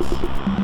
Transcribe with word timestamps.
Thank 0.00 0.48
you. 0.48 0.59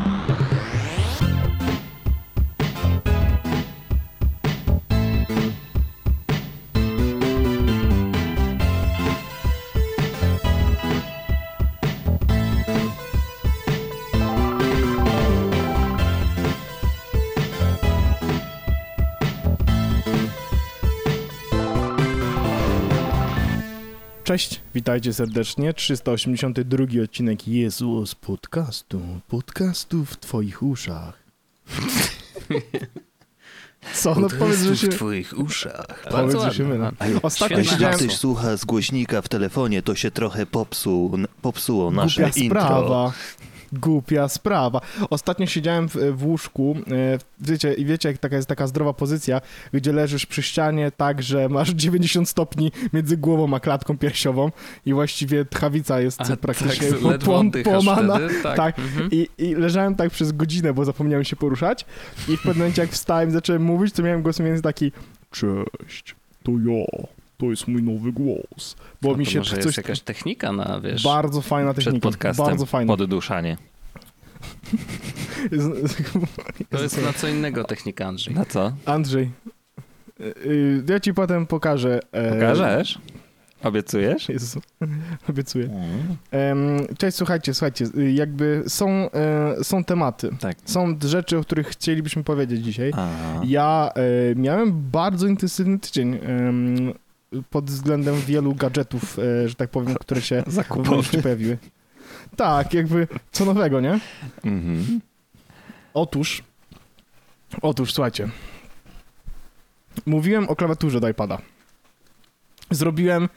Witajcie 24.77 25.15
serdecznie. 25.15 25.75
382 25.75 26.85
odcinek 27.05 27.49
Jezus 27.49 28.15
podcastu. 28.15 29.01
Podcastu 29.29 30.05
w 30.05 30.17
twoich 30.17 30.63
uszach. 30.63 31.23
Co? 33.95 34.15
No 34.15 34.29
powiedz, 34.39 34.61
że 34.61 34.77
się... 34.77 34.89
w 34.89 34.95
twoich 34.95 35.39
uszach. 35.39 36.05
Powiedz, 36.11 36.43
że 36.43 36.55
się 36.55 36.65
mylę. 36.65 36.93
Ostatnio 37.23 37.59
Jeśli 37.59 37.73
siedziałem... 37.73 37.99
ktoś 37.99 38.17
słucha 38.17 38.57
z 38.57 38.65
głośnika 38.65 39.23
w 39.23 39.29
telefonie, 39.29 39.83
to 39.83 39.95
się 39.95 40.11
trochę 40.11 40.47
popsuł, 40.47 41.19
popsuło 41.43 41.91
nasze 41.91 42.23
Głupia 42.23 42.41
intro. 42.41 42.61
sprawa. 42.61 43.13
Głupia 43.73 44.29
sprawa. 44.29 44.81
Ostatnio 45.11 45.47
siedziałem 45.47 45.89
w, 45.89 45.97
w 46.13 46.27
łóżku, 46.27 46.77
e, 46.91 47.19
wiecie, 47.41 47.75
i 47.75 47.85
wiecie, 47.85 48.09
jak 48.09 48.19
taka 48.19 48.37
jest 48.37 48.49
taka 48.49 48.67
zdrowa 48.67 48.93
pozycja, 48.93 49.41
gdzie 49.73 49.93
leżysz 49.93 50.27
przy 50.27 50.43
ścianie 50.43 50.93
tak, 50.97 51.23
że 51.23 51.49
masz 51.49 51.71
90 51.87 52.29
stopni 52.29 52.73
między 52.93 53.17
głową 53.17 53.55
a 53.55 53.61
klatką 53.61 53.99
piersiową 53.99 54.51
i 54.87 54.95
właściwie 54.95 55.45
tchawica 55.45 56.01
jest 56.01 56.21
A, 56.21 56.37
praktycznie 56.37 56.89
tak, 56.93 57.65
połamana. 57.65 58.17
wtedy, 58.17 58.43
tak. 58.43 58.57
Tak. 58.57 58.79
Mhm. 58.79 59.09
I, 59.13 59.29
I 59.39 59.55
leżałem 59.55 59.95
tak 59.95 60.11
przez 60.11 60.33
godzinę, 60.33 60.73
bo 60.75 60.85
zapomniałem 60.85 61.25
się 61.25 61.37
poruszać 61.37 61.87
i 62.29 62.37
w 62.37 62.41
pewnym 62.43 62.59
momencie 62.59 62.83
jak 62.83 62.91
wstałem 62.91 63.29
i 63.29 63.33
zacząłem 63.33 63.63
mówić, 63.63 63.95
to 63.95 64.03
miałem 64.03 64.23
głos 64.23 64.41
między 64.41 64.63
taki 64.63 64.93
Cześć, 65.31 66.15
to 66.43 66.53
ja, 66.53 67.07
to 67.39 67.47
jest 67.47 67.69
mój 67.69 67.83
nowy 67.83 68.13
głos. 68.13 68.77
Bo 69.03 69.11
No 69.11 69.17
mi 69.17 69.27
się 69.27 69.39
może 69.39 69.57
coś... 69.57 69.65
jest 69.65 69.77
jakaś 69.77 70.01
technika 70.01 70.53
na, 70.53 70.81
wiesz... 70.81 71.03
Bardzo 71.05 71.41
fajna 71.43 71.73
Przed 71.73 71.85
technika, 71.85 72.09
podcastem 72.09 72.47
bardzo 72.47 72.67
fajna. 72.67 72.97
podduszanie. 72.97 73.57
To 76.71 76.83
jest 76.83 77.03
na 77.03 77.13
co 77.13 77.29
innego 77.29 77.65
technika, 77.65 78.07
Andrzej. 78.07 78.35
Na 78.35 78.45
co? 78.45 78.73
Andrzej, 78.85 79.31
y, 80.21 80.25
y, 80.47 80.83
ja 80.89 81.01
ci 81.01 81.15
potem 81.15 81.47
pokażę. 81.47 82.01
e, 82.13 82.33
Pokażesz? 82.35 82.99
Obiecujesz? 83.63 84.29
Jezu, 84.29 84.61
obiecuję. 85.31 85.71
Em, 86.31 86.59
Cześć, 86.99 87.17
słuchajcie, 87.17 87.55
słuchajcie, 87.55 87.85
y, 87.99 88.13
jakby 88.13 88.63
są, 88.69 88.89
e, 88.91 89.11
są 89.65 89.85
tematy, 89.85 90.31
Tak. 90.41 90.57
są 90.65 90.99
rzeczy, 91.05 91.39
o 91.39 91.41
których 91.43 91.69
chcielibyśmy 91.69 92.25
powiedzieć 92.25 92.65
dzisiaj. 92.65 92.93
A, 92.97 93.09
Ja 93.45 93.91
e, 93.95 94.35
miałem 94.35 94.91
bardzo 94.91 95.27
intensywny 95.27 95.79
tydzień 95.79 96.19
pod 97.51 97.71
względem 97.71 98.21
wielu 98.21 98.55
gadżetów, 98.55 99.19
e, 99.19 99.49
że 99.49 99.55
tak 99.55 99.71
powiem, 99.71 99.95
które 99.95 100.23
się 100.23 100.43
w 101.03 101.23
pojawiły. 101.23 101.59
Tak, 102.37 102.75
jakby 102.75 103.09
co 103.33 103.45
nowego, 103.45 103.81
nie? 103.81 104.01
Mhm. 104.45 105.01
Otóż, 105.95 106.43
otóż 107.63 107.93
słuchajcie, 107.93 108.29
mówiłem 110.07 110.49
o 110.49 110.57
klawiaturze 110.57 111.01
do 111.01 111.09
iPada. 111.09 111.39
Zrobiłem 112.71 113.29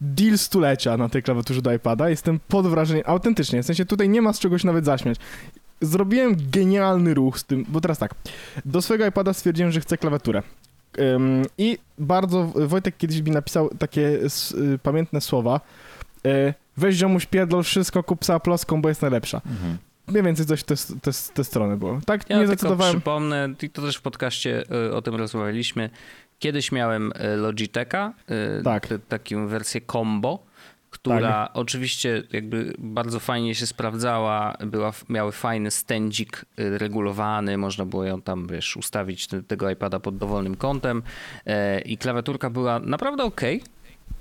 deal 0.00 0.38
stulecia 0.38 0.96
na 0.96 1.08
tej 1.08 1.22
klawiaturze 1.22 1.62
do 1.62 1.72
iPada. 1.72 2.10
Jestem 2.10 2.40
pod 2.48 2.66
wrażeniem, 2.66 3.04
autentycznie, 3.06 3.62
w 3.62 3.66
sensie 3.66 3.84
tutaj 3.84 4.08
nie 4.08 4.22
ma 4.22 4.32
z 4.32 4.38
czegoś 4.38 4.64
nawet 4.64 4.84
zaśmiać. 4.84 5.18
Zrobiłem 5.80 6.36
genialny 6.50 7.14
ruch 7.14 7.38
z 7.38 7.44
tym, 7.44 7.64
bo 7.68 7.80
teraz 7.80 7.98
tak, 7.98 8.14
do 8.64 8.82
swojego 8.82 9.06
iPada 9.06 9.32
stwierdziłem, 9.32 9.72
że 9.72 9.80
chcę 9.80 9.98
klawiaturę. 9.98 10.42
I 11.58 11.78
bardzo, 11.98 12.52
Wojtek 12.54 12.96
kiedyś 12.96 13.20
mi 13.20 13.30
napisał 13.30 13.70
takie 13.78 14.00
y, 14.54 14.78
pamiętne 14.82 15.20
słowa, 15.20 15.60
y, 16.26 16.54
weź 16.76 16.96
ziomuś 16.96 17.26
pierdol 17.26 17.62
wszystko, 17.62 18.02
kup 18.02 18.24
sobie 18.24 18.40
ploską, 18.40 18.82
bo 18.82 18.88
jest 18.88 19.02
najlepsza. 19.02 19.40
Mhm. 19.46 19.78
Mniej 20.08 20.22
więcej 20.22 20.46
coś 20.46 20.60
w 20.60 20.64
te, 20.64 20.74
te, 20.76 21.10
te 21.34 21.44
strony 21.44 21.76
było. 21.76 22.00
Tak, 22.06 22.30
Ja 22.30 22.36
nie 22.36 22.42
tylko 22.42 22.46
zdecydowałem. 22.56 22.94
przypomnę, 22.94 23.48
i 23.62 23.70
to 23.70 23.82
też 23.82 23.96
w 23.96 24.02
podcaście 24.02 24.64
y, 24.88 24.94
o 24.94 25.02
tym 25.02 25.14
rozmawialiśmy. 25.14 25.90
Kiedyś 26.38 26.72
miałem 26.72 27.12
Logitecha, 27.36 28.12
Tak. 28.64 28.86
t- 28.86 28.98
taką 28.98 29.46
wersję 29.46 29.80
combo, 29.92 30.38
która 30.90 31.48
oczywiście 31.54 32.22
jakby 32.32 32.74
bardzo 32.78 33.20
fajnie 33.20 33.54
się 33.54 33.66
sprawdzała, 33.66 34.54
była, 34.60 34.92
miały 35.08 35.32
fajny 35.32 35.70
stędzik 35.70 36.44
y, 36.58 36.78
regulowany, 36.78 37.58
można 37.58 37.84
było 37.84 38.04
ją 38.04 38.22
tam, 38.22 38.46
wiesz, 38.46 38.76
ustawić 38.76 39.26
te- 39.26 39.42
tego 39.42 39.70
iPada 39.70 40.00
pod 40.00 40.16
dowolnym 40.16 40.54
kątem 40.56 41.02
e, 41.46 41.80
i 41.80 41.98
klawiaturka 41.98 42.50
była 42.50 42.78
naprawdę 42.78 43.24
ok, 43.24 43.40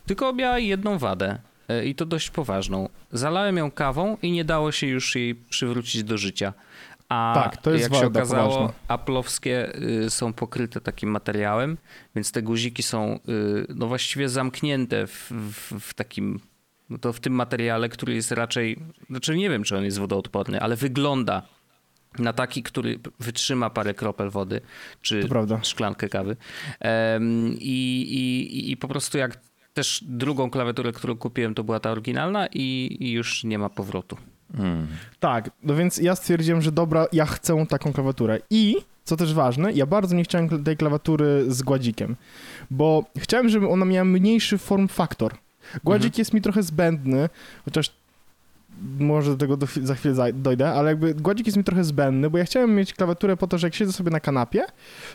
tylko 0.06 0.34
miała 0.34 0.60
jedną 0.60 0.98
wadę 0.98 1.40
e, 1.68 1.86
i 1.86 1.96
to 1.96 2.06
dość 2.06 2.30
poważną. 2.30 2.90
Zalałem 3.12 3.58
ją 3.58 3.72
kawą 3.72 4.18
i 4.22 4.32
nie 4.32 4.46
dało 4.46 4.72
się 4.72 4.88
już 4.88 5.16
jej 5.16 5.36
przywrócić 5.36 6.04
do 6.04 6.18
życia. 6.18 6.54
A 7.10 7.32
Tak, 7.44 7.58
to 7.58 7.72
jest 7.72 7.84
jak 7.84 8.02
się 8.02 8.08
okazało, 8.08 8.56
poważna. 8.56 8.74
Apple'owskie 8.88 9.82
y, 10.06 10.10
są 10.10 10.34
pokryte 10.34 10.82
takim 10.82 11.10
materiałem, 11.12 11.78
więc 12.16 12.32
te 12.32 12.42
guziki 12.42 12.84
są 12.84 13.20
y, 13.30 13.66
no 13.76 13.88
właściwie 13.88 14.30
zamknięte 14.30 15.08
w, 15.08 15.32
w, 15.32 15.80
w 15.80 15.94
takim, 15.94 16.40
no 16.90 16.98
to 16.98 17.14
w 17.14 17.20
tym 17.20 17.34
materiale, 17.34 17.90
który 17.90 18.14
jest 18.14 18.32
raczej, 18.32 18.80
znaczy 19.10 19.38
nie 19.38 19.50
wiem, 19.50 19.64
czy 19.64 19.78
on 19.78 19.84
jest 19.84 20.00
wodoodporny, 20.00 20.62
ale 20.62 20.76
wygląda 20.76 21.42
na 22.20 22.34
taki, 22.34 22.64
który 22.64 23.00
wytrzyma 23.20 23.70
parę 23.70 23.94
kropel 23.94 24.30
wody, 24.30 24.62
czy 25.02 25.30
szklankę 25.62 26.10
kawy. 26.10 26.36
Em, 26.80 27.54
i, 27.60 28.02
i, 28.02 28.72
I 28.72 28.78
po 28.78 28.88
prostu 28.88 29.18
jak 29.18 29.38
też 29.74 30.04
drugą 30.08 30.50
klawiaturę, 30.50 30.92
którą 30.92 31.18
kupiłem, 31.18 31.54
to 31.54 31.64
była 31.64 31.80
ta 31.80 31.92
oryginalna 31.92 32.48
i, 32.48 32.98
i 33.00 33.12
już 33.12 33.44
nie 33.44 33.60
ma 33.60 33.70
powrotu. 33.70 34.18
Mm. 34.54 34.88
Tak, 35.20 35.50
no 35.64 35.76
więc 35.76 35.98
ja 35.98 36.16
stwierdziłem, 36.16 36.62
że 36.62 36.72
dobra, 36.72 37.08
ja 37.12 37.26
chcę 37.26 37.66
taką 37.70 37.94
klawiaturę. 37.94 38.40
I, 38.50 38.76
co 39.04 39.18
też 39.18 39.34
ważne, 39.34 39.74
ja 39.74 39.86
bardzo 39.86 40.16
nie 40.16 40.24
chciałem 40.24 40.64
tej 40.64 40.78
klawiatury 40.78 41.46
z 41.48 41.62
gładzikiem, 41.62 42.16
bo 42.72 43.04
chciałem, 43.18 43.50
żeby 43.50 43.68
ona 43.68 43.86
miała 43.86 44.06
mniejszy 44.06 44.58
form 44.58 44.88
factor. 44.88 45.34
Gładzik 45.84 46.06
Mhm. 46.06 46.20
jest 46.20 46.34
mi 46.34 46.42
trochę 46.42 46.64
zbędny, 46.64 47.30
chociaż 47.66 47.92
może 49.00 49.32
do 49.32 49.38
tego 49.38 49.58
do, 49.58 49.68
za 49.84 49.96
chwilę 49.96 50.34
dojdę, 50.34 50.70
ale 50.70 50.90
jakby 50.90 51.14
gładzik 51.14 51.46
jest 51.46 51.58
mi 51.58 51.64
trochę 51.64 51.84
zbędny, 51.84 52.30
bo 52.30 52.38
ja 52.38 52.44
chciałem 52.46 52.76
mieć 52.76 52.94
klawiaturę 52.94 53.38
po 53.38 53.48
to, 53.48 53.58
że 53.58 53.68
jak 53.68 53.76
siedzę 53.76 53.94
sobie 53.94 54.12
na 54.12 54.20
kanapie, 54.20 54.66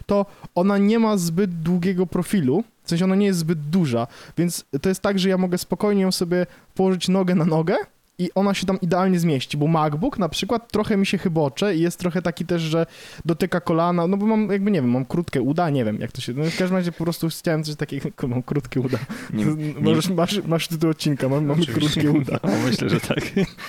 to 0.07 0.27
ona 0.55 0.79
nie 0.79 0.99
ma 0.99 1.17
zbyt 1.17 1.63
długiego 1.63 2.07
profilu, 2.07 2.65
w 2.85 2.89
sensie 2.89 3.05
ona 3.05 3.15
nie 3.15 3.27
jest 3.27 3.39
zbyt 3.39 3.61
duża, 3.61 4.07
więc 4.39 4.65
to 4.83 4.89
jest 4.89 5.01
tak, 5.01 5.19
że 5.19 5.29
ja 5.29 5.39
mogę 5.39 5.59
spokojnie 5.59 6.03
ją 6.03 6.13
sobie 6.13 6.47
położyć 6.75 7.09
nogę 7.09 7.34
na 7.34 7.45
nogę 7.45 7.75
i 8.22 8.31
ona 8.34 8.55
się 8.55 8.66
tam 8.66 8.81
idealnie 8.81 9.19
zmieści, 9.21 9.56
bo 9.56 9.66
MacBook 9.66 10.19
na 10.19 10.28
przykład 10.28 10.72
trochę 10.72 10.97
mi 10.97 11.06
się 11.06 11.19
chybocze 11.19 11.77
i 11.77 11.81
jest 11.81 11.99
trochę 11.99 12.22
taki 12.22 12.47
też, 12.47 12.62
że 12.62 12.87
dotyka 13.25 13.60
kolana, 13.60 14.06
no 14.06 14.16
bo 14.16 14.27
mam 14.27 14.50
jakby, 14.50 14.71
nie 14.71 14.83
wiem, 14.83 14.91
mam 14.91 15.05
krótkie 15.05 15.43
uda, 15.43 15.71
nie 15.71 15.84
wiem 15.84 16.00
jak 16.00 16.12
to 16.12 16.21
się, 16.21 16.33
no 16.33 16.44
w 16.44 16.56
każdym 16.59 16.77
razie 16.77 16.93
po 16.93 17.05
prostu 17.05 17.28
chciałem 17.28 17.65
coś 17.65 17.77
takiego, 17.77 18.09
mam 18.28 18.43
krótkie 18.43 18.81
uda. 18.81 18.99
Nie, 19.33 19.44
Możesz, 19.81 20.09
masz, 20.09 20.43
masz 20.47 20.69
tytuł 20.69 20.91
odcinka, 20.91 21.28
mam, 21.28 21.50
Oczywiście. 21.50 21.81
krótkie 22.00 22.10
uda. 22.10 22.38
O, 22.43 22.49
myślę, 22.66 22.88
że 22.88 23.00
tak. 23.00 23.19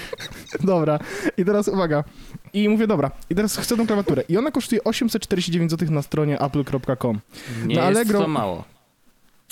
Dobra, 0.64 1.00
i 1.38 1.46
teraz 1.46 1.68
uwaga. 1.68 2.04
I 2.54 2.70
mówię, 2.70 2.88
dobra, 2.88 3.12
i 3.30 3.36
teraz 3.36 3.58
chcę 3.58 3.78
tą 3.78 3.88
klawiaturę. 3.88 4.24
I 4.30 4.38
ona 4.38 4.52
kosztuje 4.52 4.84
849 4.84 5.72
zł 5.72 5.92
na 5.92 6.02
stronie 6.02 6.40
apple.com. 6.42 7.20
Nie 7.66 7.76
Na 7.76 7.90
jest 7.90 8.02
Allegro- 8.02 8.22
to 8.22 8.28
mało. 8.28 8.64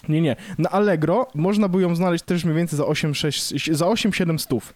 Nie, 0.10 0.22
nie. 0.22 0.36
Na 0.58 0.70
Allegro 0.70 1.28
można 1.36 1.68
by 1.68 1.82
ją 1.82 1.96
znaleźć 1.96 2.24
też 2.24 2.44
mniej 2.46 2.58
więcej 2.58 2.78
za 2.78 2.86
8, 2.86 3.16
6, 3.16 3.72
za 3.76 3.88
8 3.88 4.14
7 4.14 4.40
stów. 4.40 4.74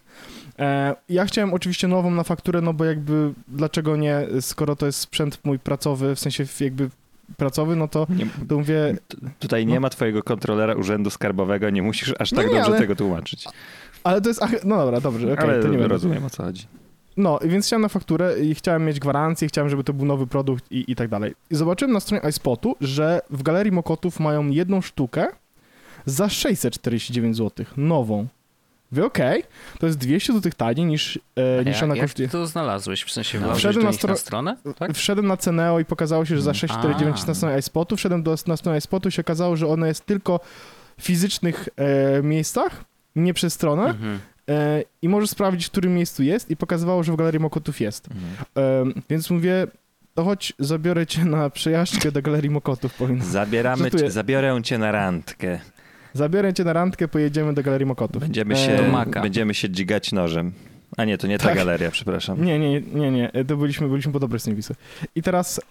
E, 0.60 0.96
ja 1.10 1.26
chciałem 1.26 1.54
oczywiście 1.54 1.88
nową 1.88 2.12
na 2.12 2.24
fakturę, 2.24 2.62
no 2.62 2.74
bo 2.74 2.86
jakby 2.86 3.34
dlaczego 3.48 3.96
nie, 3.96 4.22
skoro 4.42 4.76
to 4.76 4.86
jest 4.86 5.00
sprzęt 5.00 5.40
mój 5.44 5.60
pracowy, 5.60 6.16
w 6.16 6.20
sensie 6.20 6.46
jakby 6.60 6.90
pracowy, 7.38 7.76
no 7.76 7.88
to, 7.88 8.08
Nie, 8.10 8.28
to 8.48 8.58
mówię, 8.58 8.96
tutaj 9.40 9.66
nie 9.66 9.80
ma 9.80 9.90
twojego 9.90 10.24
kontrolera 10.24 10.74
urzędu 10.76 11.10
skarbowego, 11.10 11.70
nie 11.70 11.82
musisz 11.82 12.14
aż 12.20 12.32
No 12.32 12.36
tak 12.38 12.48
nie, 12.48 12.54
dobrze 12.56 12.70
ale- 12.72 12.80
tego 12.80 12.96
tłumaczyć. 12.96 13.46
ale 14.04 14.22
to 14.22 14.30
jest, 14.30 14.44
ach, 14.44 14.52
no 14.64 14.78
dobra, 14.78 15.02
dobrze, 15.02 15.34
okej, 15.34 15.50
Ale 15.50 15.62
to 15.64 15.68
nie 15.68 15.88
rozumiem 15.88 16.26
o 16.26 16.30
co 16.30 16.44
chodzi. 16.44 16.68
No, 17.18 17.40
więc 17.46 17.66
chciałem 17.66 17.82
na 17.82 17.88
fakturę 17.90 18.40
i 18.40 18.56
chciałem 18.56 18.86
mieć 18.86 19.00
gwarancję, 19.00 19.48
chciałem, 19.48 19.70
żeby 19.70 19.84
to 19.84 19.94
był 19.94 20.06
nowy 20.06 20.28
produkt 20.28 20.72
i, 20.72 20.92
i 20.92 20.96
tak 20.96 21.10
dalej. 21.10 21.36
I 21.50 21.56
zobaczyłem 21.56 21.92
na 21.94 22.00
stronie 22.00 22.30
iSpotu, 22.30 22.76
że 22.82 23.22
w 23.30 23.44
Galerii 23.44 23.72
Mokotów 23.72 24.20
mają 24.20 24.48
jedną 24.50 24.82
sztukę 24.82 25.28
za 26.06 26.30
649 26.30 27.38
zł, 27.38 27.66
nową. 27.78 28.28
Wy 28.92 29.06
okej, 29.06 29.44
to 29.80 29.86
jest 29.86 29.98
200 29.98 30.34
zł 30.34 30.52
taniej 30.58 30.86
niż, 30.86 31.20
e, 31.36 31.66
niż 31.66 31.74
jak, 31.76 31.84
ona 31.84 31.96
jak 31.96 32.06
kosztuje. 32.06 32.28
ty 32.28 32.32
to 32.32 32.48
znalazłeś? 32.48 33.04
W 33.04 33.12
sensie 33.12 33.40
No. 33.40 33.56
Wszedłem 33.56 33.86
na 33.86 33.92
stro- 33.92 34.08
na 34.10 34.16
stronę? 34.16 34.58
Tak? 34.78 34.94
Wszedłem 34.94 35.28
na 35.28 35.38
Ceneo 35.38 35.80
i 35.80 35.86
pokazało 35.86 36.26
się, 36.26 36.36
że 36.36 36.42
za 36.42 36.50
Mm. 36.52 36.56
649 36.60 37.18
A. 37.24 37.28
na 37.28 37.34
stronie 37.36 37.58
iSpotu. 37.58 37.96
Wszedłem 37.98 38.24
do, 38.24 38.36
na 38.48 38.58
stronę 38.58 38.78
iSpotu 38.78 39.10
i 39.10 39.12
się 39.12 39.22
okazało, 39.22 39.56
że 39.56 39.68
ona 39.68 39.88
jest 39.88 40.06
tylko 40.06 40.40
w 40.98 41.04
fizycznych 41.04 41.70
e, 41.78 42.24
miejscach, 42.24 42.84
nie 43.16 43.34
przez 43.34 43.54
stronę. 43.54 43.84
Mhm. 43.86 44.20
E, 44.50 44.84
i 45.02 45.10
możesz 45.10 45.30
sprawdzić, 45.30 45.68
w 45.68 45.72
którym 45.72 45.94
miejscu 45.96 46.24
jest 46.24 46.52
i 46.52 46.58
pokazywało, 46.58 47.04
że 47.04 47.12
w 47.12 47.16
Galerii 47.16 47.40
Mokotów 47.40 47.82
jest. 47.82 48.08
Mhm. 48.12 48.90
E, 48.98 49.02
więc 49.10 49.30
mówię, 49.30 49.68
to 50.14 50.24
chodź, 50.24 50.54
zabiorę 50.60 51.08
cię 51.08 51.26
na 51.26 51.50
przejażdżkę 51.50 52.12
do 52.12 52.22
Galerii 52.22 52.50
Mokotów. 52.50 52.94
Powiem. 52.94 53.22
Zabieramy 53.24 53.92
cię, 53.92 54.12
zabiorę 54.12 54.60
cię 54.64 54.78
na 54.78 54.92
randkę. 54.92 55.60
Zabiorę 56.14 56.54
cię 56.54 56.64
na 56.64 56.74
randkę, 56.74 57.08
pojedziemy 57.08 57.54
do 57.54 57.64
Galerii 57.64 57.86
Mokotów. 57.86 58.22
Będziemy 58.22 58.54
E, 58.54 58.58
się, 58.58 58.78
Do 58.78 58.84
Maka. 58.92 59.22
będziemy 59.22 59.54
się 59.54 59.70
dźgać 59.70 60.12
nożem. 60.12 60.52
A 60.98 61.06
nie, 61.06 61.18
to 61.18 61.28
nie 61.28 61.38
ta 61.38 61.44
Tak. 61.48 61.56
galeria, 61.56 61.92
przepraszam. 61.92 62.46
Nie, 62.46 62.60
nie, 62.60 62.82
nie, 62.82 63.12
nie, 63.12 63.32
to 63.48 63.58
byliśmy, 63.58 63.88
byliśmy 63.88 64.12
po 64.14 64.20
dobrej 64.20 64.40
stronie 64.40 64.56
Wisły. 64.56 64.76
I 65.16 65.22
teraz 65.22 65.62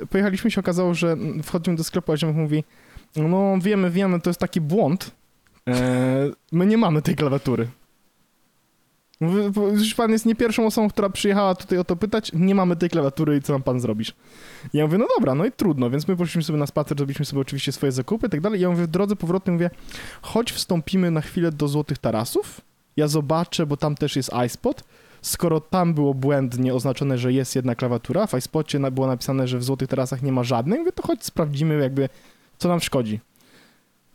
e, 0.00 0.06
pojechaliśmy 0.10 0.50
się, 0.50 0.60
okazało, 0.60 0.94
że 0.94 1.16
wchodzimy 1.42 1.76
do 1.76 1.84
sklepu, 1.84 2.12
a 2.12 2.16
ziomek 2.16 2.36
mówi, 2.36 2.64
no 3.16 3.54
wiemy, 3.60 3.90
wiemy, 3.90 4.20
to 4.20 4.30
jest 4.30 4.40
taki 4.40 4.60
błąd, 4.60 5.10
e, 5.68 5.74
my 6.52 6.66
nie 6.66 6.76
mamy 6.78 7.02
tej 7.02 7.14
klawiatury. 7.16 7.68
Już 9.72 9.94
pan 9.94 10.10
jest 10.10 10.26
nie 10.26 10.34
pierwszą 10.34 10.66
osobą, 10.66 10.88
która 10.88 11.10
przyjechała 11.10 11.54
tutaj 11.54 11.78
o 11.78 11.84
to 11.84 11.96
pytać, 11.96 12.30
nie 12.34 12.54
mamy 12.54 12.76
tej 12.76 12.90
klawiatury 12.90 13.36
i 13.36 13.42
co 13.42 13.52
nam 13.52 13.62
pan 13.62 13.80
zrobisz? 13.80 14.14
I 14.72 14.78
ja 14.78 14.86
mówię, 14.86 14.98
no 14.98 15.06
dobra, 15.18 15.34
no 15.34 15.44
i 15.44 15.52
trudno, 15.52 15.90
więc 15.90 16.08
my 16.08 16.16
poszliśmy 16.16 16.42
sobie 16.42 16.58
na 16.58 16.66
spacer, 16.66 16.98
zrobiliśmy 16.98 17.24
sobie 17.24 17.40
oczywiście 17.42 17.72
swoje 17.72 17.92
zakupy 17.92 18.26
i 18.26 18.30
tak 18.30 18.40
dalej. 18.40 18.60
I 18.60 18.62
ja 18.62 18.70
mówię, 18.70 18.82
w 18.82 18.86
drodze 18.86 19.16
powrotnej 19.16 19.52
mówię, 19.52 19.70
chodź 20.22 20.52
wstąpimy 20.52 21.10
na 21.10 21.20
chwilę 21.20 21.52
do 21.52 21.68
Złotych 21.68 21.98
Tarasów, 21.98 22.60
ja 22.96 23.08
zobaczę, 23.08 23.66
bo 23.66 23.76
tam 23.76 23.94
też 23.94 24.16
jest 24.16 24.30
iSpot, 24.46 24.84
skoro 25.22 25.60
tam 25.60 25.94
było 25.94 26.14
błędnie 26.14 26.74
oznaczone, 26.74 27.18
że 27.18 27.32
jest 27.32 27.56
jedna 27.56 27.74
klawiatura, 27.74 28.26
w 28.26 28.34
iSpocie 28.34 28.80
było 28.90 29.06
napisane, 29.06 29.48
że 29.48 29.58
w 29.58 29.64
Złotych 29.64 29.88
Tarasach 29.88 30.22
nie 30.22 30.32
ma 30.32 30.44
żadnej, 30.44 30.78
mówię, 30.78 30.92
to 30.92 31.02
chodź 31.06 31.24
sprawdzimy 31.24 31.78
jakby, 31.78 32.08
co 32.58 32.68
nam 32.68 32.80
szkodzi. 32.80 33.20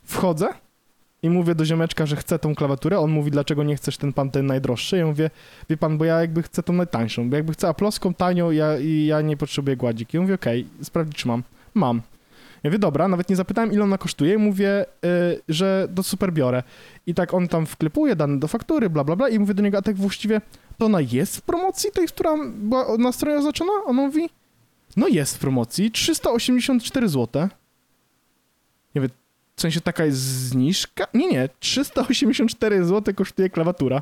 Wchodzę 0.04 0.48
i 1.24 1.30
mówię 1.30 1.56
do 1.56 1.66
ziomeczka, 1.66 2.06
że 2.06 2.16
chcę 2.16 2.40
tą 2.40 2.56
klawiaturę, 2.56 3.00
on 3.00 3.12
mówi, 3.12 3.31
dlaczego 3.31 3.64
nie 3.64 3.75
chcesz 3.75 3.98
ten 3.98 4.14
pan 4.14 4.31
ten 4.31 4.46
najdroższy, 4.46 4.98
ja 4.98 5.06
mówię, 5.06 5.30
wie 5.70 5.78
pan, 5.78 5.98
bo 5.98 6.06
ja 6.06 6.22
jakby 6.22 6.44
chcę 6.44 6.64
tą 6.64 6.74
najtańszą, 6.74 7.30
bo 7.30 7.36
jakby 7.36 7.54
chcę 7.54 7.68
aploską, 7.68 8.14
tanią 8.14 8.52
ja, 8.52 8.80
i 8.80 9.06
ja 9.06 9.22
nie 9.22 9.38
potrzebuję 9.38 9.78
gładzik. 9.78 10.14
I 10.14 10.18
on 10.18 10.24
mówi, 10.24 10.34
okej, 10.34 10.68
sprawdź, 10.81 11.16
czy 11.16 11.28
mam. 11.28 11.44
Mam. 11.74 12.02
Ja 12.64 12.70
mówię, 12.70 12.80
dobra, 12.80 13.08
nawet 13.08 13.30
nie 13.30 13.36
zapytałem, 13.36 13.72
ile 13.74 13.84
ona 13.84 13.98
kosztuje, 13.98 14.38
mówię, 14.38 14.86
y, 15.06 15.42
że 15.50 15.88
to 15.96 16.04
super 16.04 16.34
biorę. 16.34 16.64
I 17.08 17.14
tak 17.14 17.34
on 17.34 17.48
tam 17.48 17.66
wklepuje 17.66 18.16
dane 18.16 18.40
do 18.40 18.48
faktury, 18.48 18.90
bla, 18.90 19.04
bla, 19.04 19.16
bla, 19.16 19.30
i 19.30 19.40
mówię 19.40 19.54
do 19.54 19.64
niego, 19.64 19.78
a 19.78 19.81
tak 19.81 19.96
właściwie 19.96 20.42
to 20.78 20.86
ona 20.86 21.02
jest 21.02 21.38
w 21.38 21.42
promocji, 21.42 21.92
tej, 21.92 22.08
która 22.08 22.36
była 22.56 22.98
na 22.98 23.12
stronie 23.12 23.38
oznaczona? 23.38 23.72
On 23.86 23.96
mówi, 23.96 24.30
no 24.98 25.08
jest 25.08 25.36
w 25.36 25.40
promocji, 25.40 25.92
384 25.92 27.10
zł. 27.10 27.42
Ja 28.96 29.02
mówię, 29.02 29.10
w 29.56 29.62
sensie 29.62 29.82
taka 29.82 30.06
jest 30.06 30.20
zniżka? 30.20 31.08
Nie, 31.14 31.28
nie, 31.28 31.50
384 31.60 32.86
zł 32.86 33.14
kosztuje 33.16 33.50
klawiatura. 33.50 34.02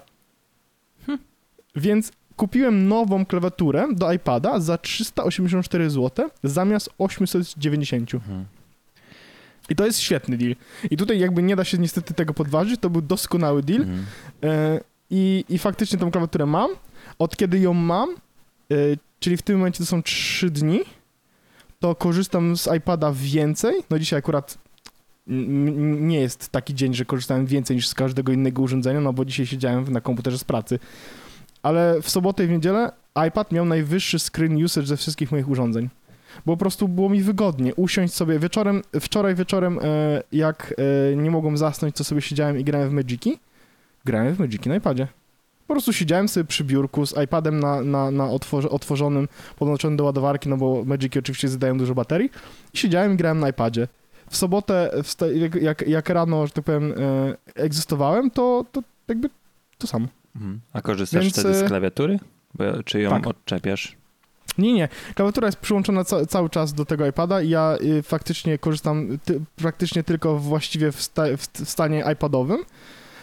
Więc 1.75 2.11
kupiłem 2.35 2.87
nową 2.87 3.25
klawiaturę 3.25 3.87
do 3.93 4.13
iPada 4.13 4.59
za 4.59 4.77
384 4.77 5.89
zł 5.89 6.29
zamiast 6.43 6.89
890. 6.97 8.13
Mhm. 8.13 8.45
I 9.69 9.75
to 9.75 9.85
jest 9.85 9.99
świetny 9.99 10.37
deal. 10.37 10.55
I 10.91 10.97
tutaj 10.97 11.19
jakby 11.19 11.43
nie 11.43 11.55
da 11.55 11.63
się 11.63 11.77
niestety 11.77 12.13
tego 12.13 12.33
podważyć, 12.33 12.81
to 12.81 12.89
był 12.89 13.01
doskonały 13.01 13.63
deal. 13.63 13.81
Mhm. 13.81 14.05
E, 14.43 14.79
i, 15.09 15.45
I 15.49 15.57
faktycznie 15.57 15.99
tą 15.99 16.11
klawiaturę 16.11 16.45
mam. 16.45 16.71
Od 17.19 17.37
kiedy 17.37 17.59
ją 17.59 17.73
mam, 17.73 18.09
e, 18.09 18.75
czyli 19.19 19.37
w 19.37 19.41
tym 19.41 19.57
momencie 19.57 19.77
to 19.77 19.85
są 19.85 20.03
3 20.03 20.49
dni, 20.49 20.79
to 21.79 21.95
korzystam 21.95 22.57
z 22.57 22.69
iPada 22.77 23.11
więcej. 23.15 23.75
No 23.89 23.99
dzisiaj 23.99 24.19
akurat 24.19 24.57
nie 26.01 26.19
jest 26.19 26.49
taki 26.49 26.75
dzień, 26.75 26.93
że 26.93 27.05
korzystałem 27.05 27.45
więcej 27.45 27.75
niż 27.75 27.87
z 27.87 27.93
każdego 27.93 28.31
innego 28.31 28.61
urządzenia, 28.61 29.01
no 29.01 29.13
bo 29.13 29.25
dzisiaj 29.25 29.45
siedziałem 29.45 29.93
na 29.93 30.01
komputerze 30.01 30.37
z 30.37 30.43
pracy. 30.43 30.79
Ale 31.63 32.01
w 32.01 32.09
sobotę 32.09 32.43
i 32.43 32.47
w 32.47 32.49
niedzielę 32.49 32.91
iPad 33.27 33.51
miał 33.51 33.65
najwyższy 33.65 34.19
screen 34.19 34.63
usage 34.63 34.87
ze 34.87 34.97
wszystkich 34.97 35.31
moich 35.31 35.49
urządzeń. 35.49 35.89
Bo 36.45 36.53
po 36.53 36.57
prostu 36.57 36.87
było 36.87 37.09
mi 37.09 37.21
wygodnie 37.21 37.75
usiąść 37.75 38.13
sobie 38.13 38.39
wieczorem, 38.39 38.81
wczoraj 38.99 39.35
wieczorem, 39.35 39.79
e, 39.81 40.23
jak 40.31 40.73
e, 41.11 41.15
nie 41.15 41.31
mogłem 41.31 41.57
zasnąć, 41.57 41.95
to 41.95 42.03
sobie 42.03 42.21
siedziałem 42.21 42.59
i 42.59 42.63
grałem 42.63 42.89
w 42.89 42.93
Magiki. 42.93 43.39
Grałem 44.05 44.35
w 44.35 44.39
Magiki 44.39 44.69
na 44.69 44.75
iPadzie. 44.75 45.07
Po 45.67 45.73
prostu 45.73 45.93
siedziałem 45.93 46.27
sobie 46.27 46.43
przy 46.43 46.63
biurku 46.63 47.05
z 47.05 47.13
iPadem 47.23 47.59
na, 47.59 47.81
na, 47.81 48.11
na 48.11 48.29
otworze, 48.29 48.69
otworzonym, 48.69 49.27
podłączonym 49.59 49.97
do 49.97 50.03
ładowarki, 50.03 50.49
no 50.49 50.57
bo 50.57 50.85
Magiki 50.85 51.19
oczywiście 51.19 51.49
zadają 51.49 51.77
dużo 51.77 51.95
baterii. 51.95 52.29
I 52.73 52.77
siedziałem 52.77 53.13
i 53.13 53.15
grałem 53.15 53.39
na 53.39 53.49
iPadzie. 53.49 53.87
W 54.31 54.37
sobotę, 54.37 54.91
jak, 55.35 55.55
jak, 55.55 55.87
jak 55.87 56.09
rano, 56.09 56.47
że 56.47 56.53
tak 56.53 56.63
powiem, 56.63 56.93
e, 56.97 57.35
egzystowałem, 57.55 58.31
to, 58.31 58.65
to 58.71 58.83
jakby 59.07 59.29
to 59.77 59.87
samo. 59.87 60.07
Mhm. 60.35 60.59
A 60.73 60.81
korzystasz 60.81 61.23
Więc, 61.23 61.33
wtedy 61.39 61.53
z 61.55 61.61
e, 61.61 61.67
klawiatury? 61.67 62.19
Bo, 62.53 62.83
czy 62.83 63.01
ją 63.01 63.09
tak. 63.09 63.27
odczepiasz? 63.27 63.95
Nie, 64.57 64.73
nie. 64.73 64.89
Klawiatura 65.15 65.47
jest 65.47 65.57
przyłączona 65.59 66.03
ca- 66.03 66.25
cały 66.25 66.49
czas 66.49 66.73
do 66.73 66.85
tego 66.85 67.07
iPada 67.07 67.41
i 67.41 67.49
ja 67.49 67.77
y, 67.81 68.01
faktycznie 68.03 68.57
korzystam 68.57 69.17
ty- 69.25 69.41
praktycznie 69.55 70.03
tylko 70.03 70.37
właściwie 70.37 70.91
w, 70.91 71.01
sta- 71.01 71.37
w, 71.37 71.47
w 71.65 71.69
stanie 71.69 72.03
iPadowym. 72.13 72.59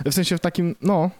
W 0.04 0.14
sensie 0.14 0.36
w 0.36 0.40
takim, 0.40 0.74
no, 0.82 1.10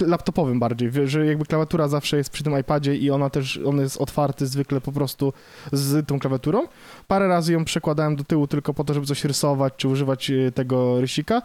y, 0.00 0.06
laptopowym 0.06 0.60
bardziej, 0.60 0.90
że 1.04 1.26
jakby 1.26 1.44
klawiatura 1.44 1.88
zawsze 1.88 2.16
jest 2.16 2.30
przy 2.30 2.44
tym 2.44 2.60
iPadzie 2.60 2.96
i 2.96 3.10
ona 3.10 3.30
też, 3.30 3.60
on 3.66 3.78
jest 3.80 3.96
otwarty 3.96 4.46
zwykle 4.46 4.80
po 4.80 4.92
prostu 4.92 5.32
z 5.72 6.06
tą 6.06 6.18
klawiaturą. 6.18 6.68
Parę 7.06 7.28
razy 7.28 7.52
ją 7.52 7.64
przekładałem 7.64 8.16
do 8.16 8.24
tyłu 8.24 8.46
tylko 8.46 8.74
po 8.74 8.84
to, 8.84 8.94
żeby 8.94 9.06
coś 9.06 9.24
rysować, 9.24 9.74
czy 9.76 9.88
używać 9.88 10.30
y, 10.30 10.52
tego 10.54 11.00
rysika, 11.00 11.42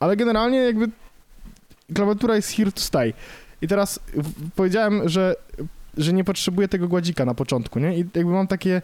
ale 0.00 0.16
generalnie 0.16 0.58
jakby 0.58 0.88
klawiatura 1.94 2.36
jest 2.36 2.50
here 2.50 2.72
to 2.72 2.80
stay. 2.80 3.12
I 3.62 3.68
teraz 3.68 4.00
powiedziałem, 4.56 5.08
że 5.08 5.36
że 5.96 6.12
nie 6.12 6.24
potrzebuję 6.24 6.68
tego 6.68 6.88
gładzika 6.88 7.24
na 7.24 7.34
początku, 7.34 7.78
nie? 7.78 7.98
I 7.98 7.98
jakby 7.98 8.32
mam 8.32 8.46
takie, 8.46 8.82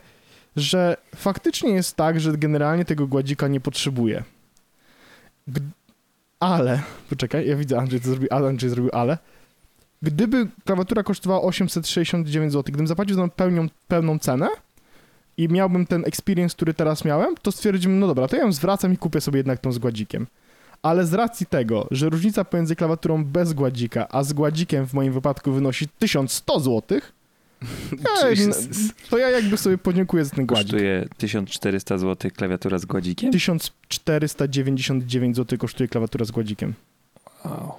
że 0.57 0.97
faktycznie 1.17 1.71
jest 1.71 1.97
tak, 1.97 2.21
że 2.21 2.33
generalnie 2.33 2.85
tego 2.85 3.07
gładzika 3.07 3.49
nie 3.49 3.61
potrzebuję. 3.61 4.23
Ale, 6.41 6.83
poczekaj, 7.11 7.49
ja 7.49 7.57
widzę, 7.57 7.79
Andrzej 7.79 8.01
to 8.01 8.09
zrobił, 8.09 8.29
ale 8.31 8.49
Andrzej 8.49 8.71
zrobił 8.71 8.91
ale. 8.93 9.19
Gdyby 10.03 10.49
klawiatura 10.65 11.03
kosztowała 11.03 11.43
869 11.43 12.53
zł, 12.53 12.63
gdybym 12.63 12.87
zapłacił 12.87 13.15
za 13.17 13.23
nią 13.23 13.31
pełnią, 13.31 13.69
pełną 13.89 14.19
cenę 14.19 14.49
i 15.37 15.49
miałbym 15.49 15.87
ten 15.87 16.05
experience, 16.05 16.57
który 16.57 16.75
teraz 16.75 17.05
miałem, 17.05 17.35
to 17.43 17.53
stwierdziłbym, 17.53 18.01
no 18.01 18.07
dobra, 18.07 18.29
to 18.29 18.37
ja 18.37 18.43
ją 18.43 18.53
zwracam 18.53 18.93
i 18.93 18.97
kupię 18.97 19.21
sobie 19.21 19.37
jednak 19.37 19.59
tą 19.61 19.73
z 19.73 19.79
gładzikiem. 19.79 20.27
Ale 20.83 21.07
z 21.07 21.15
racji 21.15 21.47
tego, 21.47 21.87
że 21.91 22.09
różnica 22.09 22.45
pomiędzy 22.45 22.77
klawiaturą 22.77 23.25
bez 23.25 23.53
gładzika, 23.53 24.09
a 24.09 24.23
z 24.23 24.33
gładzikiem 24.33 24.87
w 24.87 24.95
moim 24.95 25.13
wypadku 25.13 25.53
wynosi 25.53 25.89
1100 25.99 26.61
zł, 26.61 27.01
Ej, 28.25 28.43
n- 28.43 28.53
to 29.11 29.19
ja 29.19 29.31
jakby 29.31 29.57
sobie 29.57 29.79
podziękuję 29.79 30.25
za 30.25 30.37
ten 30.37 30.47
gładzik. 30.47 30.71
Kosztuje 30.71 31.09
1400 31.19 31.99
zł 31.99 32.31
klawiatura 32.37 32.79
z 32.79 32.85
gładzikiem? 32.85 33.33
1499 33.33 35.37
zł 35.37 35.59
kosztuje 35.59 35.89
klawiatura 35.89 36.25
z 36.25 36.31
gładzikiem. 36.31 36.75
Wow. 37.45 37.73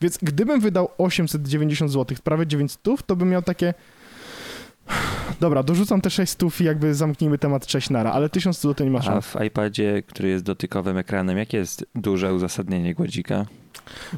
Więc 0.00 0.18
gdybym 0.22 0.60
wydał 0.60 0.88
890 0.98 1.92
zł, 1.92 2.16
prawie 2.24 2.46
900, 2.46 2.82
to 3.06 3.16
bym 3.16 3.28
miał 3.28 3.42
takie... 3.42 3.74
Dobra, 5.40 5.62
dorzucam 5.62 6.00
te 6.00 6.10
6 6.10 6.32
stów 6.32 6.60
i 6.60 6.64
jakby 6.64 6.94
zamknijmy 6.94 7.38
temat 7.38 7.70
6 7.70 7.90
nara, 7.90 8.12
ale 8.12 8.28
1000 8.28 8.60
zł 8.60 8.86
nie 8.86 8.90
ma 8.92 8.98
A 8.98 9.02
szans. 9.02 9.26
w 9.26 9.44
iPadzie, 9.44 10.02
który 10.06 10.28
jest 10.28 10.44
dotykowym 10.44 10.98
ekranem, 10.98 11.38
jakie 11.38 11.58
jest 11.58 11.86
duże 11.94 12.34
uzasadnienie 12.34 12.94
gładzika? 12.94 13.46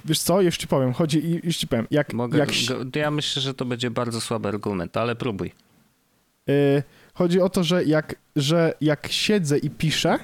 Wiesz 0.04 0.18
co, 0.20 0.40
już 0.40 0.56
ci 0.56 0.66
powiem, 0.66 0.92
chodzi, 0.92 1.26
i- 1.26 1.40
już 1.46 1.56
ci 1.56 1.66
powiem, 1.68 1.86
jak... 1.90 2.12
Mogę, 2.12 2.38
jak 2.38 2.48
go, 2.68 2.98
ja 2.98 3.10
myślę, 3.10 3.42
że 3.42 3.54
to 3.54 3.64
będzie 3.64 3.90
bardzo 3.90 4.20
słaby 4.20 4.48
argument, 4.48 4.96
ale 4.96 5.16
próbuj. 5.16 5.52
Y, 6.50 6.82
chodzi 7.14 7.40
o 7.40 7.48
to, 7.48 7.64
że 7.64 7.84
jak, 7.84 8.14
że 8.36 8.74
jak 8.80 9.08
siedzę 9.12 9.58
i 9.58 9.70
piszę 9.70 10.18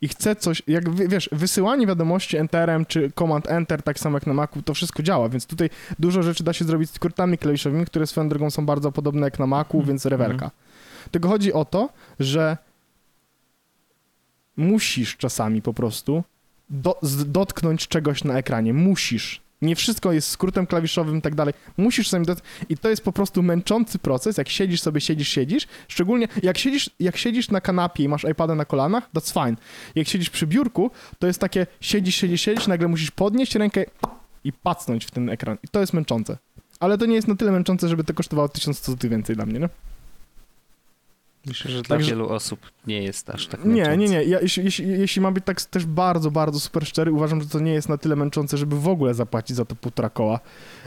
i 0.00 0.08
chcę 0.08 0.36
coś, 0.36 0.62
jak 0.66 0.90
wiesz, 1.08 1.28
wysyłanie 1.32 1.86
wiadomości 1.86 2.36
enterem 2.36 2.86
czy 2.86 3.12
command 3.18 3.46
enter, 3.50 3.82
tak 3.82 3.98
samo 3.98 4.16
jak 4.16 4.26
na 4.26 4.34
Macu, 4.34 4.62
to 4.62 4.74
wszystko 4.74 5.02
działa, 5.02 5.28
więc 5.28 5.46
tutaj 5.46 5.70
dużo 5.98 6.22
rzeczy 6.22 6.44
da 6.44 6.52
się 6.52 6.64
zrobić 6.64 6.90
skrótami 6.90 7.38
klawiszowymi, 7.38 7.86
które 7.86 8.06
swoją 8.06 8.28
drogą 8.28 8.50
są 8.50 8.66
bardzo 8.66 8.92
podobne 8.92 9.26
jak 9.26 9.38
na 9.38 9.46
Macu, 9.46 9.76
Mhm. 9.76 9.88
więc 9.88 10.06
rewerka. 10.06 10.50
Tylko 11.10 11.28
chodzi 11.28 11.52
o 11.52 11.64
to, 11.64 11.88
że 12.20 12.56
musisz 14.56 15.16
czasami 15.16 15.62
po 15.62 15.74
prostu 15.74 16.24
do, 16.70 16.98
z, 17.02 17.32
dotknąć 17.32 17.88
czegoś 17.88 18.24
na 18.24 18.38
ekranie. 18.38 18.74
Musisz. 18.74 19.40
Nie 19.62 19.76
wszystko 19.76 20.12
jest 20.12 20.28
skrótem 20.28 20.66
klawiszowym 20.66 21.18
i 21.18 21.22
tak 21.22 21.34
dalej. 21.34 21.54
Musisz 21.76 22.08
sobie 22.08 22.24
dot... 22.24 22.42
I 22.68 22.76
to 22.76 22.88
jest 22.88 23.02
po 23.02 23.12
prostu 23.12 23.42
męczący 23.42 23.98
proces, 23.98 24.38
jak 24.38 24.48
siedzisz 24.48 24.80
sobie, 24.80 25.00
siedzisz, 25.00 25.28
siedzisz. 25.28 25.66
Szczególnie 25.88 26.28
jak 26.42 26.58
siedzisz, 26.58 26.90
jak 27.00 27.16
siedzisz 27.16 27.50
na 27.50 27.60
kanapie 27.60 28.04
i 28.04 28.08
masz 28.08 28.24
iPada 28.24 28.54
na 28.54 28.64
kolanach, 28.64 29.10
that's 29.14 29.32
fine. 29.32 29.56
Jak 29.94 30.08
siedzisz 30.08 30.30
przy 30.30 30.46
biurku, 30.46 30.90
to 31.18 31.26
jest 31.26 31.40
takie 31.40 31.66
siedzisz, 31.80 32.14
siedzisz, 32.14 32.40
siedzisz, 32.40 32.66
nagle 32.66 32.88
musisz 32.88 33.10
podnieść 33.10 33.54
rękę 33.54 33.84
i 34.44 34.52
pacnąć 34.52 35.04
w 35.04 35.10
ten 35.10 35.30
ekran. 35.30 35.58
I 35.64 35.68
to 35.68 35.80
jest 35.80 35.92
męczące. 35.92 36.38
Ale 36.80 36.98
to 36.98 37.06
nie 37.06 37.14
jest 37.14 37.28
na 37.28 37.36
tyle 37.36 37.52
męczące, 37.52 37.88
żeby 37.88 38.04
to 38.04 38.14
kosztowało 38.14 38.48
1100 38.48 38.92
zł 38.92 39.10
więcej 39.10 39.36
dla 39.36 39.46
mnie, 39.46 39.60
no? 39.60 39.68
Myślę, 41.46 41.70
że 41.70 41.82
dla 41.82 41.96
Także- 41.96 42.10
wielu 42.10 42.28
osób 42.28 42.60
nie 42.86 43.02
jest 43.02 43.30
aż 43.30 43.46
tak 43.46 43.64
Nie, 43.64 43.70
męczące. 43.82 43.96
nie, 43.98 44.08
nie. 44.08 44.24
Ja, 44.24 44.40
jeśli, 44.40 44.64
jeśli, 44.64 44.88
jeśli 44.88 45.22
mam 45.22 45.34
być 45.34 45.44
tak 45.44 45.62
też 45.62 45.86
bardzo, 45.86 46.30
bardzo 46.30 46.60
super 46.60 46.86
szczery, 46.86 47.12
uważam, 47.12 47.40
że 47.42 47.48
to 47.48 47.60
nie 47.60 47.72
jest 47.72 47.88
na 47.88 47.98
tyle 47.98 48.16
męczące, 48.16 48.56
żeby 48.56 48.80
w 48.80 48.88
ogóle 48.88 49.14
zapłacić 49.14 49.56
za 49.56 49.64
to 49.64 49.74
półtora 49.76 50.10
koła, 50.10 50.40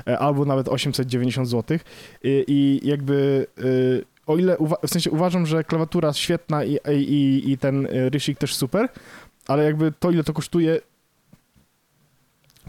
e, 0.08 0.20
albo 0.20 0.46
nawet 0.46 0.68
890 0.68 1.48
zł. 1.50 1.78
I, 2.24 2.44
i 2.48 2.88
jakby 2.88 3.48
y, 3.60 4.06
o 4.28 4.38
ile, 4.38 4.58
uwa- 4.58 4.88
w 4.88 4.90
sensie 4.90 5.12
uważam, 5.12 5.46
że 5.46 5.64
klawiatura 5.64 6.14
świetna 6.14 6.64
i, 6.64 6.80
i, 6.98 7.52
i 7.52 7.58
ten 7.58 7.86
y, 7.86 8.10
rysik 8.10 8.38
też 8.38 8.56
super, 8.56 8.90
ale 9.48 9.64
jakby 9.64 9.92
to, 10.00 10.12
ile 10.12 10.24
to 10.24 10.34
kosztuje, 10.34 10.80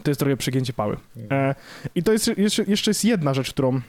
to 0.03 0.11
jest 0.11 0.19
trochę 0.19 0.37
przegięcie 0.37 0.73
pały. 0.73 0.97
E, 1.31 1.55
I 1.95 2.03
to 2.03 2.11
jest 2.11 2.31
jeszcze, 2.37 2.63
jeszcze 2.63 2.91
jest 2.91 3.05
jedna 3.05 3.33
rzecz, 3.33 3.49
którą 3.49 3.81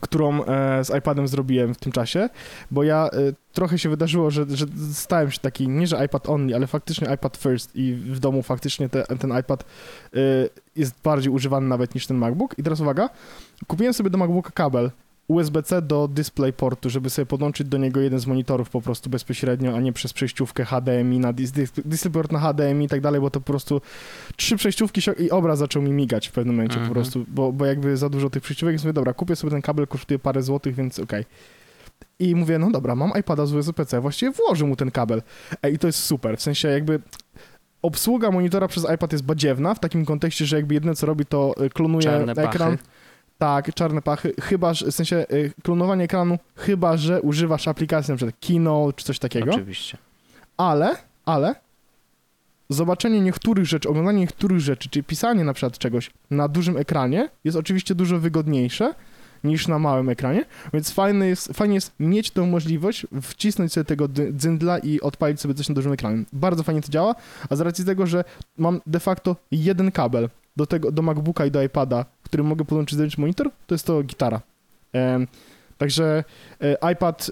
którą 0.00 0.44
e, 0.44 0.84
z 0.84 0.98
iPadem 0.98 1.28
zrobiłem 1.28 1.74
w 1.74 1.78
tym 1.78 1.92
czasie, 1.92 2.28
bo 2.70 2.82
ja 2.82 3.10
e, 3.12 3.32
trochę 3.52 3.78
się 3.78 3.88
wydarzyło, 3.88 4.30
że, 4.30 4.44
że 4.48 4.66
stałem 4.92 5.30
się 5.30 5.38
taki, 5.38 5.68
nie 5.68 5.86
że 5.86 6.04
iPad 6.04 6.28
only, 6.28 6.54
ale 6.54 6.66
faktycznie 6.66 7.14
iPad 7.14 7.36
first 7.36 7.76
i 7.76 7.94
w 7.94 8.18
domu 8.18 8.42
faktycznie 8.42 8.88
te, 8.88 9.02
ten 9.02 9.38
iPad 9.38 9.64
e, 10.14 10.18
jest 10.76 10.94
bardziej 11.04 11.32
używany 11.32 11.68
nawet 11.68 11.94
niż 11.94 12.06
ten 12.06 12.16
MacBook. 12.16 12.58
I 12.58 12.62
teraz 12.62 12.80
uwaga, 12.80 13.08
kupiłem 13.66 13.94
sobie 13.94 14.10
do 14.10 14.18
MacBooka 14.18 14.50
kabel 14.50 14.90
USB-C 15.28 15.82
do 15.82 16.08
DisplayPortu, 16.08 16.90
żeby 16.90 17.10
sobie 17.10 17.26
podłączyć 17.26 17.68
do 17.68 17.78
niego 17.78 18.00
jeden 18.00 18.18
z 18.20 18.26
monitorów 18.26 18.70
po 18.70 18.80
prostu 18.80 19.10
bezpośrednio, 19.10 19.76
a 19.76 19.80
nie 19.80 19.92
przez 19.92 20.12
przejściówkę 20.12 20.64
HDMI 20.64 21.18
na 21.18 21.32
dis, 21.32 21.52
dis, 21.52 21.72
DisplayPort 21.84 22.32
na 22.32 22.38
HDMI 22.40 22.84
i 22.84 22.88
tak 22.88 23.00
dalej, 23.00 23.20
bo 23.20 23.30
to 23.30 23.40
po 23.40 23.46
prostu 23.46 23.80
trzy 24.36 24.56
przejściówki 24.56 25.02
się, 25.02 25.12
i 25.12 25.30
obraz 25.30 25.58
zaczął 25.58 25.82
mi 25.82 25.90
migać 25.90 26.28
w 26.28 26.32
pewnym 26.32 26.54
momencie 26.56 26.74
Mhm. 26.76 26.88
po 26.88 26.94
prostu, 26.94 27.24
bo, 27.28 27.52
bo 27.52 27.66
jakby 27.66 27.96
za 27.96 28.08
dużo 28.08 28.30
tych 28.30 28.42
przejściówek, 28.42 28.72
więc 28.72 28.84
mówię, 28.84 28.92
dobra, 28.92 29.12
kupię 29.14 29.36
sobie 29.36 29.50
ten 29.50 29.62
kabel, 29.62 29.86
kosztuje 29.86 30.18
parę 30.18 30.42
złotych, 30.42 30.74
więc 30.74 30.98
okej. 30.98 31.24
I 32.18 32.34
mówię, 32.34 32.58
no 32.58 32.70
dobra, 32.70 32.94
mam 32.94 33.12
iPada 33.20 33.46
z 33.46 33.52
USB-C, 33.54 34.00
właściwie 34.00 34.32
włożę 34.32 34.64
mu 34.64 34.76
ten 34.76 34.90
kabel. 34.90 35.22
Ej, 35.62 35.74
i 35.74 35.78
to 35.78 35.86
jest 35.86 35.98
super, 35.98 36.36
w 36.38 36.42
sensie 36.42 36.68
jakby 36.68 37.00
obsługa 37.82 38.30
monitora 38.30 38.68
przez 38.68 38.86
iPad 38.94 39.12
jest 39.12 39.24
badziewna, 39.24 39.74
w 39.74 39.80
takim 39.80 40.04
kontekście, 40.04 40.46
że 40.46 40.56
jakby 40.56 40.74
jedyne 40.74 40.94
co 40.94 41.06
robi 41.06 41.26
to 41.26 41.54
y, 41.64 41.70
klonuje 41.70 42.02
Czarne 42.02 42.32
ekran. 42.32 42.76
pachy. 42.76 42.78
Tak, 43.38 43.74
czarne 43.74 44.02
pachy, 44.02 44.34
chyba, 44.42 44.74
że, 44.74 44.86
w 44.86 44.94
sensie 44.94 45.26
y, 45.32 45.52
klonowanie 45.62 46.04
ekranu, 46.04 46.38
chyba, 46.56 46.96
że 46.96 47.22
używasz 47.22 47.68
aplikacji 47.68 48.12
na 48.12 48.16
przykład 48.16 48.40
Kino 48.40 48.92
czy 48.96 49.04
coś 49.04 49.18
takiego, 49.18 49.50
Oczywiście. 49.50 49.98
ale, 50.56 50.96
ale 51.24 51.54
zobaczenie 52.68 53.20
niektórych 53.20 53.66
rzeczy, 53.66 53.88
oglądanie 53.88 54.20
niektórych 54.20 54.60
rzeczy, 54.60 54.88
czyli 54.88 55.04
pisanie 55.04 55.44
na 55.44 55.52
przykład 55.52 55.78
czegoś 55.78 56.10
na 56.30 56.48
dużym 56.48 56.76
ekranie 56.76 57.28
jest 57.44 57.56
oczywiście 57.56 57.94
dużo 57.94 58.18
wygodniejsze 58.18 58.94
niż 59.44 59.68
na 59.68 59.78
małym 59.78 60.08
ekranie, 60.08 60.44
więc 60.72 60.90
fajne 60.90 61.26
jest, 61.26 61.52
fajnie 61.52 61.74
jest 61.74 61.92
mieć 62.00 62.30
tę 62.30 62.42
możliwość, 62.42 63.06
wcisnąć 63.22 63.72
sobie 63.72 63.84
tego 63.84 64.08
dzyndla 64.32 64.78
i 64.78 65.00
odpalić 65.00 65.40
sobie 65.40 65.54
coś 65.54 65.68
na 65.68 65.74
dużym 65.74 65.92
ekranie. 65.92 66.24
Bardzo 66.32 66.62
fajnie 66.62 66.82
to 66.82 66.88
działa, 66.88 67.14
a 67.50 67.56
z 67.56 67.60
racji 67.60 67.84
tego, 67.84 68.06
że 68.06 68.24
mam 68.58 68.80
de 68.86 69.00
facto 69.00 69.36
jeden 69.50 69.92
kabel 69.92 70.28
do 70.56 70.66
tego, 70.66 70.92
do 70.92 71.02
MacBooka 71.02 71.46
i 71.46 71.50
do 71.50 71.62
iPada, 71.62 72.04
którym 72.36 72.46
mogę 72.46 72.64
podłączyć 72.64 72.96
zewnętrzny 72.96 73.20
monitor, 73.20 73.50
to 73.66 73.74
jest 73.74 73.86
to 73.86 74.02
gitara. 74.02 74.40
Em, 74.92 75.26
także 75.78 76.24
e, 76.60 76.92
iPad 76.92 77.30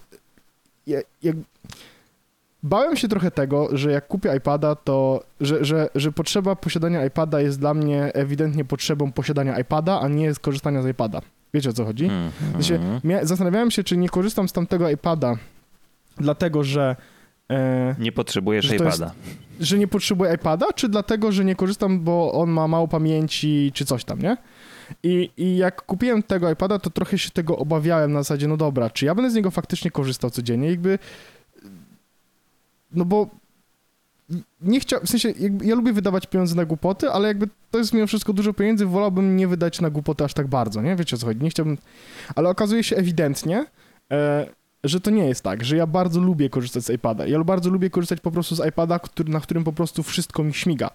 jak, 0.87 1.37
Bałem 2.62 2.96
się 2.96 3.08
trochę 3.08 3.30
tego, 3.30 3.68
że 3.73 3.92
jak 3.92 4.06
kupię 4.06 4.37
iPada, 4.37 4.75
to 4.75 5.25
że, 5.40 5.64
że, 5.64 5.88
że 5.94 6.12
potrzeba 6.12 6.56
posiadania 6.56 7.06
iPada 7.06 7.40
jest 7.40 7.61
dla 7.61 7.75
mnie 7.75 8.11
ewidentnie 8.14 8.64
potrzebą 8.64 9.12
posiadania 9.12 9.58
iPada, 9.58 10.00
a 10.00 10.08
nie 10.08 10.34
skorzystania 10.34 10.82
z 10.82 10.87
iPada. 10.87 11.20
Wiecie 11.54 11.70
o 11.70 11.73
co 11.73 11.84
chodzi? 11.84 12.11
W 12.40 12.52
sensie, 12.52 12.78
mia- 13.04 13.25
zastanawiałem 13.25 13.70
się, 13.70 13.84
czy 13.84 13.96
nie 13.96 14.08
korzystam 14.08 14.49
z 14.49 14.52
tamtego 14.52 14.90
iPada, 14.90 15.34
dlatego 16.16 16.64
że, 16.64 16.96
e, 17.50 17.94
Nie 17.99 18.12
potrzebujesz 18.12 18.64
że 18.64 18.75
to 18.76 18.84
jest- 18.84 18.96
iPada. 18.99 19.14
że 19.61 19.78
nie 19.78 19.88
potrzebuję 19.88 20.34
iPada, 20.34 20.66
czy 20.75 20.88
dlatego, 20.88 21.32
że 21.32 21.44
nie 21.44 21.54
korzystam, 21.56 22.00
bo 22.00 22.32
on 22.32 22.50
ma 22.50 22.68
mało 22.68 22.88
pamięci, 22.88 23.70
czy 23.75 23.84
coś 23.84 24.04
tam, 24.04 24.23
nie? 24.23 24.37
I, 25.02 25.30
I 25.36 25.56
jak 25.56 25.82
kupiłem 25.82 26.22
tego 26.22 26.50
iPada, 26.50 26.78
to 26.78 26.90
trochę 26.90 27.18
się 27.18 27.30
tego 27.30 27.58
obawiałem 27.58 28.12
na 28.12 28.22
zasadzie, 28.22 28.48
no 28.48 28.56
dobra, 28.56 28.90
czy 28.90 29.06
ja 29.06 29.14
będę 29.14 29.30
z 29.30 29.34
niego 29.34 29.50
faktycznie 29.50 29.90
korzystał 29.90 30.30
codziennie? 30.30 30.70
Jakby, 30.70 30.98
no 32.92 33.04
bo 33.04 33.30
nie 34.60 34.80
chciał, 34.80 35.00
w 35.00 35.08
sensie, 35.08 35.32
ja 35.62 35.74
lubię 35.74 35.92
wydawać 35.92 36.26
pieniądze 36.26 36.54
na 36.54 36.64
głupoty, 36.64 37.10
ale 37.10 37.28
jakby 37.28 37.48
to 37.70 37.78
jest 37.78 37.92
mimo 37.92 38.06
wszystko 38.06 38.32
dużo 38.32 38.52
pieniędzy, 38.52 38.86
wolałbym 38.86 39.36
nie 39.36 39.48
wydać 39.48 39.80
na 39.80 39.90
głupoty 39.90 40.24
aż 40.24 40.34
tak 40.34 40.46
bardzo, 40.46 40.82
nie? 40.82 40.96
Wiecie 40.96 41.16
o 41.16 41.18
co 41.18 41.26
chodzi? 41.26 41.40
Nie 41.40 41.50
chciałbym, 41.50 41.78
ale 42.34 42.48
okazuje 42.48 42.84
się 42.84 42.96
ewidentnie, 42.96 43.66
e, 44.12 44.46
że 44.84 45.00
to 45.00 45.10
nie 45.10 45.28
jest 45.28 45.42
tak, 45.42 45.64
że 45.64 45.76
ja 45.76 45.86
bardzo 45.86 46.20
lubię 46.20 46.50
korzystać 46.50 46.84
z 46.84 46.90
iPada. 46.90 47.26
Ja 47.26 47.44
bardzo 47.44 47.70
lubię 47.70 47.90
korzystać 47.90 48.20
po 48.20 48.30
prostu 48.30 48.54
z 48.54 48.66
iPada, 48.66 48.98
który, 48.98 49.32
na 49.32 49.40
którym 49.40 49.64
po 49.64 49.72
prostu 49.72 50.02
wszystko 50.02 50.44
mi 50.44 50.54
śmiga. 50.54 50.90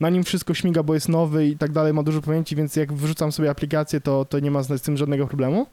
Na 0.00 0.10
nim 0.10 0.24
wszystko 0.24 0.54
śmiga, 0.54 0.82
bo 0.82 0.94
jest 0.94 1.08
nowy 1.08 1.46
i 1.46 1.56
tak 1.56 1.72
dalej, 1.72 1.94
ma 1.94 2.02
dużo 2.02 2.22
pamięci, 2.22 2.56
więc 2.56 2.76
jak 2.76 2.92
wrzucam 2.92 3.32
sobie 3.32 3.50
aplikację, 3.50 4.00
to, 4.00 4.24
to 4.24 4.38
nie 4.40 4.50
ma 4.50 4.62
z 4.62 4.82
tym 4.82 4.96
żadnego 4.96 5.26
problemu. 5.26 5.66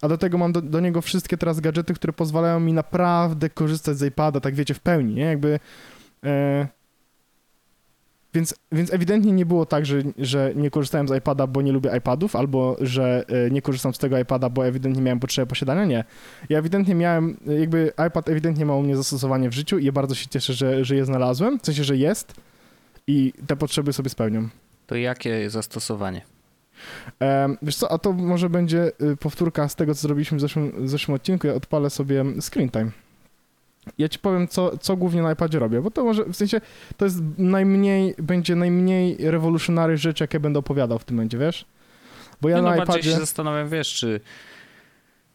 A 0.00 0.08
do 0.08 0.18
tego 0.18 0.38
mam 0.38 0.52
do, 0.52 0.62
do 0.62 0.80
niego 0.80 1.02
wszystkie 1.02 1.36
teraz 1.36 1.60
gadżety, 1.60 1.94
które 1.94 2.12
pozwalają 2.12 2.60
mi 2.60 2.72
naprawdę 2.72 3.50
korzystać 3.50 3.98
z 3.98 4.02
iPada, 4.02 4.40
tak 4.40 4.54
wiecie, 4.54 4.74
w 4.74 4.80
pełni, 4.80 5.14
nie? 5.14 5.22
Jakby... 5.22 5.60
E, 6.24 6.68
więc, 8.34 8.54
więc 8.72 8.92
ewidentnie 8.92 9.32
nie 9.32 9.46
było 9.46 9.66
tak, 9.66 9.86
że, 9.86 10.02
że 10.18 10.52
nie 10.56 10.70
korzystałem 10.70 11.08
z 11.08 11.18
iPada, 11.18 11.46
bo 11.46 11.62
nie 11.62 11.72
lubię 11.72 11.96
iPadów, 11.98 12.36
albo 12.36 12.76
że 12.80 13.24
e, 13.28 13.50
nie 13.50 13.62
korzystam 13.62 13.94
z 13.94 13.98
tego 13.98 14.18
iPada, 14.18 14.48
bo 14.48 14.66
ewidentnie 14.66 15.02
miałem 15.02 15.20
potrzebę 15.20 15.46
posiadania. 15.46 15.84
Nie. 15.84 16.04
Ja 16.48 16.58
ewidentnie 16.58 16.94
miałem, 16.94 17.36
jakby 17.58 17.92
iPad 18.08 18.28
ewidentnie 18.28 18.66
ma 18.66 18.74
u 18.74 18.82
mnie 18.82 18.96
zastosowanie 18.96 19.50
w 19.50 19.52
życiu 19.52 19.78
i 19.78 19.84
ja 19.84 19.92
bardzo 19.92 20.14
się 20.14 20.26
cieszę, 20.28 20.52
że, 20.52 20.84
że 20.84 20.96
je 20.96 21.04
znalazłem, 21.04 21.58
w 21.58 21.66
sensie, 21.66 21.84
że 21.84 21.96
jest 21.96 22.34
i 23.06 23.32
te 23.46 23.56
potrzeby 23.56 23.92
sobie 23.92 24.10
spełniam. 24.10 24.50
To 24.86 24.96
jakie 24.96 25.50
zastosowanie? 25.50 26.22
Wiesz 27.62 27.76
co, 27.76 27.92
a 27.92 27.98
to 27.98 28.12
może 28.12 28.50
będzie 28.50 28.92
y, 29.12 29.16
powtórka 29.16 29.68
z 29.68 29.76
tego, 29.76 29.94
co 29.94 30.00
zrobiliśmy 30.00 30.38
w 30.38 30.40
zeszłym, 30.40 30.86
w 30.86 30.88
zeszłym 30.88 31.14
odcinku. 31.14 31.46
Ja 31.46 31.54
odpalę 31.54 31.90
sobie 31.90 32.24
screen 32.40 32.70
time. 32.70 32.90
Ja 33.98 34.08
ci 34.08 34.18
powiem, 34.18 34.48
co, 34.48 34.78
co 34.78 34.96
głównie 34.96 35.22
na 35.22 35.32
iPadzie 35.32 35.58
robię, 35.58 35.80
bo 35.80 35.90
to 35.90 36.04
może, 36.04 36.24
w 36.24 36.36
sensie, 36.36 36.60
to 36.96 37.04
jest 37.04 37.18
najmniej, 37.38 38.14
będzie 38.18 38.56
najmniej 38.56 39.16
rewolucjonary 39.18 39.96
rzecz, 39.96 40.20
jakie 40.20 40.40
będę 40.40 40.58
opowiadał 40.58 40.98
w 40.98 41.04
tym 41.04 41.16
momencie, 41.16 41.38
wiesz? 41.38 41.64
Bo 42.40 42.48
ja 42.48 42.56
no, 42.56 42.62
na 42.62 42.76
bardziej 42.76 42.94
iPadzie... 42.94 43.10
się 43.10 43.16
zastanawiam, 43.16 43.68
wiesz, 43.68 43.94
czy, 43.94 44.20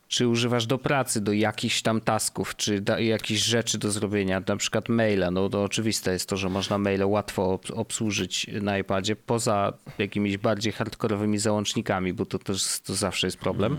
czy 0.09 0.27
używasz 0.27 0.65
do 0.65 0.77
pracy, 0.77 1.21
do 1.21 1.33
jakichś 1.33 1.81
tam 1.81 2.01
tasków, 2.01 2.55
czy 2.55 2.81
da, 2.81 2.99
jakichś 2.99 3.41
rzeczy 3.41 3.77
do 3.77 3.91
zrobienia, 3.91 4.41
na 4.47 4.57
przykład 4.57 4.89
maila. 4.89 5.31
No 5.31 5.49
to 5.49 5.63
oczywiste 5.63 6.13
jest 6.13 6.29
to, 6.29 6.37
że 6.37 6.49
można 6.49 6.77
maile 6.77 7.05
łatwo 7.05 7.53
ob, 7.53 7.65
obsłużyć 7.73 8.47
na 8.61 8.77
iPadzie, 8.77 9.15
poza 9.15 9.73
jakimiś 9.97 10.37
bardziej 10.37 10.73
hardkorowymi 10.73 11.37
załącznikami, 11.37 12.13
bo 12.13 12.25
to 12.25 12.39
też 12.39 12.79
to 12.79 12.95
zawsze 12.95 13.27
jest 13.27 13.37
problem. 13.37 13.77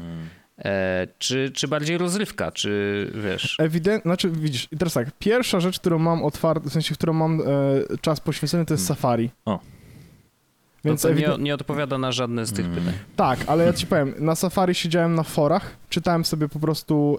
E, 0.58 1.08
czy, 1.18 1.50
czy 1.54 1.68
bardziej 1.68 1.98
rozrywka, 1.98 2.52
czy 2.52 3.12
wiesz... 3.24 3.56
Ewidentnie, 3.60 4.08
znaczy 4.08 4.30
widzisz, 4.30 4.68
i 4.72 4.76
teraz 4.76 4.94
tak, 4.94 5.10
pierwsza 5.18 5.60
rzecz, 5.60 5.80
którą 5.80 5.98
mam 5.98 6.24
otwartą, 6.24 6.68
w 6.68 6.72
sensie, 6.72 6.94
którą 6.94 7.12
mam 7.12 7.40
e, 7.40 7.44
czas 8.00 8.20
poświęcony, 8.20 8.64
to 8.66 8.74
jest 8.74 8.86
Safari. 8.86 9.30
O. 9.44 9.60
Więc 10.84 11.02
to, 11.02 11.08
to 11.08 11.14
nie, 11.14 11.28
nie 11.38 11.54
odpowiada 11.54 11.98
na 11.98 12.12
żadne 12.12 12.46
z 12.46 12.52
tych 12.52 12.66
Mm. 12.66 12.78
pytań. 12.78 12.94
Tak, 13.16 13.38
ale 13.46 13.64
ja 13.64 13.72
ci 13.72 13.86
powiem, 13.86 14.14
na 14.18 14.34
Safari 14.34 14.74
siedziałem 14.74 15.14
na 15.14 15.22
forach, 15.22 15.76
czytałem 15.88 16.24
sobie 16.24 16.48
po 16.48 16.58
prostu 16.60 17.18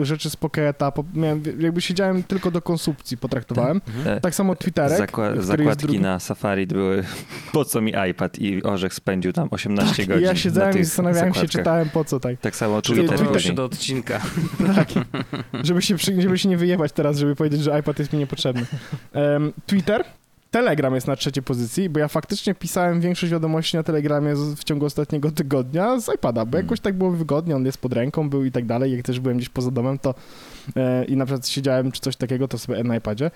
e, 0.00 0.04
rzeczy 0.04 0.30
z 0.30 0.36
Pocketa, 0.36 0.92
po, 0.92 1.04
miałem, 1.14 1.42
jakby 1.58 1.80
siedziałem 1.80 2.22
tylko 2.22 2.50
do 2.50 2.62
konsumpcji, 2.62 3.16
potraktowałem. 3.16 3.80
E, 4.06 4.20
Tak 4.20 4.34
samo 4.34 4.56
Twitterek, 4.56 4.98
Zakła- 5.10 5.40
zakładki 5.40 5.82
drugi. 5.86 6.00
na 6.00 6.20
Safari 6.20 6.66
były 6.66 7.04
po 7.52 7.64
co 7.64 7.80
mi 7.80 7.92
iPad 8.10 8.38
i 8.38 8.62
Orzech 8.62 8.94
spędził 8.94 9.32
tam 9.32 9.48
18 9.50 10.02
I 10.02 10.06
godzin. 10.06 10.24
ja 10.24 10.30
na 10.30 10.36
siedziałem 10.36 10.78
i 10.78 10.84
zastanawiałem 10.84 11.28
się, 11.34 11.40
zakładkach. 11.40 11.60
czytałem 11.60 11.88
po 11.90 12.04
co 12.04 12.20
tak. 12.20 12.40
Tak 12.40 12.56
samo 12.56 12.82
Czyli 12.82 13.08
Twitter 13.08 13.42
się 13.42 13.52
do 13.52 13.64
odcinka. 13.64 14.20
tak. 14.76 14.88
Żeby 15.62 15.82
się, 15.82 15.96
żeby 16.18 16.38
się 16.38 16.48
nie 16.48 16.56
wyjebać 16.56 16.92
teraz, 16.92 17.18
żeby 17.18 17.36
powiedzieć, 17.36 17.62
że 17.62 17.78
iPad 17.80 17.98
jest 17.98 18.12
mi 18.12 18.18
niepotrzebny. 18.18 18.66
Em, 19.12 19.52
Twitter, 19.66 20.04
Telegram 20.50 20.94
jest 20.94 21.06
na 21.06 21.16
trzeciej 21.16 21.42
pozycji, 21.42 21.88
bo 21.88 22.00
ja 22.00 22.08
faktycznie 22.08 22.54
pisałem 22.54 23.00
większość 23.00 23.32
wiadomości 23.32 23.76
na 23.76 23.82
Telegramie 23.82 24.34
w 24.56 24.64
ciągu 24.64 24.86
ostatniego 24.86 25.30
tygodnia 25.30 26.00
z 26.00 26.14
iPada, 26.14 26.44
bo 26.44 26.50
Hmm. 26.52 26.66
jakoś 26.66 26.80
tak 26.80 26.94
było 26.94 27.10
wygodnie, 27.10 27.56
on 27.56 27.66
jest 27.66 27.78
pod 27.78 27.92
ręką, 27.92 28.30
był 28.30 28.44
i 28.44 28.50
tak 28.50 28.66
dalej. 28.66 28.92
Jak 28.92 29.02
też 29.02 29.20
byłem 29.20 29.36
gdzieś 29.36 29.48
poza 29.48 29.70
domem, 29.70 29.98
to 29.98 30.14
e, 30.76 31.04
i 31.04 31.16
na 31.16 31.26
przykład 31.26 31.48
siedziałem 31.48 31.92
czy 31.92 32.00
coś 32.00 32.16
takiego, 32.16 32.48
to 32.48 32.58
sobie 32.58 32.84
na 32.84 32.96
iPadzie. 32.96 33.30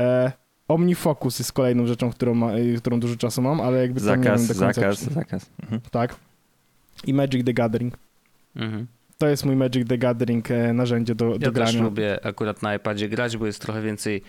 E, 0.00 0.32
OmniFocus 0.68 1.38
jest 1.38 1.52
kolejną 1.52 1.86
rzeczą, 1.86 2.10
którą, 2.10 2.34
ma, 2.34 2.52
e, 2.52 2.74
którą 2.78 3.00
dużo 3.00 3.16
czasu 3.16 3.42
mam, 3.42 3.60
ale 3.60 3.78
jakby 3.82 4.00
to 4.00 4.16
nie 4.16 4.22
Zakaz, 4.24 4.40
wiem 4.40 4.48
do 4.56 4.64
końca, 4.64 4.80
zakaz, 4.80 4.98
czy- 5.04 5.14
zakaz. 5.14 5.46
Mhm. 5.62 5.80
Tak. 5.90 6.14
I 7.06 7.14
Magic 7.14 7.44
the 7.46 7.52
Gathering. 7.52 7.94
Mhm. 8.56 8.86
To 9.20 9.28
jest 9.28 9.44
mój 9.44 9.56
Magic 9.56 9.88
the 9.88 9.98
Gathering 9.98 10.50
e, 10.50 10.72
narzędzie 10.72 11.14
do, 11.14 11.24
do 11.24 11.32
Ja 11.32 11.38
też 11.38 11.52
grania. 11.52 11.82
lubię 11.82 12.26
akurat 12.26 12.62
na 12.62 12.74
iPadzie 12.74 13.08
grać, 13.08 13.36
bo 13.36 13.46
jest 13.46 13.60
trochę 13.62 13.82
więcej 13.82 14.22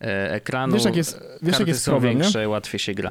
e, 0.00 0.32
ekranu. 0.32 0.74
Wiesz, 0.74 0.84
jak 0.84 0.96
jest, 0.96 1.14
wiesz, 1.14 1.28
jak 1.42 1.52
karty 1.52 1.70
jest 1.70 1.82
są 1.82 1.92
problem, 1.92 2.16
nie? 2.16 2.22
większe, 2.22 2.48
łatwiej 2.48 2.78
się 2.78 2.94
gra. 2.94 3.10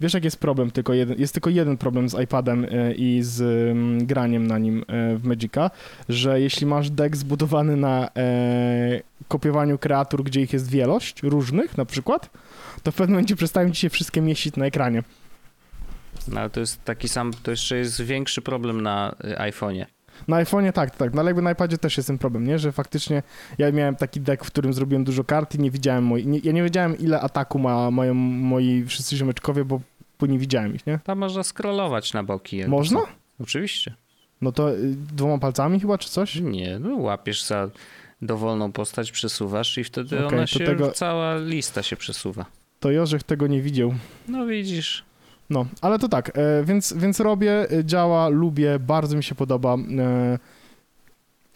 Wiesz, 0.00 0.14
jak 0.14 0.24
jest 0.24 0.36
problem? 0.36 0.70
Tylko 0.70 0.94
jeden, 0.94 1.18
jest 1.18 1.32
tylko 1.32 1.50
jeden 1.50 1.76
problem 1.76 2.08
z 2.08 2.20
iPadem 2.20 2.66
e, 2.70 2.94
i 2.94 3.22
z 3.22 3.40
mm, 3.70 4.06
graniem 4.06 4.46
na 4.46 4.58
nim 4.58 4.84
w 4.88 5.20
Magica, 5.24 5.70
że 6.08 6.40
jeśli 6.40 6.66
masz 6.66 6.90
deck 6.90 7.16
zbudowany 7.16 7.76
na 7.76 8.08
e, 8.16 9.00
kopiowaniu 9.28 9.78
kreatur, 9.78 10.24
gdzie 10.24 10.40
ich 10.40 10.52
jest 10.52 10.70
wielość, 10.70 11.22
różnych 11.22 11.78
na 11.78 11.84
przykład, 11.84 12.30
to 12.82 12.92
w 12.92 12.94
pewnym 12.94 13.14
momencie 13.14 13.36
przestają 13.36 13.70
ci 13.70 13.80
się 13.80 13.90
wszystkie 13.90 14.20
mieścić 14.20 14.56
na 14.56 14.66
ekranie. 14.66 15.02
No, 16.28 16.40
ale 16.40 16.50
to 16.50 16.60
jest 16.60 16.84
taki 16.84 17.08
sam, 17.08 17.32
to 17.42 17.50
jeszcze 17.50 17.76
jest 17.76 18.00
większy 18.00 18.42
problem 18.42 18.80
na 18.80 19.14
iPhone'ie. 19.20 19.86
Na 20.28 20.44
iPhone'ie 20.44 20.72
tak, 20.72 20.96
tak, 20.96 21.14
no 21.14 21.20
ale 21.20 21.28
jakby 21.30 21.42
na 21.42 21.50
iPadzie 21.50 21.78
też 21.78 21.96
jest 21.96 22.06
ten 22.06 22.18
problem, 22.18 22.46
nie? 22.46 22.58
Że 22.58 22.72
faktycznie 22.72 23.22
ja 23.58 23.72
miałem 23.72 23.96
taki 23.96 24.20
deck, 24.20 24.44
w 24.44 24.46
którym 24.46 24.72
zrobiłem 24.72 25.04
dużo 25.04 25.24
kart 25.24 25.54
i 25.54 25.58
nie 25.58 25.70
widziałem 25.70 26.04
moi, 26.04 26.26
nie, 26.26 26.38
ja 26.38 26.52
nie 26.52 26.62
wiedziałem 26.62 26.98
ile 26.98 27.20
ataku 27.20 27.58
ma 27.58 27.90
mają 27.90 28.14
moi 28.14 28.84
wszyscy 28.86 29.16
ziomeczkowie, 29.16 29.64
bo, 29.64 29.80
bo 30.20 30.26
nie 30.26 30.38
widziałem 30.38 30.74
ich, 30.74 30.86
nie? 30.86 30.98
Tam 31.04 31.18
można 31.18 31.42
scrollować 31.42 32.12
na 32.12 32.22
boki. 32.22 32.56
jakby 32.56 32.70
Można? 32.70 33.00
Oczywiście. 33.40 33.94
No 34.40 34.52
to 34.52 34.74
y, 34.74 34.94
dwoma 35.12 35.38
palcami 35.38 35.80
chyba, 35.80 35.98
czy 35.98 36.10
coś? 36.10 36.34
Nie, 36.36 36.78
no 36.78 36.96
łapiesz 36.96 37.44
za 37.44 37.70
dowolną 38.22 38.72
postać, 38.72 39.12
przesuwasz 39.12 39.78
i 39.78 39.84
wtedy 39.84 40.26
Okej, 40.26 40.38
ona 40.38 40.46
się, 40.46 40.64
tego- 40.64 40.90
cała 40.90 41.36
lista 41.38 41.82
się 41.82 41.96
przesuwa. 41.96 42.46
To 42.80 42.90
Jorzech 42.90 43.22
tego 43.22 43.46
nie 43.46 43.62
widział. 43.62 43.94
No 44.28 44.46
widzisz. 44.46 45.04
No, 45.52 45.66
ale 45.80 45.98
to 45.98 46.08
tak, 46.08 46.38
e, 46.38 46.64
więc, 46.64 46.92
więc 46.92 47.20
robię, 47.20 47.70
e, 47.70 47.84
działa, 47.84 48.28
lubię, 48.28 48.78
bardzo 48.78 49.16
mi 49.16 49.24
się 49.24 49.34
podoba. 49.34 49.74
E, 49.74 50.38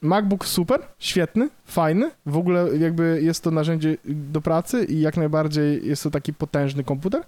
MacBook 0.03 0.47
super, 0.47 0.81
świetny, 0.99 1.49
fajny. 1.65 2.11
W 2.27 2.37
ogóle 2.37 2.77
jakby 2.79 3.21
jest 3.23 3.45
to 3.45 3.51
narzędzie 3.51 3.97
do 4.05 4.41
pracy 4.41 4.85
i 4.85 5.01
jak 5.01 5.17
najbardziej 5.17 5.87
jest 5.87 6.03
to 6.03 6.11
taki 6.11 6.35
potężny 6.35 6.85
komputer, 6.85 7.23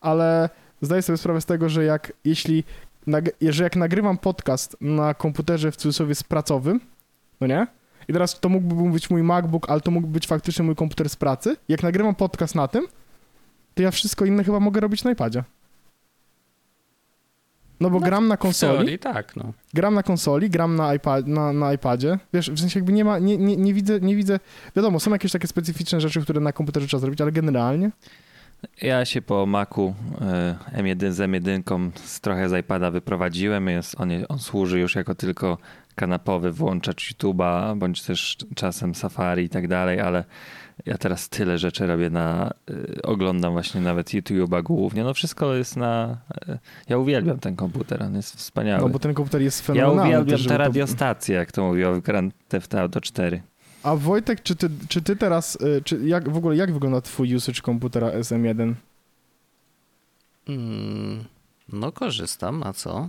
ale 0.00 0.48
zdaję 0.82 1.02
sobie 1.02 1.16
sprawę 1.16 1.40
z 1.40 1.46
tego, 1.46 1.68
że 1.68 1.84
jak 1.84 2.12
jeśli 2.24 2.64
że 3.40 3.64
jak 3.64 3.76
nagrywam 3.76 4.18
podcast 4.18 4.76
na 4.80 5.14
komputerze 5.14 5.72
w 5.72 5.76
cudzysłowie 5.76 6.14
z 6.14 6.22
pracowym, 6.22 6.80
no 7.40 7.46
nie? 7.46 7.66
I 8.08 8.12
teraz 8.12 8.40
to 8.40 8.48
mógłby 8.48 8.92
być 8.92 9.10
mój 9.10 9.22
MacBook, 9.22 9.70
ale 9.70 9.80
to 9.80 9.90
mógł 9.90 10.06
być 10.06 10.26
faktycznie 10.26 10.64
mój 10.64 10.74
komputer 10.74 11.08
z 11.08 11.16
pracy. 11.16 11.56
Jak 11.68 11.82
nagrywam 11.82 12.14
podcast 12.14 12.54
na 12.54 12.68
tym, 12.68 12.86
to 13.74 13.82
ja 13.82 13.90
wszystko 13.90 14.24
inne 14.24 14.44
chyba 14.44 14.60
mogę 14.60 14.80
robić 14.80 15.04
na 15.04 15.10
iPadzie. 15.10 15.44
No 17.80 17.90
bo 17.90 18.00
No, 18.00 18.06
gram 18.06 18.28
na 18.28 18.36
W 18.36 18.38
konsoli, 18.38 18.78
teorii 18.78 18.98
tak, 18.98 19.36
no. 19.36 19.52
gram 19.74 19.94
na 19.94 20.02
konsoli, 20.02 20.50
gram 20.50 20.76
na, 20.76 20.94
iPad, 20.94 21.26
na, 21.26 21.52
na 21.52 21.72
iPadzie. 21.72 22.18
Wiesz, 22.32 22.50
w 22.50 22.60
sensie 22.60 22.78
jakby 22.78 22.92
nie 22.92 23.04
ma, 23.04 23.18
nie, 23.18 23.38
nie, 23.38 23.56
nie 23.56 23.74
widzę, 23.74 24.00
nie 24.00 24.16
widzę, 24.16 24.40
wiadomo, 24.76 25.00
są 25.00 25.10
jakieś 25.10 25.32
takie 25.32 25.46
specyficzne 25.46 26.00
rzeczy, 26.00 26.20
które 26.22 26.40
na 26.40 26.52
komputerze 26.52 26.86
trzeba 26.86 27.00
zrobić, 27.00 27.20
ale 27.20 27.32
generalnie 27.32 27.90
Ja 28.82 29.04
się 29.04 29.22
po 29.22 29.46
Macu 29.46 29.94
e, 30.20 30.56
M1 30.82 31.12
z 31.12 31.18
M1 31.18 31.90
z 31.94 32.20
trochę 32.20 32.48
z 32.48 32.60
iPada 32.60 32.90
wyprowadziłem. 32.90 33.68
Jest, 33.68 34.00
on, 34.00 34.10
on 34.28 34.38
służy 34.38 34.80
już 34.80 34.94
jako 34.94 35.14
tylko 35.14 35.58
kanapowy 35.94 36.52
włączacz 36.52 37.12
YouTube'a, 37.12 37.78
bądź 37.78 38.02
też 38.02 38.36
czasem 38.54 38.94
Safari 38.94 39.44
i 39.44 39.48
tak 39.48 39.68
dalej, 39.68 40.00
ale 40.00 40.24
ja 40.86 40.98
teraz 40.98 41.28
tyle 41.28 41.58
rzeczy 41.58 41.86
robię 41.86 42.10
na, 42.10 42.50
e, 42.70 43.02
oglądam 43.02 43.52
właśnie 43.52 43.80
nawet 43.80 44.08
YouTube'a 44.08 44.62
głównie. 44.62 45.04
No 45.04 45.14
wszystko 45.14 45.54
jest 45.54 45.76
na, 45.76 46.18
e, 46.48 46.58
ja 46.88 46.98
uwielbiam 46.98 47.38
ten 47.38 47.56
komputer, 47.56 48.02
on 48.02 48.14
jest 48.16 48.36
wspaniały. 48.36 48.82
no 48.82 48.88
bo 48.88 48.98
ten 48.98 49.14
komputer 49.14 49.42
jest 49.42 49.60
ja 49.60 49.64
fenomenalny. 49.66 50.02
uwielbiam 50.02 50.26
też, 50.26 50.40
żeby 50.40 50.48
te 50.54 50.58
to- 50.58 50.64
radiostacje, 50.64 51.36
jak 51.36 51.52
to 51.52 51.62
mówią 51.62 51.94
w 51.94 52.00
Grand 52.02 52.34
Theft 52.48 52.74
Auto 52.74 53.00
4. 53.00 53.42
A 53.82 53.96
Wojtek, 53.96 54.42
czy 54.42 54.56
ty, 54.56 54.70
czy 54.88 55.02
ty 55.02 55.16
teraz, 55.16 55.58
y, 55.62 55.82
czy 55.84 56.00
jak 56.08 56.28
w 56.28 56.36
ogóle, 56.36 56.56
jak 56.56 56.72
wygląda 56.72 57.00
twój 57.00 57.34
usage 57.34 57.60
komputera 57.60 58.10
SM1? 58.10 58.74
Mm, 60.48 61.24
no 61.72 61.92
korzystam, 61.92 62.62
a 62.62 62.72
co? 62.72 63.08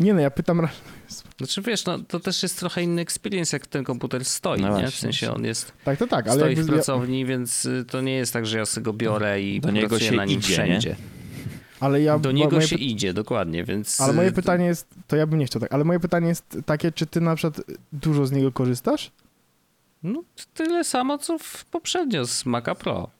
Nie 0.00 0.14
no, 0.14 0.20
ja 0.20 0.30
pytam, 0.30 0.68
Znaczy 1.38 1.62
wiesz, 1.62 1.84
no 1.84 1.98
to 1.98 2.20
też 2.20 2.42
jest 2.42 2.58
trochę 2.58 2.82
inny 2.82 3.02
experience, 3.02 3.56
jak 3.56 3.66
ten 3.66 3.84
komputer 3.84 4.24
stoi, 4.24 4.60
No 4.60 4.68
nie? 4.68 4.74
W 4.74 4.80
właśnie, 4.80 5.00
sensie 5.00 5.34
on 5.34 5.44
jest, 5.44 5.72
tak, 5.84 5.98
to 5.98 6.06
tak, 6.06 6.28
ale 6.28 6.36
stoi 6.40 6.54
w 6.54 6.58
ja, 6.58 6.64
pracowni, 6.64 7.26
więc 7.26 7.64
y, 7.64 7.84
to 7.90 8.00
nie 8.00 8.12
jest 8.14 8.32
tak, 8.32 8.46
że 8.46 8.58
ja 8.58 8.66
sobie 8.66 8.84
go 8.84 8.92
biorę 8.92 9.42
i 9.42 9.60
Do 9.60 9.70
niego 9.70 9.98
się 9.98 10.12
na 10.12 10.24
nim 10.24 10.38
idzie, 10.38 10.52
wszędzie. 10.52 10.96
ale 11.80 12.02
ja, 12.02 12.18
Do 12.18 12.32
niego 12.32 12.60
się 12.60 12.76
py- 12.76 12.82
idzie, 12.82 13.12
dokładnie, 13.14 13.64
więc... 13.64 14.00
ale 14.00 14.12
moje 14.12 14.28
y, 14.28 14.32
pytanie 14.32 14.66
jest, 14.66 14.86
to 15.06 15.16
ja 15.16 15.26
bym 15.26 15.38
nie 15.38 15.46
chciał 15.46 15.60
tak, 15.62 15.72
ale 15.74 15.84
moje 15.84 16.00
pytanie 16.00 16.28
jest 16.28 16.58
takie, 16.66 16.92
czy 16.92 17.06
ty 17.06 17.20
na 17.20 17.36
przykład 17.36 17.60
dużo 17.92 18.26
z 18.26 18.32
niego 18.32 18.52
korzystasz? 18.52 19.10
No 20.02 20.22
tyle 20.54 20.84
samo, 20.84 21.18
co 21.18 21.38
w 21.38 21.64
poprzednio 21.64 22.26
z 22.26 22.46
Maca 22.46 22.74
Pro. 22.74 23.10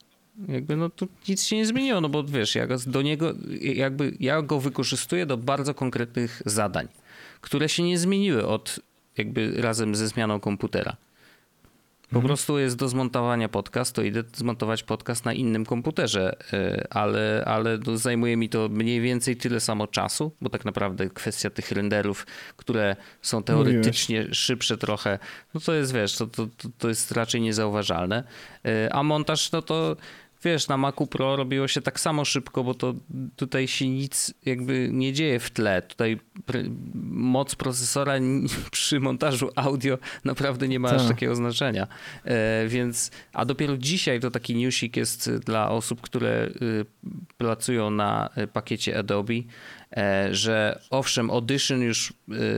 Jakby 0.47 0.75
no 0.75 0.89
tu 0.89 1.07
nic 1.29 1.43
się 1.43 1.55
nie 1.55 1.65
zmieniło, 1.65 2.01
no 2.01 2.09
bo 2.09 2.23
wiesz, 2.23 2.55
ja 2.55 2.67
go 2.67 2.75
do 2.87 3.01
niego, 3.01 3.33
jakby 3.61 4.13
ja 4.19 4.41
go 4.41 4.59
wykorzystuję 4.59 5.25
do 5.25 5.37
bardzo 5.37 5.73
konkretnych 5.73 6.41
zadań, 6.45 6.87
które 7.41 7.69
się 7.69 7.83
nie 7.83 7.97
zmieniły 7.99 8.47
od 8.47 8.79
jakby 9.17 9.61
razem 9.61 9.95
ze 9.95 10.07
zmianą 10.07 10.39
komputera. 10.39 10.95
Po 12.11 12.21
prostu 12.21 12.59
jest 12.59 12.75
do 12.77 12.89
zmontowania 12.89 13.49
podcast, 13.49 13.95
to 13.95 14.01
idę 14.01 14.23
zmontować 14.35 14.83
podcast 14.83 15.25
na 15.25 15.33
innym 15.33 15.65
komputerze, 15.65 16.37
y, 16.53 16.87
ale, 16.89 17.43
ale 17.45 17.77
no 17.87 17.97
zajmuje 17.97 18.37
mi 18.37 18.49
to 18.49 18.69
mniej 18.69 19.01
więcej 19.01 19.37
tyle 19.37 19.59
samo 19.59 19.87
czasu, 19.87 20.31
bo 20.41 20.49
tak 20.49 20.65
naprawdę 20.65 21.09
kwestia 21.09 21.49
tych 21.49 21.71
renderów, 21.71 22.25
które 22.57 22.95
są 23.21 23.43
teoretycznie 23.43 24.27
szybsze 24.33 24.77
trochę, 24.77 25.19
no 25.53 25.61
to 25.61 25.73
jest, 25.73 25.93
wiesz, 25.93 26.15
to, 26.15 26.27
to, 26.27 26.47
to- 26.77 26.87
jest 26.89 27.11
raczej 27.11 27.41
niezauważalne. 27.41 28.23
Y, 28.65 28.91
A 28.91 29.03
montaż, 29.03 29.51
no 29.51 29.61
to 29.61 29.95
wiesz, 30.43 30.67
na 30.67 30.77
Macu 30.77 31.07
Pro 31.07 31.35
robiło 31.35 31.67
się 31.67 31.81
tak 31.81 31.99
samo 31.99 32.25
szybko, 32.25 32.63
bo 32.63 32.73
to 32.73 32.93
tutaj 33.35 33.67
się 33.67 33.89
nic 33.89 34.33
jakby 34.45 34.89
nie 34.91 35.13
dzieje 35.13 35.39
w 35.39 35.51
tle. 35.51 35.81
Tutaj 35.81 36.19
moc 37.03 37.55
procesora 37.55 38.13
przy 38.71 38.99
montażu 38.99 39.49
audio 39.55 39.97
naprawdę 40.25 40.67
nie 40.67 40.79
ma 40.79 40.89
aż 40.89 41.01
Tak. 41.01 41.07
takiego 41.11 41.35
znaczenia. 41.35 41.87
E, 42.25 42.67
Więc, 42.67 43.11
a 43.33 43.45
dopiero 43.45 43.77
dzisiaj 43.77 44.19
to 44.19 44.31
taki 44.31 44.55
newsik 44.55 44.97
jest 44.97 45.31
dla 45.35 45.69
osób, 45.71 46.01
które 46.01 46.49
y, 46.61 46.85
pracują 47.37 47.91
na 47.91 48.29
y, 48.37 48.47
pakiecie 48.47 48.99
Adobe, 48.99 49.33
że 50.31 50.81
owszem, 50.89 51.31
Audition 51.31 51.81
już 51.81 52.13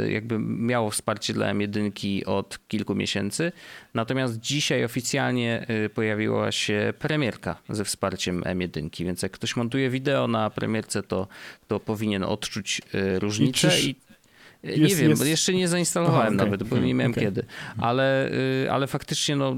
y, 0.05 0.11
jakby 0.11 0.39
miało 0.39 0.89
wsparcie 0.89 1.33
dla 1.33 1.53
M1 1.53 1.91
od 2.25 2.59
kilku 2.67 2.95
miesięcy, 2.95 3.51
natomiast 3.93 4.39
dzisiaj 4.39 4.85
oficjalnie 4.85 5.65
y, 5.85 5.89
pojawiła 5.89 6.51
się 6.51 6.93
premierka 6.99 7.55
ze 7.69 7.85
wsparciem 7.85 8.41
M1, 8.41 9.03
więc 9.05 9.21
jak 9.21 9.31
ktoś 9.31 9.55
montuje 9.55 9.89
wideo 9.89 10.27
na 10.27 10.49
premierce, 10.49 11.03
to, 11.03 11.27
to 11.67 11.79
powinien 11.79 12.23
odczuć 12.23 12.81
różnicę 13.19 13.79
i 13.81 13.95
nie 14.63 14.71
jest- 14.75 15.01
wiem, 15.01 15.09
jest- 15.09 15.25
jeszcze 15.25 15.53
nie 15.53 15.67
zainstalowałem 15.67 16.19
Aha, 16.21 16.35
okej. 16.35 16.37
nawet, 16.45 16.63
bo 16.63 16.77
nie 16.77 16.93
miałem 16.93 17.11
Okej. 17.11 17.23
kiedy. 17.23 17.43
Ale, 17.77 18.31
ale 18.71 18.87
faktycznie 18.87 19.35
no, 19.35 19.55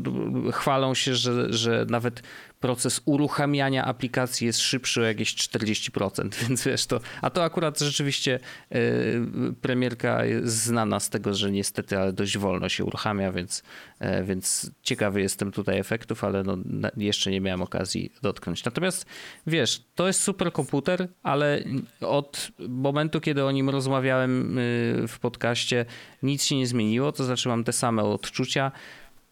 chwalą 0.51 0.93
się, 0.93 1.15
że, 1.15 1.53
że 1.53 1.85
nawet 1.89 2.23
proces 2.63 3.01
uruchamiania 3.05 3.85
aplikacji 3.85 4.47
jest 4.47 4.59
szybszy 4.59 5.01
o 5.01 5.03
jakieś 5.03 5.35
40%, 5.35 6.35
więc 6.47 6.63
wiesz 6.63 6.85
to. 6.85 6.99
A 7.21 7.29
to 7.29 7.43
akurat 7.43 7.79
rzeczywiście 7.79 8.39
y, 8.75 9.21
premierka 9.61 10.25
jest 10.25 10.55
znana 10.63 10.99
z 10.99 11.09
tego, 11.09 11.33
że 11.33 11.51
niestety, 11.51 11.97
ale 11.97 12.13
dość 12.13 12.37
wolno 12.37 12.69
się 12.69 12.85
uruchamia, 12.85 13.31
więc, 13.31 13.63
e, 13.99 14.23
więc 14.23 14.71
ciekawy 14.83 15.21
jestem 15.21 15.51
tutaj 15.51 15.79
efektów, 15.79 16.23
ale 16.23 16.43
no, 16.43 16.57
na- 16.65 16.91
jeszcze 16.97 17.31
nie 17.31 17.41
miałem 17.41 17.61
okazji 17.61 18.13
dotknąć. 18.21 18.65
Natomiast 18.65 19.05
wiesz, 19.47 19.83
to 19.95 20.07
jest 20.07 20.21
super 20.21 20.51
komputer, 20.51 21.07
ale 21.23 21.63
od 22.01 22.51
momentu, 22.69 23.21
kiedy 23.21 23.45
o 23.45 23.51
nim 23.51 23.69
rozmawiałem 23.69 24.57
y, 24.57 25.05
w 25.07 25.19
podcaście, 25.19 25.85
nic 26.23 26.43
się 26.43 26.57
nie 26.57 26.67
zmieniło, 26.67 27.11
to 27.11 27.23
znaczy 27.23 27.49
mam 27.49 27.63
te 27.63 27.73
same 27.73 28.03
odczucia. 28.03 28.71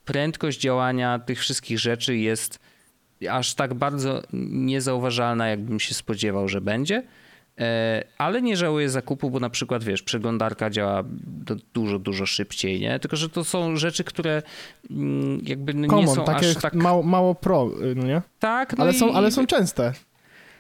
Prędkość 0.06 0.60
działania 0.60 1.20
tych 1.20 1.40
wszystkich 1.40 1.80
rzeczy 1.80 2.18
jest 2.18 2.60
aż 3.30 3.54
tak 3.54 3.74
bardzo 3.74 4.22
niezauważalna, 4.34 5.48
jakbym 5.48 5.80
się 5.80 5.94
spodziewał, 5.94 6.48
że 6.48 6.62
będzie. 6.62 7.04
E, 7.60 8.04
Ale 8.18 8.42
nie 8.42 8.58
żałuję 8.58 8.90
zakupu, 8.90 9.30
bo 9.32 9.40
na 9.40 9.50
przykład 9.50 9.84
wiesz, 9.84 10.02
przeglądarka 10.04 10.70
działa 10.70 11.04
dużo, 11.74 12.00
dużo 12.00 12.26
szybciej, 12.26 12.80
nie? 12.80 13.00
Tylko, 13.00 13.18
że 13.18 13.30
to 13.30 13.44
są 13.44 13.76
rzeczy, 13.78 14.04
które 14.04 14.42
mm, 14.92 15.42
jakby 15.46 15.74
no 15.74 15.82
nie 15.82 15.88
Common, 15.88 16.16
są 16.16 16.26
takie 16.26 16.50
aż 16.50 16.56
tak... 16.56 16.74
mało, 16.74 17.04
mało 17.04 17.36
pro, 17.36 17.70
no 17.96 18.04
nie? 18.04 18.22
Tak, 18.40 18.78
no 18.78 18.84
Ale 18.84 18.94
i- 18.94 18.98
są, 19.00 19.14
ale 19.14 19.32
są 19.32 19.48
częste. 19.48 19.94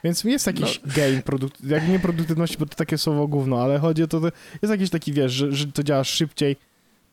Więc 0.03 0.23
jest 0.23 0.47
jakiś 0.47 0.81
No. 0.85 0.91
gain, 0.95 1.21
produkt, 1.21 1.63
jak 1.65 1.87
nie 1.87 1.99
produktywności, 1.99 2.57
bo 2.57 2.65
to 2.65 2.75
takie 2.75 2.97
słowo 2.97 3.27
gówno, 3.27 3.61
ale 3.63 3.79
chodzi 3.79 4.03
o 4.03 4.07
to, 4.07 4.19
że 4.21 4.31
jest 4.61 4.71
jakiś 4.71 4.89
taki, 4.89 5.13
wiesz, 5.13 5.31
że, 5.31 5.51
że 5.51 5.67
to 5.67 5.83
działa 5.83 6.03
szybciej, 6.03 6.55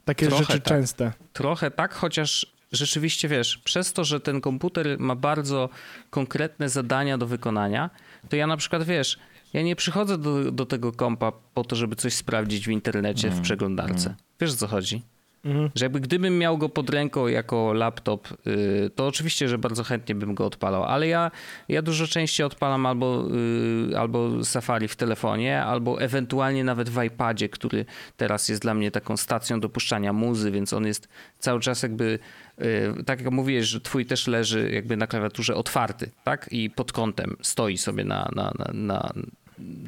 takie 0.04 0.26
Trochę 0.26 0.44
rzeczy 0.44 0.58
tak. 0.60 0.68
częste. 0.68 1.12
Trochę 1.32 1.70
tak, 1.70 1.94
chociaż 1.94 2.46
rzeczywiście 2.72 3.28
wiesz, 3.28 3.58
przez 3.58 3.92
to, 3.92 4.04
że 4.04 4.20
ten 4.20 4.40
komputer 4.40 4.98
ma 4.98 5.14
bardzo 5.14 5.68
konkretne 6.10 6.68
zadania 6.68 7.18
do 7.18 7.26
wykonania, 7.26 7.90
to 8.28 8.36
ja 8.36 8.46
na 8.46 8.56
przykład 8.56 8.82
wiesz, 8.82 9.18
ja 9.52 9.62
nie 9.62 9.76
przychodzę 9.76 10.18
do, 10.18 10.52
do 10.52 10.66
tego 10.66 10.92
kompa 10.92 11.32
po 11.54 11.64
to, 11.64 11.76
żeby 11.76 11.96
coś 11.96 12.14
sprawdzić 12.14 12.66
w 12.66 12.70
internecie 12.70 13.30
w 13.30 13.40
przeglądarce. 13.40 14.14
Wiesz 14.40 14.52
o 14.52 14.56
co 14.56 14.66
chodzi? 14.66 15.02
Mhm. 15.44 15.70
Że 15.74 15.84
jakby 15.84 16.00
gdybym 16.00 16.38
miał 16.38 16.58
go 16.58 16.68
pod 16.68 16.90
ręką 16.90 17.26
jako 17.26 17.72
laptop, 17.72 18.28
y, 18.46 18.90
to 18.94 19.06
oczywiście, 19.06 19.48
że 19.48 19.58
bardzo 19.58 19.84
chętnie 19.84 20.14
bym 20.14 20.34
go 20.34 20.46
odpalał, 20.46 20.84
ale 20.84 21.08
ja, 21.08 21.30
ja 21.68 21.82
dużo 21.82 22.06
częściej 22.06 22.46
odpalam 22.46 22.86
albo, 22.86 23.24
y, 23.92 23.98
albo 23.98 24.44
Safari 24.44 24.88
w 24.88 24.96
telefonie, 24.96 25.62
albo 25.62 26.00
ewentualnie 26.00 26.64
nawet 26.64 26.88
w 26.88 27.02
iPadzie, 27.02 27.48
który 27.48 27.84
teraz 28.16 28.48
jest 28.48 28.62
dla 28.62 28.74
mnie 28.74 28.90
taką 28.90 29.16
stacją 29.16 29.60
dopuszczania 29.60 30.12
muzy, 30.12 30.50
więc 30.50 30.72
on 30.72 30.86
jest 30.86 31.08
cały 31.38 31.60
czas 31.60 31.82
jakby, 31.82 32.18
tak 33.06 33.20
jak 33.20 33.30
mówiłeś, 33.30 33.66
że 33.66 33.80
twój 33.80 34.06
też 34.06 34.26
leży 34.26 34.70
jakby 34.72 34.96
na 34.96 35.06
klawiaturze 35.06 35.54
otwarty, 35.54 36.10
tak? 36.24 36.48
I 36.50 36.70
pod 36.70 36.92
kątem 36.92 37.36
stoi 37.42 37.78
sobie 37.78 38.04
na, 38.04 38.30
na, 38.34 38.52
na, 38.58 38.72
na, 38.72 39.12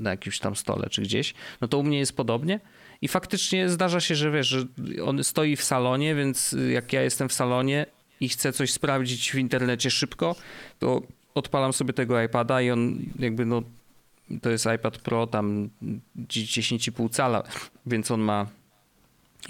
na 0.01 0.11
jakimś 0.11 0.39
tam 0.39 0.57
stole 0.57 0.91
czy 0.91 1.03
gdzieś, 1.03 1.35
no 1.61 1.69
to 1.69 1.79
u 1.79 1.83
mnie 1.83 1.99
jest 1.99 2.17
podobnie. 2.17 2.61
I 3.03 3.09
faktycznie 3.09 3.69
zdarza 3.69 4.01
się, 4.01 4.15
że 4.15 4.31
wiesz, 4.31 4.49
że 4.49 4.65
on 5.05 5.25
stoi 5.25 5.57
w 5.57 5.65
salonie, 5.65 6.15
więc 6.15 6.57
jak 6.71 6.93
ja 6.93 7.03
jestem 7.03 7.29
w 7.29 7.33
salonie 7.33 7.87
i 8.21 8.29
chcę 8.29 8.53
coś 8.53 8.73
sprawdzić 8.73 9.33
w 9.33 9.35
internecie 9.35 9.91
szybko, 9.91 10.37
to 10.79 11.03
odpalam 11.35 11.73
sobie 11.73 11.93
tego 11.93 12.23
iPada 12.23 12.63
i 12.63 12.71
on 12.71 12.99
jakby 13.19 13.45
no 13.45 13.63
to 14.43 14.51
jest 14.51 14.67
iPad 14.77 14.99
Pro 14.99 15.27
tam 15.27 15.69
10,5 16.19 17.11
cala, 17.11 17.43
więc 17.87 18.11
on 18.11 18.21
ma 18.21 18.47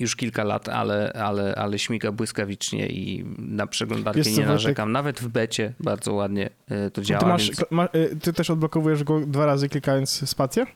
już 0.01 0.17
kilka 0.17 0.45
lat, 0.45 0.69
ale, 0.69 1.13
ale, 1.13 1.55
ale 1.55 1.79
śmiga 1.79 2.13
błyskawicznie 2.13 2.87
i 2.87 3.25
na 3.39 3.67
przeglądarkę 3.67 4.23
co, 4.23 4.31
nie 4.31 4.35
Wojtek? 4.35 4.53
narzekam. 4.53 4.93
Nawet 4.93 5.21
w 5.21 5.29
becie 5.29 5.73
bardzo 5.81 6.13
ładnie 6.13 6.51
y, 6.87 6.91
to 6.91 7.03
działa. 7.03 7.21
Ty, 7.21 7.27
masz, 7.27 7.47
więc... 7.47 7.65
ma, 7.71 7.89
y, 7.95 8.17
ty 8.23 8.33
też 8.33 8.51
odblokowujesz 8.51 9.05
go 9.05 9.21
dwa 9.21 9.47
razy 9.47 9.69
klikając 9.69 10.29
spację? 10.29 10.67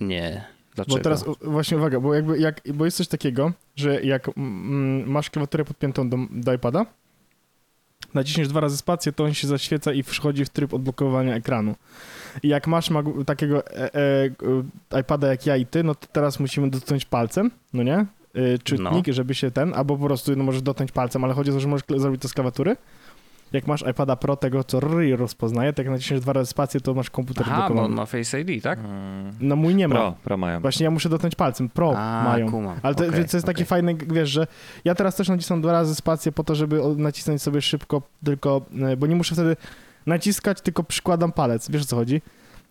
Nie. 0.00 0.44
Dlaczego? 0.74 0.96
Bo 0.96 1.02
teraz 1.02 1.24
właśnie 1.40 1.76
uwaga, 1.76 2.00
bo 2.00 2.14
jakby 2.14 2.38
jak, 2.38 2.60
bo 2.74 2.84
jest 2.84 2.96
coś 2.96 3.08
takiego, 3.08 3.52
że 3.76 4.02
jak 4.02 4.28
mm, 4.28 5.10
masz 5.10 5.30
klawiaturę 5.30 5.64
podpiętą 5.64 6.08
do, 6.08 6.16
do 6.30 6.52
iPada, 6.52 6.86
naciśniesz 8.14 8.48
dwa 8.48 8.60
razy 8.60 8.76
spację, 8.76 9.12
to 9.12 9.24
on 9.24 9.34
się 9.34 9.46
zaświeca 9.46 9.92
i 9.92 10.02
wchodzi 10.02 10.44
w 10.44 10.48
tryb 10.48 10.74
odblokowania 10.74 11.34
ekranu. 11.34 11.74
I 12.42 12.48
jak 12.48 12.66
masz 12.66 12.90
takiego 13.26 13.66
e, 13.66 13.94
e, 13.94 14.24
e, 14.94 15.00
iPada 15.00 15.28
jak 15.28 15.46
ja 15.46 15.56
i 15.56 15.66
ty, 15.66 15.82
no 15.82 15.94
to 15.94 16.06
teraz 16.12 16.40
musimy 16.40 16.70
dotknąć 16.70 17.04
palcem, 17.04 17.50
no 17.72 17.82
nie? 17.82 18.06
E, 18.34 18.58
czytnik, 18.64 19.06
żeby 19.08 19.34
się 19.34 19.50
ten, 19.50 19.74
albo 19.74 19.96
po 19.96 20.04
prostu 20.04 20.36
no, 20.36 20.44
możesz 20.44 20.62
dotknąć 20.62 20.92
palcem, 20.92 21.24
ale 21.24 21.34
chodzi 21.34 21.50
o 21.50 21.54
to, 21.54 21.60
że 21.60 21.68
możesz 21.68 21.84
zrobić 21.96 22.22
to 22.22 22.28
z. 22.28 22.76
Jak 23.54 23.66
masz 23.66 23.84
iPada 23.90 24.16
Pro 24.16 24.36
tego, 24.36 24.64
co 24.64 24.80
RRI 24.80 25.16
rozpoznaje, 25.16 25.72
to 25.72 25.82
jak 25.82 25.90
naciśniesz 25.90 26.20
dwa 26.20 26.32
razy 26.32 26.50
spację, 26.50 26.80
to 26.80 26.94
masz 26.94 27.10
komputer 27.10 27.46
Aha, 27.50 27.70
bo 27.74 27.82
on 27.82 27.92
ma 27.92 28.06
Face 28.06 28.40
ID, 28.40 28.62
tak? 28.62 28.78
No 29.40 29.56
mój 29.56 29.74
nie 29.74 29.88
ma. 29.88 29.94
Pro, 29.94 30.14
pro 30.24 30.36
mają. 30.36 30.60
Właśnie 30.60 30.84
ja 30.84 30.90
muszę 30.90 31.08
dotknąć 31.08 31.34
palcem. 31.34 31.68
Pro 31.68 31.94
A, 31.96 32.24
mają. 32.24 32.50
kumam. 32.50 32.76
Ale 32.82 32.94
to, 32.94 33.10
więc 33.10 33.30
to 33.30 33.36
jest 33.36 33.46
taki 33.46 33.56
okej. 33.56 33.66
fajny, 33.66 33.94
wiesz, 33.94 34.30
że 34.30 34.46
ja 34.84 34.94
teraz 34.94 35.16
też 35.16 35.28
nacisnę 35.28 35.60
dwa 35.60 35.72
razy 35.72 35.94
spację 35.94 36.32
po 36.32 36.44
to, 36.44 36.54
żeby 36.54 36.80
nacisnąć 36.96 37.42
sobie 37.42 37.62
szybko, 37.62 38.02
tylko, 38.24 38.60
e, 38.82 38.96
bo 38.96 39.06
nie 39.06 39.16
muszę 39.16 39.34
wtedy 39.34 39.56
naciskać, 40.06 40.60
tylko 40.60 40.84
przykładam 40.84 41.32
palec. 41.32 41.70
Wiesz 41.70 41.82
o 41.82 41.86
co 41.86 41.96
chodzi? 41.96 42.22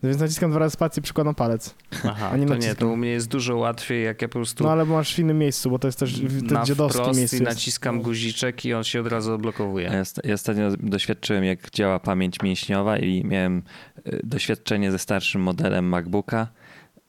Więc 0.03 0.19
naciskam 0.19 0.51
dwa 0.51 0.59
razy 0.59 0.73
spację, 0.73 1.03
przykładam 1.03 1.35
palec. 1.35 1.75
Aha, 2.05 2.29
a 2.31 2.37
nie 2.37 2.45
to 2.45 2.49
nie, 2.53 2.59
naciskam. 2.59 2.75
to 2.75 2.87
u 2.93 2.97
mnie 2.97 3.09
jest 3.09 3.27
dużo 3.27 3.57
łatwiej, 3.57 4.03
jak 4.05 4.21
ja 4.21 4.27
po 4.27 4.31
prostu 4.33 4.63
No 4.63 4.71
ale 4.71 4.85
masz 4.85 5.15
w 5.15 5.19
innym 5.19 5.37
miejscu, 5.39 5.69
bo 5.69 5.79
to 5.79 5.87
jest 5.87 5.99
też 5.99 6.21
na 6.41 6.63
dziadowskie 6.63 7.01
miejsce. 7.01 7.37
i 7.37 7.39
jest. 7.39 7.55
naciskam 7.55 8.01
guziczek 8.01 8.65
i 8.65 8.73
on 8.73 8.83
się 8.83 9.01
od 9.01 9.07
razu 9.07 9.29
Ja, 9.29 9.35
odblokowuje. 9.35 10.05
st- 10.05 10.25
ja 10.25 10.33
ostatnio 10.33 10.71
doświadczyłem, 10.79 11.43
jak 11.43 11.71
działa 11.71 11.99
pamięć 11.99 12.41
mięśniowa 12.43 12.97
i 12.97 13.25
miałem 13.25 13.63
y, 14.07 14.19
doświadczenie 14.23 14.91
ze 14.91 14.99
starszym 14.99 15.41
modelem 15.41 15.85
MacBooka 15.85 16.47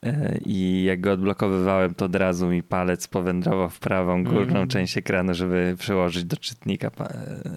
y, 0.06 0.40
i 0.46 0.84
jak 0.84 1.00
go 1.00 1.12
odblokowywałem, 1.12 1.94
to 1.94 2.04
od 2.04 2.16
razu 2.16 2.46
mi 2.48 2.62
palec 2.62 3.08
powędrował 3.08 3.70
w 3.70 3.78
prawą 3.78 4.24
górną 4.24 4.56
Mm. 4.56 4.68
część 4.68 4.98
ekranu, 4.98 5.34
żeby 5.34 5.74
przełożyć 5.78 6.24
do 6.24 6.36
czytnika, 6.36 6.90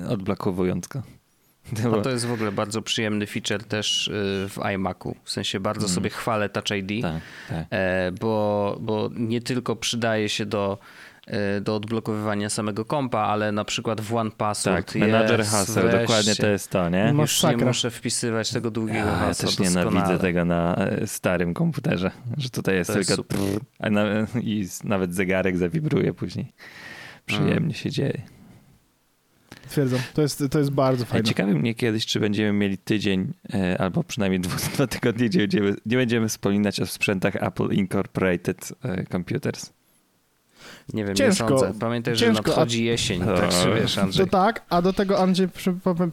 y, 0.06 0.08
odblokowując 0.08 0.88
go. 0.88 1.02
To 1.76 1.88
A 1.88 1.90
było- 1.92 2.02
to 2.02 2.10
jest 2.10 2.26
w 2.26 2.32
ogóle 2.32 2.52
bardzo 2.52 2.82
przyjemny 2.82 3.28
feature 3.28 3.64
też 3.64 4.08
y, 4.08 4.12
w 4.50 4.58
iMacu. 4.74 5.16
W 5.24 5.32
sensie 5.32 5.60
bardzo 5.60 5.82
Mhm. 5.82 5.96
sobie 5.96 6.10
chwalę 6.10 6.50
Touch 6.50 6.72
ID, 6.72 7.02
Tak, 7.02 7.14
tak. 7.50 7.66
e, 7.70 8.12
bo, 8.20 8.78
bo 8.82 9.10
nie 9.16 9.42
tylko 9.42 9.76
przydaje 9.76 10.30
się 10.30 10.46
do, 10.46 10.78
e, 11.28 11.62
do 11.62 11.76
odblokowywania 11.76 12.50
samego 12.50 12.86
kompa, 12.86 13.20
ale 13.20 13.52
na 13.52 13.66
przykład 13.66 14.02
w 14.02 14.14
One 14.16 14.32
Password 14.32 14.94
Tak, 14.94 14.96
jest, 14.96 15.52
haseł, 15.52 15.84
wreszcie. 15.84 16.00
dokładnie 16.02 16.36
to 16.36 16.48
jest 16.48 16.70
to, 16.72 16.90
nie? 16.90 17.14
No. 17.14 17.22
Już 17.22 17.44
nie 17.44 17.58
muszę 17.58 17.92
wpisywać 17.92 18.52
tego 18.52 18.72
długiego 18.72 19.00
Ja, 19.00 19.06
ja 19.06 19.12
hasła 19.18 19.48
też 19.48 19.56
doskonale. 19.56 19.86
nienawidzę 19.92 20.20
tego 20.20 20.46
na 20.46 20.76
e, 20.76 21.08
starym 21.08 21.54
komputerze, 21.54 22.12
że 22.38 22.50
tutaj 22.50 22.76
jest 22.76 22.92
To 22.92 22.98
jest 22.98 23.10
tylko 23.10 23.24
trrr, 23.24 23.60
a 23.80 23.90
na, 23.90 24.04
i 24.42 24.68
nawet 24.84 25.16
zegarek 25.16 25.58
zawibruje 25.58 26.14
później. 26.14 26.54
Przyjemnie 27.26 27.58
Mm. 27.58 27.74
się 27.74 27.92
dzieje. 27.92 28.22
Twierdzam. 29.70 30.00
To 30.14 30.22
jest, 30.22 30.44
to 30.52 30.60
jest 30.60 30.72
bardzo 30.72 31.06
fajne. 31.06 31.24
Ciekawi 31.28 31.54
mnie 31.54 31.76
kiedyś, 31.76 32.06
czy 32.06 32.20
będziemy 32.20 32.54
mieli 32.54 32.78
tydzień 32.78 33.34
e, 33.54 33.82
albo 33.82 34.04
przynajmniej 34.04 34.40
dwa, 34.42 34.56
dwa 34.76 34.88
tygodnie, 34.88 35.30
gdzie 35.30 35.40
będziemy, 35.40 35.76
nie 35.86 35.98
będziemy 35.98 36.28
wspominać 36.30 36.80
o 36.80 36.86
sprzętach 36.86 37.36
Apple 37.36 37.70
Incorporated 37.72 38.74
e, 38.84 39.04
Computers. 39.06 39.70
Nie 40.94 41.06
wiem, 41.06 41.16
Ciężko, 41.16 41.50
nie 41.50 41.60
sądzę. 41.60 41.80
Pamiętaj, 41.80 42.16
że 42.16 42.26
ciężko, 42.26 42.44
a- 42.46 42.48
nadchodzi 42.48 42.86
jesień, 42.86 43.24
O. 43.24 43.38
także 43.38 43.76
wiesz, 43.76 43.98
Andrzej. 43.98 44.26
To 44.26 44.32
tak, 44.32 44.66
a 44.70 44.82
do 44.82 44.94
tego 44.94 45.20
Andrzej, 45.20 45.48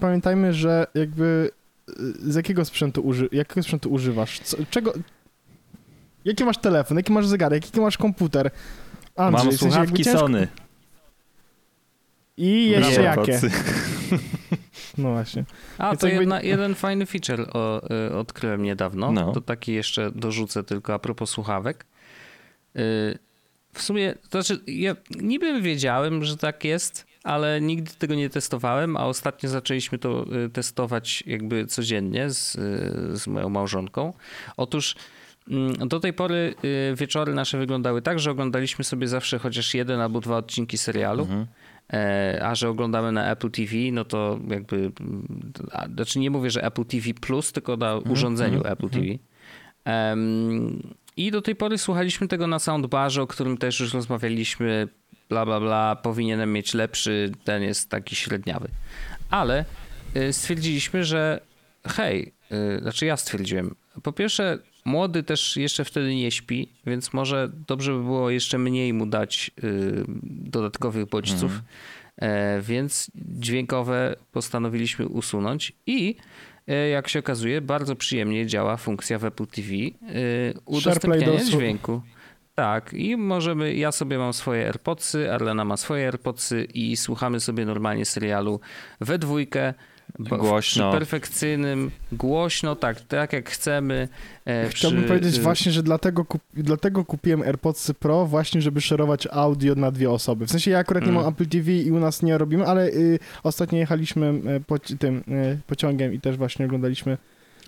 pamiętajmy, 0.00 0.52
że 0.54 0.86
jakby 0.94 1.50
y, 1.88 1.92
z 2.32 2.34
jakiego 2.34 2.64
sprzętu, 2.64 3.00
uży, 3.02 3.28
jakiego 3.32 3.62
sprzętu 3.62 3.90
używasz? 3.92 4.40
Co, 4.40 4.56
czego... 4.70 4.92
Jaki 6.24 6.44
masz 6.44 6.58
telefon, 6.58 6.96
jaki 6.96 7.12
masz 7.12 7.26
zegarek, 7.26 7.64
jaki 7.64 7.80
masz 7.80 7.98
komputer? 7.98 8.50
Andrzej, 9.16 9.32
Mam 9.32 9.40
w 9.40 9.58
sensie 9.58 9.58
słuchawki 9.58 10.04
ciężko- 10.04 10.18
Sony. 10.18 10.48
I 12.36 12.70
jeszcze 12.70 12.90
Nie, 13.00 13.04
jakie? 13.04 13.20
AirPodsy. 13.20 13.50
No 14.98 15.12
właśnie. 15.12 15.44
A, 15.78 15.88
Więc 15.90 16.00
to 16.00 16.06
jakby- 16.06 16.22
jedna, 16.22 16.42
jeden 16.42 16.74
fajny 16.74 17.06
feature 17.06 17.46
o, 17.52 17.82
y, 18.08 18.16
odkryłem 18.16 18.62
niedawno. 18.62 19.12
No. 19.12 19.32
To 19.32 19.40
taki 19.40 19.72
jeszcze 19.72 20.10
dorzucę 20.14 20.64
tylko 20.64 20.94
a 20.94 20.98
propos 20.98 21.30
słuchawek. 21.30 21.86
Y, 22.76 23.18
w 23.72 23.82
sumie, 23.82 24.14
to 24.30 24.42
znaczy, 24.42 24.62
ja 24.66 24.96
niby 25.20 25.60
wiedziałem, 25.62 26.24
że 26.24 26.36
tak 26.36 26.64
jest, 26.64 27.06
ale 27.24 27.60
nigdy 27.60 27.90
tego 27.98 28.14
nie 28.14 28.30
testowałem, 28.30 28.96
a 28.96 29.06
ostatnio 29.06 29.48
zaczęliśmy 29.48 29.98
to 29.98 30.26
y, 30.46 30.50
testować 30.50 31.24
jakby 31.26 31.66
codziennie 31.66 32.30
z, 32.30 32.54
y, 32.54 33.16
z 33.18 33.26
moją 33.26 33.48
małżonką. 33.48 34.12
Otóż 34.56 34.94
mm, 35.50 35.88
do 35.88 36.00
tej 36.00 36.12
pory 36.12 36.54
y, 36.64 36.94
wieczory 36.96 37.34
nasze 37.34 37.58
wyglądały 37.58 38.02
tak, 38.02 38.18
że 38.18 38.30
oglądaliśmy 38.30 38.84
sobie 38.84 39.08
zawsze 39.08 39.38
chociaż 39.38 39.74
jeden 39.74 40.00
albo 40.00 40.20
dwa 40.20 40.36
odcinki 40.36 40.78
serialu. 40.78 41.22
Mhm. 41.22 41.46
E, 41.92 42.40
A 42.42 42.54
że 42.54 42.68
oglądamy 42.68 43.12
na 43.12 43.30
Apple 43.30 43.50
TV, 43.50 43.72
no 43.92 44.04
to 44.04 44.38
jakby. 44.48 44.76
mm, 44.76 45.52
a, 45.72 45.86
Znaczy 45.88 46.18
nie 46.18 46.30
mówię, 46.30 46.50
że 46.50 46.64
Apple 46.64 46.84
TV 46.84 47.14
Plus, 47.14 47.52
tylko 47.52 47.76
na 47.76 47.96
urządzeniu 47.96 48.56
mhm, 48.56 48.72
Apple 48.72 48.88
TV. 48.88 49.06
Em, 49.84 50.82
I 51.16 51.30
do 51.30 51.42
tej 51.42 51.56
pory 51.56 51.78
słuchaliśmy 51.78 52.28
tego 52.28 52.46
na 52.46 52.58
soundbarze, 52.58 53.22
o 53.22 53.26
którym 53.26 53.58
też 53.58 53.80
już 53.80 53.94
rozmawialiśmy. 53.94 54.88
Bla, 55.28 55.46
bla, 55.46 55.60
bla. 55.60 55.96
Powinienem 55.96 56.52
mieć 56.52 56.74
lepszy, 56.74 57.32
ten 57.44 57.62
jest 57.62 57.90
taki 57.90 58.16
średniawy. 58.16 58.68
Ale 59.30 59.64
y, 60.16 60.32
stwierdziliśmy, 60.32 61.04
że 61.04 61.40
hej, 61.86 62.32
y, 62.76 62.80
znaczy 62.82 63.06
ja 63.06 63.16
stwierdziłem. 63.16 63.74
Po 64.02 64.12
pierwsze, 64.12 64.58
młody 64.84 65.22
też 65.22 65.56
jeszcze 65.56 65.84
wtedy 65.84 66.14
nie 66.14 66.30
śpi, 66.30 66.68
więc 66.86 67.12
może 67.12 67.50
dobrze 67.68 67.92
by 67.92 68.02
było 68.02 68.30
jeszcze 68.30 68.58
mniej 68.58 68.92
mu 68.92 69.06
dać 69.06 69.50
y, 69.64 70.04
dodatkowych 70.22 71.06
bodźców. 71.08 71.62
E, 72.16 72.60
więc 72.60 73.10
dźwiękowe 73.14 74.16
postanowiliśmy 74.32 75.08
usunąć 75.08 75.72
i 75.86 76.16
e, 76.68 76.88
jak 76.88 77.08
się 77.08 77.18
okazuje, 77.18 77.60
bardzo 77.60 77.96
przyjemnie 77.96 78.46
działa 78.46 78.76
funkcja 78.76 79.18
w 79.18 79.24
Apple 79.24 79.46
TV 79.46 79.72
y, 79.72 79.92
udostępniania 80.64 81.26
do 81.26 81.44
słu- 81.44 81.50
dźwięku. 81.50 82.02
Tak, 82.54 82.92
i 82.92 83.16
możemy, 83.16 83.74
ja 83.74 83.92
sobie 83.92 84.18
mam 84.18 84.32
swoje 84.32 84.66
AirPodsy, 84.66 85.32
Arlena 85.32 85.64
ma 85.64 85.76
swoje 85.76 86.06
AirPodsy 86.06 86.66
i 86.74 86.96
słuchamy 86.96 87.40
sobie 87.40 87.64
normalnie 87.64 88.04
serialu 88.04 88.60
we 89.00 89.18
dwójkę. 89.18 89.74
Głośno. 90.18 90.92
Perfekcyjnym, 90.92 91.90
głośno, 92.12 92.76
tak, 92.76 93.00
tak 93.00 93.32
jak 93.32 93.50
chcemy. 93.50 94.08
e, 94.46 94.68
Chciałbym 94.68 95.00
przy, 95.00 95.08
powiedzieć 95.08 95.36
y, 95.36 95.40
właśnie, 95.40 95.72
że 95.72 95.82
dlatego, 95.82 96.24
kup, 96.24 96.42
dlatego 96.54 97.04
kupiłem 97.04 97.42
AirPodsy 97.42 97.94
Pro 97.94 98.26
właśnie, 98.26 98.62
żeby 98.62 98.80
szerować 98.80 99.28
audio 99.30 99.74
na 99.74 99.90
dwie 99.90 100.10
osoby. 100.10 100.46
W 100.46 100.50
sensie 100.50 100.70
ja 100.70 100.78
akurat 100.78 101.02
nie 101.02 101.10
Mm. 101.10 101.22
mam 101.22 101.32
Apple 101.32 101.46
TV 101.46 101.72
i 101.72 101.90
u 101.90 101.98
nas 102.00 102.22
nie 102.22 102.38
robimy, 102.38 102.66
ale 102.66 102.86
y, 102.88 103.18
ostatnio 103.42 103.78
jechaliśmy 103.78 104.26
y, 104.56 104.60
po, 104.66 104.78
tym 104.78 105.16
y, 105.28 105.58
pociągiem 105.66 106.14
i 106.14 106.20
też 106.20 106.36
właśnie 106.36 106.66
oglądaliśmy. 106.66 107.18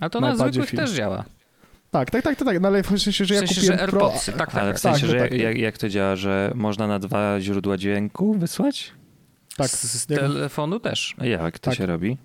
A 0.01 0.09
to 0.11 0.21
na 0.21 0.29
na 0.29 0.37
zwykłych 0.37 0.71
film. 0.71 0.83
też 0.83 0.91
działa. 0.93 1.25
Tak, 1.91 2.11
tak, 2.11 2.23
tak, 2.23 2.37
tak, 2.39 2.49
tak, 2.49 2.61
no 2.61 2.69
ale 2.69 2.83
w 2.83 2.87
sensie, 3.01 3.25
że 3.25 3.25
W 3.25 3.31
ja 3.31 3.39
sensie, 3.39 3.55
kupiłem 3.55 3.79
że 3.79 3.87
Pro... 3.87 4.03
AirPodsy, 4.05 4.33
tak, 4.33 4.53
tak. 4.53 4.63
Ale 4.63 4.75
w 4.75 4.81
tak. 4.81 4.83
sensie, 4.83 5.01
tak, 5.07 5.11
że 5.11 5.29
tak. 5.29 5.39
jak, 5.41 5.59
jak 5.59 5.79
to 5.79 5.89
działa, 5.89 6.17
że 6.17 6.53
można 6.55 6.87
na 6.87 6.99
dwa 6.99 7.41
źródła 7.41 7.77
dźwięku 7.77 8.35
wysłać? 8.35 8.93
Tak. 9.57 9.69
Z, 9.71 9.83
z 10.03 10.07
telefonu 10.07 10.81
też. 10.81 11.15
A 11.19 11.27
jak 11.27 11.59
to 11.59 11.71
Tak. 11.71 11.79
się 11.79 11.87
robi? 11.87 12.17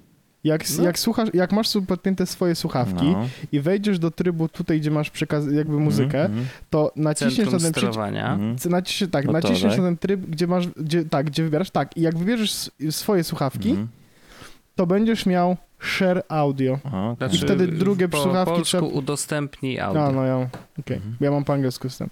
Jak, 0.44 0.63
No. 0.78 0.84
jak, 0.84 1.00
słuchasz, 1.00 1.30
jak 1.34 1.52
masz 1.52 1.67
podpięte 1.88 2.26
swoje 2.26 2.56
słuchawki 2.56 3.06
No. 3.06 3.28
i 3.52 3.60
wejdziesz 3.60 4.00
do 4.00 4.12
trybu 4.12 4.48
tutaj, 4.50 4.80
gdzie 4.80 4.91
masz 4.91 5.10
przekaz, 5.10 5.44
jakby 5.52 5.80
muzykę, 5.80 6.26
Mhm, 6.26 6.46
to 6.70 6.91
naciśniesz 6.96 7.52
na 7.52 7.60
ten 7.60 7.72
przycisk, 7.74 7.98
mhm. 7.98 8.58
Naciśniesz, 8.70 9.10
tak, 9.12 9.26
No 9.26 9.32
to 9.32 9.38
naciśniesz 9.38 9.72
tak. 9.72 9.78
na 9.82 9.86
ten 9.88 9.98
tryb, 9.98 10.22
gdzie 10.22 10.48
masz, 10.48 10.67
gdzie, 10.67 11.06
tak, 11.06 11.26
gdzie 11.26 11.44
wybierasz, 11.44 11.70
tak, 11.72 11.98
i 11.98 12.02
jak 12.02 12.17
wybierzesz 12.17 12.72
swoje 12.89 13.24
słuchawki, 13.24 13.70
Mhm. 13.70 13.88
to 14.76 14.88
będziesz 14.88 15.26
miał 15.26 15.58
share 15.80 16.24
audio. 16.30 16.80
Okej. 17.13 17.36
I 17.36 17.38
wtedy 17.38 17.67
drugie 17.67 18.10
po 18.10 18.24
słuchawki 18.24 18.54
polsku 18.54 18.63
trzeba- 18.65 18.88
udostępnij 18.88 19.80
audio. 19.80 20.06
A, 20.06 20.12
no 20.12 20.26
ja, 20.26 20.50
okej, 20.80 20.98
Mhm. 20.98 21.15
ja 21.20 21.32
mam 21.32 21.44
po 21.44 21.54
angielsku 21.54 21.89
z 21.89 21.98
tym. 21.98 22.10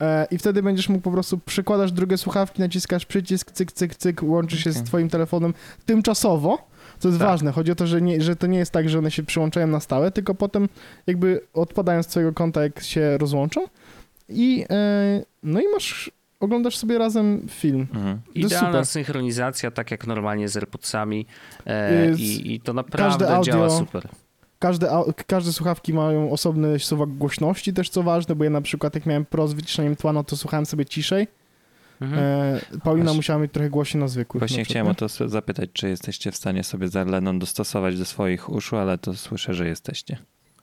E, 0.00 0.26
I 0.30 0.38
wtedy 0.38 0.62
będziesz 0.62 0.88
mógł 0.88 1.02
po 1.02 1.10
prostu 1.10 1.38
przykładasz 1.38 1.92
drugie 1.92 2.18
słuchawki, 2.18 2.62
naciskasz 2.62 3.06
przycisk, 3.06 3.50
cyk, 3.50 3.72
cyk, 3.72 3.94
cyk, 3.94 4.22
łączy 4.22 4.56
się 4.56 4.72
z 4.72 4.76
Okej. 4.76 4.86
twoim 4.86 5.08
telefonem 5.08 5.54
tymczasowo, 5.86 6.68
co 6.98 7.08
jest 7.08 7.20
Tak. 7.20 7.28
ważne. 7.28 7.52
Chodzi 7.52 7.72
o 7.72 7.74
to, 7.74 7.86
że, 7.86 8.02
nie, 8.02 8.20
że 8.22 8.36
to 8.36 8.46
nie 8.46 8.58
jest 8.58 8.72
tak, 8.72 8.88
że 8.88 8.98
one 8.98 9.10
się 9.10 9.22
przyłączają 9.22 9.66
na 9.66 9.80
stałe, 9.80 10.10
tylko 10.10 10.34
potem 10.34 10.68
jakby 11.06 11.40
odpadają 11.54 12.02
z 12.02 12.06
twojego 12.06 12.32
konta, 12.32 12.62
jak 12.62 12.82
się 12.82 13.18
rozłączą 13.18 13.60
i 14.28 14.64
e, 14.70 15.22
no 15.42 15.60
i 15.60 15.64
masz, 15.74 16.10
oglądasz 16.40 16.76
sobie 16.76 16.98
razem 16.98 17.46
film. 17.50 17.86
Mhm. 17.94 18.20
Idealna 18.34 18.68
super. 18.68 18.86
synchronizacja, 18.86 19.70
tak 19.70 19.90
jak 19.90 20.06
normalnie 20.06 20.48
z 20.48 20.56
AirPodsami 20.56 21.26
e, 21.66 22.12
i, 22.14 22.54
i 22.54 22.60
to 22.60 22.72
naprawdę 22.72 23.40
działa 23.44 23.70
super. 23.70 24.08
Każde, 24.62 24.90
każde 25.26 25.52
słuchawki 25.52 25.92
mają 25.94 26.30
osobny 26.30 26.78
suwak 26.78 27.08
głośności 27.08 27.72
też, 27.72 27.88
co 27.90 28.02
ważne, 28.02 28.34
bo 28.34 28.44
ja 28.44 28.50
na 28.50 28.60
przykład 28.60 28.94
jak 28.94 29.06
miałem 29.06 29.24
Pro 29.24 29.48
z 29.48 29.52
wyciszeniem 29.52 29.96
tła, 29.96 30.12
no 30.12 30.24
to 30.24 30.36
słuchałem 30.36 30.66
sobie 30.66 30.84
ciszej. 30.86 31.26
Mhm. 32.00 32.22
E, 32.22 32.60
Paulina 32.84 33.04
Właśnie- 33.04 33.16
musiała 33.16 33.38
mieć 33.38 33.52
trochę 33.52 33.70
głośniej 33.70 34.00
na 34.00 34.08
zwykłych. 34.08 34.40
Właśnie 34.40 34.58
na 34.58 34.64
chciałem 34.64 34.86
o 34.88 34.94
to 34.94 35.08
zapytać, 35.28 35.70
czy 35.72 35.88
jesteście 35.88 36.32
w 36.32 36.36
stanie 36.36 36.64
sobie 36.64 36.88
Zarlenon 36.88 37.38
dostosować 37.38 37.98
do 37.98 38.04
swoich 38.04 38.50
uszu, 38.50 38.76
ale 38.76 38.98
to 38.98 39.14
słyszę, 39.14 39.54
że 39.54 39.68
jesteście. 39.68 40.18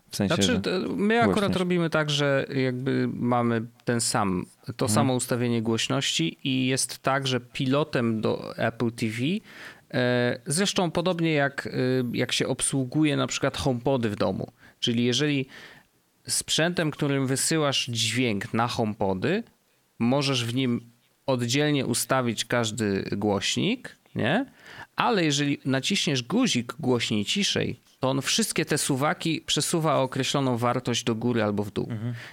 W 0.09 0.15
sensie, 0.15 0.35
Znaczy, 0.35 0.61
my 0.95 1.17
akurat 1.19 1.33
głośność. 1.33 1.59
robimy 1.59 1.89
tak, 1.89 2.09
że 2.09 2.45
jakby 2.55 3.09
mamy 3.13 3.61
ten 3.85 4.01
sam, 4.01 4.45
to 4.65 4.85
Mhm. 4.85 4.89
samo 4.89 5.13
ustawienie 5.13 5.61
głośności 5.61 6.37
i 6.43 6.67
jest 6.67 6.99
tak, 6.99 7.27
że 7.27 7.39
pilotem 7.39 8.21
do 8.21 8.57
Apple 8.57 8.91
TV, 8.91 9.15
zresztą 10.45 10.91
podobnie 10.91 11.33
jak, 11.33 11.67
e, 11.67 11.71
jak 12.13 12.31
się 12.31 12.47
obsługuje 12.47 13.17
na 13.17 13.27
przykład 13.27 13.57
HomePody 13.57 14.09
w 14.09 14.15
domu, 14.15 14.51
czyli 14.79 15.03
jeżeli 15.03 15.45
sprzętem, 16.27 16.91
którym 16.91 17.27
wysyłasz 17.27 17.85
dźwięk 17.85 18.53
na 18.53 18.67
HomePody, 18.67 19.43
możesz 19.99 20.45
w 20.45 20.55
nim 20.55 20.91
oddzielnie 21.25 21.85
ustawić 21.85 22.45
każdy 22.45 23.03
głośnik, 23.11 23.97
nie? 24.15 24.45
Ale 24.95 25.25
jeżeli 25.25 25.59
naciśniesz 25.65 26.23
guzik 26.23 26.73
głośniej 26.79 27.25
ciszej, 27.25 27.79
to 27.99 28.09
on 28.09 28.21
wszystkie 28.21 28.65
te 28.65 28.77
suwaki 28.77 29.41
przesuwa 29.45 29.95
o 29.95 30.01
określoną 30.03 30.57
wartość 30.57 31.03
do 31.03 31.15
góry 31.15 31.43
albo 31.43 31.63
w 31.63 31.71
dół. 31.71 31.89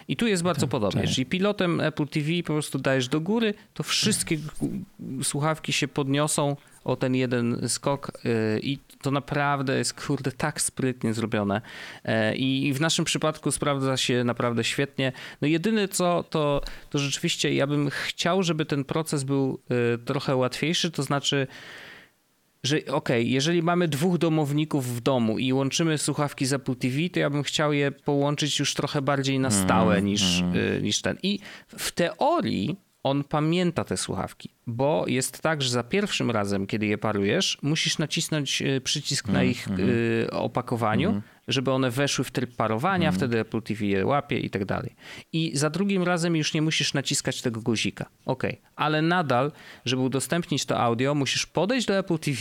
I 0.08 0.16
tu 0.16 0.26
jest 0.26 0.42
bardzo 0.42 0.68
podobnie. 0.68 1.02
czaję. 1.02 1.14
Czyli 1.14 1.26
pilotem 1.26 1.80
Apple 1.80 2.06
TV 2.08 2.28
po 2.46 2.52
prostu 2.52 2.78
dajesz 2.78 3.08
do 3.08 3.20
góry, 3.20 3.54
to 3.74 3.82
wszystkie 3.82 4.38
gu- 4.38 4.84
słuchawki 5.24 5.72
się 5.72 5.88
podniosą 5.88 6.56
o 6.84 6.96
ten 6.96 7.14
jeden 7.14 7.68
skok 7.68 8.12
yy, 8.24 8.60
i 8.62 8.78
to 9.02 9.10
naprawdę 9.10 9.78
jest 9.78 10.06
kurde 10.06 10.32
tak 10.32 10.60
sprytnie 10.60 11.14
zrobione. 11.14 11.60
E, 12.04 12.36
I 12.36 12.72
w 12.72 12.80
naszym 12.80 13.04
przypadku 13.04 13.50
sprawdza 13.50 13.96
się 13.96 14.24
naprawdę 14.24 14.64
świetnie. 14.64 15.12
No 15.40 15.48
jedyne 15.48 15.88
co, 15.88 16.22
to, 16.30 16.60
to 16.90 16.98
rzeczywiście 16.98 17.54
ja 17.54 17.66
bym 17.66 17.90
chciał, 17.90 18.42
żeby 18.42 18.66
ten 18.66 18.84
proces 18.84 19.24
był 19.24 19.60
y, 19.94 19.98
trochę 19.98 20.36
łatwiejszy, 20.36 20.90
to 20.90 21.02
znaczy 21.02 21.46
że 22.66 22.76
okej, 22.90 23.30
jeżeli 23.30 23.62
mamy 23.62 23.88
dwóch 23.88 24.18
domowników 24.18 24.96
w 24.96 25.00
domu 25.00 25.38
i 25.38 25.52
łączymy 25.52 25.98
słuchawki 25.98 26.46
z 26.46 26.52
Apple 26.52 26.76
TV, 26.76 26.96
to 27.12 27.20
ja 27.20 27.30
bym 27.30 27.42
chciał 27.42 27.72
je 27.72 27.90
połączyć 27.90 28.58
już 28.58 28.74
trochę 28.74 29.02
bardziej 29.02 29.38
na 29.38 29.50
stałe 29.50 30.02
niż, 30.02 30.40
y, 30.40 30.82
niż 30.82 31.02
ten. 31.02 31.16
I 31.22 31.38
w 31.78 31.92
teorii 31.92 32.76
on 33.02 33.24
pamięta 33.24 33.84
te 33.84 33.96
słuchawki, 33.96 34.50
bo 34.66 35.04
jest 35.08 35.42
tak, 35.42 35.62
że 35.62 35.70
za 35.70 35.82
pierwszym 35.82 36.30
razem, 36.30 36.66
kiedy 36.66 36.86
je 36.86 36.98
parujesz, 36.98 37.58
musisz 37.62 37.98
nacisnąć 37.98 38.62
y, 38.62 38.80
przycisk 38.80 39.28
na 39.28 39.44
ich 39.44 39.68
y, 39.68 40.30
opakowaniu, 40.30 41.22
żeby 41.48 41.70
one 41.70 41.90
weszły 41.90 42.24
w 42.24 42.30
tryb 42.30 42.56
parowania, 42.56 43.12
wtedy 43.12 43.40
Apple 43.40 43.62
TV 43.62 43.84
je 43.84 44.06
łapie 44.06 44.38
i 44.38 44.50
tak 44.50 44.64
dalej. 44.64 44.94
I 45.32 45.56
za 45.56 45.70
drugim 45.70 46.02
razem 46.02 46.36
już 46.36 46.54
nie 46.54 46.62
musisz 46.62 46.94
naciskać 46.94 47.42
tego 47.42 47.60
guzika. 47.60 48.06
Ok, 48.24 48.42
ale 48.76 49.02
nadal, 49.02 49.52
żeby 49.84 50.02
udostępnić 50.02 50.64
to 50.64 50.80
audio, 50.80 51.14
musisz 51.14 51.46
podejść 51.46 51.86
do 51.86 51.98
Apple 51.98 52.18
TV 52.18 52.40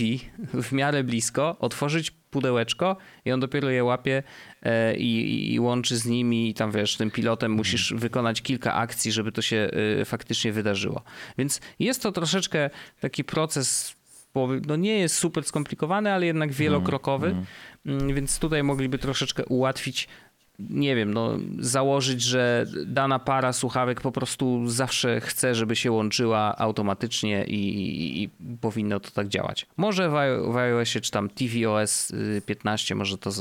w 0.54 0.72
miarę 0.72 1.04
blisko, 1.04 1.56
otworzyć 1.60 2.12
pudełeczko 2.12 2.98
i 3.26 3.32
on 3.32 3.40
dopiero 3.40 3.70
je 3.70 3.84
łapie 3.84 4.24
e, 4.64 4.98
i, 4.98 5.54
i 5.54 5.60
łączy 5.60 5.98
z 5.98 6.06
nimi 6.06 6.50
i 6.50 6.54
tam 6.54 6.72
wiesz, 6.72 6.98
tym 6.98 7.12
pilotem 7.12 7.52
musisz 7.52 7.94
wykonać 7.94 8.42
kilka 8.42 8.74
akcji, 8.74 9.12
żeby 9.12 9.32
to 9.32 9.42
się 9.42 9.70
e, 10.02 10.06
faktycznie 10.06 10.52
wydarzyło. 10.52 11.04
Więc 11.38 11.62
jest 11.80 12.02
to 12.04 12.12
troszeczkę 12.12 12.70
taki 13.00 13.24
proces 13.24 13.96
no 14.68 14.76
nie 14.76 15.00
jest 15.00 15.16
super 15.16 15.44
skomplikowany, 15.44 16.14
ale 16.14 16.26
jednak 16.26 16.52
wielokrokowy, 16.52 17.28
Mm, 17.28 17.46
więc 17.86 18.40
tutaj 18.40 18.64
mogliby 18.64 18.98
troszeczkę 18.98 19.46
ułatwić 19.46 20.08
nie 20.60 20.96
wiem, 20.96 21.14
no, 21.14 21.38
założyć, 21.60 22.22
że 22.22 22.66
dana 22.86 23.20
para 23.20 23.54
słuchawek 23.54 24.02
po 24.02 24.12
prostu 24.12 24.68
zawsze 24.68 25.22
chce, 25.22 25.56
żeby 25.56 25.76
się 25.76 25.92
łączyła 25.92 26.56
automatycznie 26.58 27.44
i, 27.44 27.54
i, 27.54 28.24
i 28.24 28.30
powinno 28.62 29.00
to 29.00 29.12
tak 29.12 29.28
działać. 29.28 29.66
Może 29.78 30.10
w, 30.10 30.14
iO- 30.14 30.54
w 30.54 30.58
iOSie 30.58 31.02
czy 31.02 31.12
tam 31.12 31.30
tvOS 31.30 32.12
y, 32.12 32.42
15 32.46 32.96
może 32.96 33.18
to 33.18 33.30
y, 33.30 33.34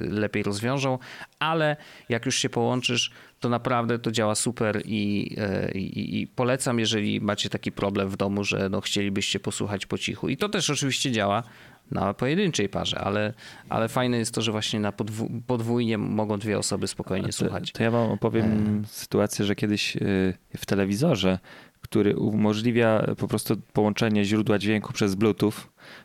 lepiej 0.00 0.42
rozwiążą, 0.42 0.98
ale 1.38 1.76
jak 2.08 2.26
już 2.26 2.36
się 2.36 2.48
połączysz, 2.48 3.10
to 3.40 3.48
naprawdę 3.48 3.98
to 3.98 4.12
działa 4.12 4.34
super 4.34 4.82
i, 4.84 5.34
e, 5.38 5.70
i, 5.72 6.20
i 6.20 6.26
polecam, 6.26 6.78
jeżeli 6.78 7.20
macie 7.20 7.50
taki 7.50 7.72
problem 7.72 8.08
w 8.08 8.16
domu, 8.16 8.44
że 8.44 8.68
no, 8.68 8.80
chcielibyście 8.80 9.40
posłuchać 9.40 9.86
po 9.86 9.98
cichu. 9.98 10.28
I 10.28 10.36
to 10.36 10.48
też 10.48 10.70
oczywiście 10.70 11.12
działa 11.12 11.42
na 11.90 12.14
pojedynczej 12.14 12.68
parze, 12.68 12.98
ale, 13.00 13.34
ale 13.68 13.88
fajne 13.88 14.16
jest 14.18 14.34
to, 14.34 14.42
że 14.42 14.52
właśnie 14.52 14.80
na 14.80 14.92
podwó- 14.92 15.40
podwójnie 15.46 15.98
mogą 15.98 16.38
dwie 16.38 16.58
osoby 16.58 16.88
spokojnie 16.88 17.26
To, 17.26 17.32
słuchać. 17.32 17.72
to 17.72 17.82
ja 17.82 17.90
wam 17.90 18.10
opowiem 18.10 18.82
sytuację, 18.86 19.44
że 19.44 19.54
kiedyś 19.54 19.96
y, 19.96 20.34
w 20.56 20.66
telewizorze, 20.66 21.38
który 21.80 22.16
umożliwia 22.16 23.06
po 23.18 23.28
prostu 23.28 23.56
połączenie 23.72 24.24
źródła 24.24 24.58
dźwięku 24.58 24.92
przez 24.92 25.14
Bluetooth, 25.14 25.52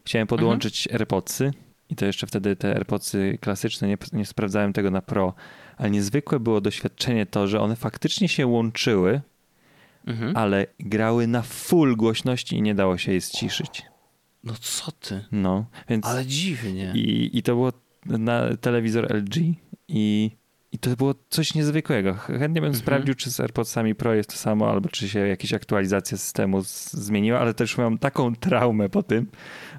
chciałem 0.06 0.28
podłączyć 0.28 0.88
AirPodsy 0.91 1.52
i 1.89 1.95
to 1.95 2.06
jeszcze 2.06 2.28
wtedy 2.28 2.56
te 2.56 2.76
AirPodsy 2.76 3.38
klasyczne, 3.41 3.88
nie, 3.88 3.98
nie 4.13 4.26
sprawdzałem 4.26 4.74
tego 4.74 4.91
na 4.91 5.02
Pro, 5.02 5.34
ale 5.78 5.89
niezwykłe 5.91 6.39
było 6.39 6.62
doświadczenie 6.62 7.26
to, 7.26 7.48
że 7.48 7.60
one 7.62 7.76
faktycznie 7.76 8.28
się 8.28 8.48
łączyły, 8.48 9.21
Mhm. 10.08 10.38
ale 10.38 10.65
grały 10.80 11.28
na 11.28 11.41
full 11.41 11.95
głośności 11.95 12.56
i 12.58 12.62
nie 12.62 12.76
dało 12.76 12.98
się 12.98 13.13
je 13.13 13.21
ściszyć. 13.21 13.84
No 14.45 14.53
co 14.62 14.91
ty? 14.91 15.25
No, 15.31 15.65
więc... 15.89 16.05
Ale 16.05 16.25
dziwnie. 16.25 16.91
I, 16.95 17.38
I 17.38 17.43
to 17.43 17.51
było 17.55 17.71
na 18.05 18.58
telewizor 18.58 19.15
LG 19.15 19.36
i, 19.88 20.31
i 20.71 20.79
to 20.79 20.89
było 20.95 21.15
coś 21.29 21.53
niezwykłego. 21.55 22.13
Chętnie 22.13 22.62
bym 22.62 22.75
sprawdził, 22.75 23.15
czy 23.15 23.31
z 23.31 23.39
AirPodsami 23.39 23.95
Pro 23.95 24.13
jest 24.13 24.29
to 24.29 24.36
samo, 24.36 24.69
albo 24.69 24.89
czy 24.89 25.10
się 25.10 25.19
jakieś 25.19 25.53
aktualizacje 25.53 26.17
systemu 26.17 26.62
zmieniła, 26.91 27.39
ale 27.39 27.53
też 27.53 27.77
miałem 27.77 27.97
taką 27.97 28.36
traumę 28.36 28.89
po 28.89 29.03
tym, 29.03 29.27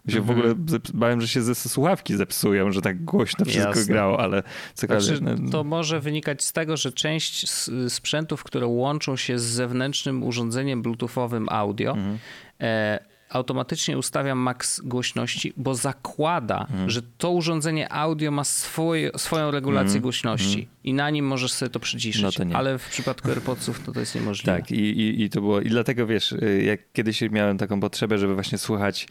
że 0.07 0.14
się 0.16 0.20
w 0.22 0.31
ogóle 0.31 0.55
zep- 0.55 0.92
bałem, 0.94 1.20
że 1.20 1.29
się 1.29 1.42
ze 1.42 1.55
słuchawki 1.55 2.16
zepsują, 2.16 2.72
że 2.72 2.81
tak 2.81 3.05
głośno 3.05 3.44
wszystko 3.44 3.68
Jasne. 3.79 3.92
grało, 3.92 4.20
ale 4.20 4.42
cokolwiek. 4.74 5.16
Znaczy, 5.16 5.42
no, 5.42 5.50
to 5.50 5.64
może 5.64 6.00
wynikać 6.00 6.44
z 6.44 6.52
tego, 6.52 6.76
że 6.76 6.92
część 6.92 7.48
sprzętów, 7.88 8.44
które 8.44 8.66
łączą 8.66 9.16
się 9.16 9.38
z 9.38 9.42
zewnętrznym 9.44 10.22
urządzeniem 10.22 10.83
bluetoothowym 10.83 11.48
audio, 11.50 11.90
Mhm. 11.92 12.18
e, 12.61 12.98
automatycznie 13.29 13.99
ustawia 13.99 14.35
maks 14.35 14.81
głośności, 14.81 15.53
bo 15.57 15.75
zakłada, 15.75 16.67
że 16.87 17.03
to 17.03 17.31
urządzenie 17.31 17.93
audio 17.93 18.31
ma 18.31 18.45
swoje, 18.45 19.11
swoją 19.17 19.51
regulację 19.51 20.01
głośności 20.01 20.69
i 20.85 20.95
na 20.95 21.11
nim 21.11 21.27
możesz 21.27 21.53
sobie 21.53 21.71
to 21.71 21.81
przyciszyć. 21.81 22.23
No 22.23 22.33
to. 22.33 22.57
Ale 22.57 22.79
w 22.79 22.89
przypadku 22.89 23.29
AirPodsów 23.29 23.81
to, 23.81 23.93
to 23.93 24.01
jest 24.01 24.15
niemożliwe. 24.15 24.57
Tak, 24.57 24.71
i, 24.71 24.81
i, 24.81 25.23
i 25.23 25.31
to 25.31 25.41
było. 25.41 25.61
I 25.61 25.69
dlatego 25.69 26.07
wiesz, 26.07 26.33
y, 26.33 26.62
jak 26.67 26.93
kiedyś 26.93 27.21
miałem 27.31 27.59
taką 27.59 27.81
potrzebę, 27.81 28.19
żeby 28.19 28.35
właśnie 28.35 28.59
słuchać 28.59 29.09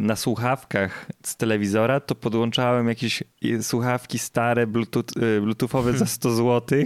na 0.00 0.16
słuchawkach 0.16 1.06
z 1.22 1.36
telewizora, 1.36 2.00
to 2.00 2.14
podłączałem 2.14 2.88
jakieś 2.88 3.22
y, 3.44 3.62
słuchawki 3.62 4.18
stare, 4.18 4.66
bluetooth, 4.66 5.04
y, 5.36 5.40
bluetoothowe 5.40 5.92
za 5.92 6.06
100 6.06 6.30
zł 6.34 6.78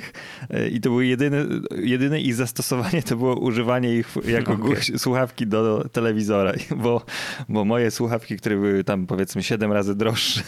i 0.73 0.81
to 0.81 0.89
było 0.89 1.01
jedyne, 1.03 1.47
jedyne 1.83 2.21
ich 2.21 2.35
zastosowanie 2.35 3.03
to 3.03 3.17
było 3.17 3.41
używanie 3.41 3.95
ich 3.95 4.15
jako 4.29 4.57
głoś- 4.57 4.99
słuchawki 4.99 5.47
do 5.47 5.89
telewizora, 5.93 6.53
bo, 6.83 7.05
bo 7.49 7.65
moje 7.65 7.91
słuchawki, 7.91 8.37
które 8.37 8.57
były 8.57 8.85
tam 8.85 9.07
powiedzmy 9.07 9.43
7 9.43 9.73
razy 9.73 9.95
droższe, 9.95 10.43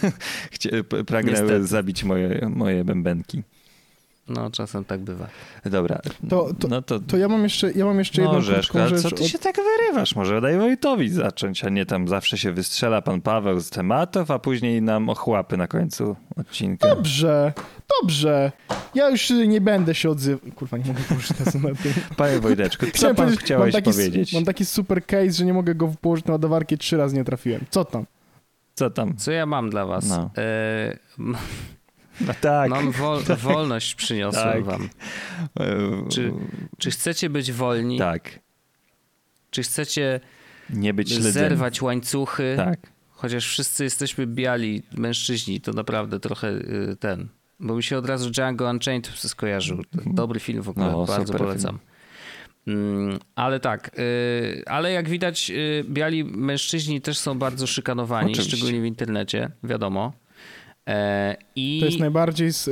pragnęły 1.06 1.38
Niestety. 1.40 1.66
zabić 1.66 2.04
moje, 2.04 2.48
moje 2.54 2.84
bębenki. 2.84 3.42
No, 4.28 4.50
czasem 4.50 4.84
tak 4.84 5.00
bywa. 5.00 5.26
Dobra, 5.64 6.00
To, 6.28 6.48
to, 6.60 6.68
no 6.68 6.82
to, 6.82 7.00
to 7.00 7.16
ja 7.16 7.28
mam 7.28 7.42
jeszcze, 7.42 7.72
ja 7.72 7.84
mam 7.84 7.98
jeszcze 7.98 8.22
jedną 8.22 8.40
rzecz. 8.40 8.68
co 9.02 9.10
ty 9.10 9.22
od- 9.22 9.28
się 9.28 9.38
tak 9.38 9.56
wyrywasz? 9.56 10.16
Może 10.16 10.40
daj 10.40 10.58
Wojtowi 10.58 11.08
zacząć, 11.10 11.64
a 11.64 11.68
nie 11.68 11.86
tam 11.86 12.08
zawsze 12.08 12.38
się 12.38 12.52
wystrzela 12.52 13.02
pan 13.02 13.20
Paweł 13.20 13.60
z 13.60 13.70
tematów, 13.70 14.30
a 14.30 14.38
później 14.38 14.82
nam 14.82 15.08
ochłapy 15.08 15.56
na 15.56 15.66
końcu 15.66 16.16
odcinka. 16.36 16.88
Dobrze, 16.88 17.52
dobrze. 18.02 18.52
Ja 18.94 19.08
już 19.10 19.30
nie 19.30 19.60
będę 19.60 19.94
się 19.94 20.10
odzywał. 20.10 20.40
Kurwa, 20.56 20.78
nie 20.78 20.84
mogę 20.84 21.00
położyć 21.08 21.30
na 21.38 21.68
na 21.68 21.74
tym. 21.74 21.92
Panie 22.16 22.38
Wojteczku, 22.38 22.86
co 22.86 22.92
Chciałem 22.92 23.16
pan 23.16 23.24
powiedzieć, 23.24 23.44
chciałeś 23.44 23.74
mam 23.74 23.82
taki, 23.82 23.90
powiedzieć? 23.96 24.32
Mam 24.32 24.44
taki 24.44 24.64
super 24.64 25.06
case, 25.06 25.32
że 25.32 25.44
nie 25.44 25.54
mogę 25.54 25.74
go 25.74 25.92
położyć 26.00 26.24
na 26.26 26.32
ładowarkę 26.32 26.76
trzy 26.76 26.96
razy 26.96 27.16
nie 27.16 27.24
trafiłem. 27.24 27.60
Co 27.70 27.84
tam? 27.84 28.04
Co 28.74 28.90
tam? 28.90 29.16
Co 29.16 29.32
ja 29.32 29.46
mam 29.46 29.70
dla 29.70 29.86
was? 29.86 30.08
No. 30.08 30.30
E, 30.38 30.96
No 32.26 32.34
tak. 32.40 32.70
mam 32.70 32.90
wol, 32.92 33.22
wolność 33.42 33.94
przyniosłem 33.94 34.52
Tak. 34.52 34.64
wam. 34.64 34.88
E, 35.60 36.08
Czy- 36.08 36.32
Czy 36.78 36.90
chcecie 36.90 37.30
być 37.30 37.52
wolni? 37.52 37.98
Tak. 37.98 38.38
Czy 39.50 39.62
chcecie 39.62 40.20
Nie 40.70 40.94
być 40.94 41.08
śledzeni. 41.08 41.32
zerwać 41.32 41.82
łańcuchy? 41.82 42.54
Tak. 42.56 42.80
Chociaż 43.10 43.46
wszyscy 43.46 43.84
jesteśmy 43.84 44.26
biali 44.26 44.82
mężczyźni, 44.92 45.60
to 45.60 45.72
naprawdę 45.72 46.20
trochę 46.20 46.48
y, 46.48 46.96
ten. 47.00 47.28
Bo 47.60 47.76
mi 47.76 47.82
się 47.82 47.98
od 47.98 48.06
razu 48.06 48.30
Django 48.30 48.70
Unchained 48.70 49.06
skojarzył. 49.16 49.82
Dobry 50.06 50.40
film 50.40 50.62
w 50.62 50.68
ogóle, 50.68 50.86
No, 50.92 51.04
bardzo 51.04 51.34
polecam. 51.34 51.78
Mm, 52.66 53.18
ale 53.34 53.60
tak, 53.60 53.98
y, 53.98 54.62
ale 54.66 54.92
jak 54.92 55.08
widać, 55.08 55.50
y, 55.50 55.84
biali 55.88 56.24
mężczyźni 56.24 57.00
też 57.00 57.18
są 57.18 57.38
bardzo 57.38 57.66
szykanowani, 57.66 58.32
Oczywiście. 58.32 58.56
szczególnie 58.56 58.80
w 58.80 58.84
internecie, 58.84 59.50
wiadomo. 59.62 60.12
E, 60.90 61.36
I 61.56 61.80
To 61.80 61.86
jest 61.86 61.98
najbardziej 61.98 62.52
z, 62.52 62.68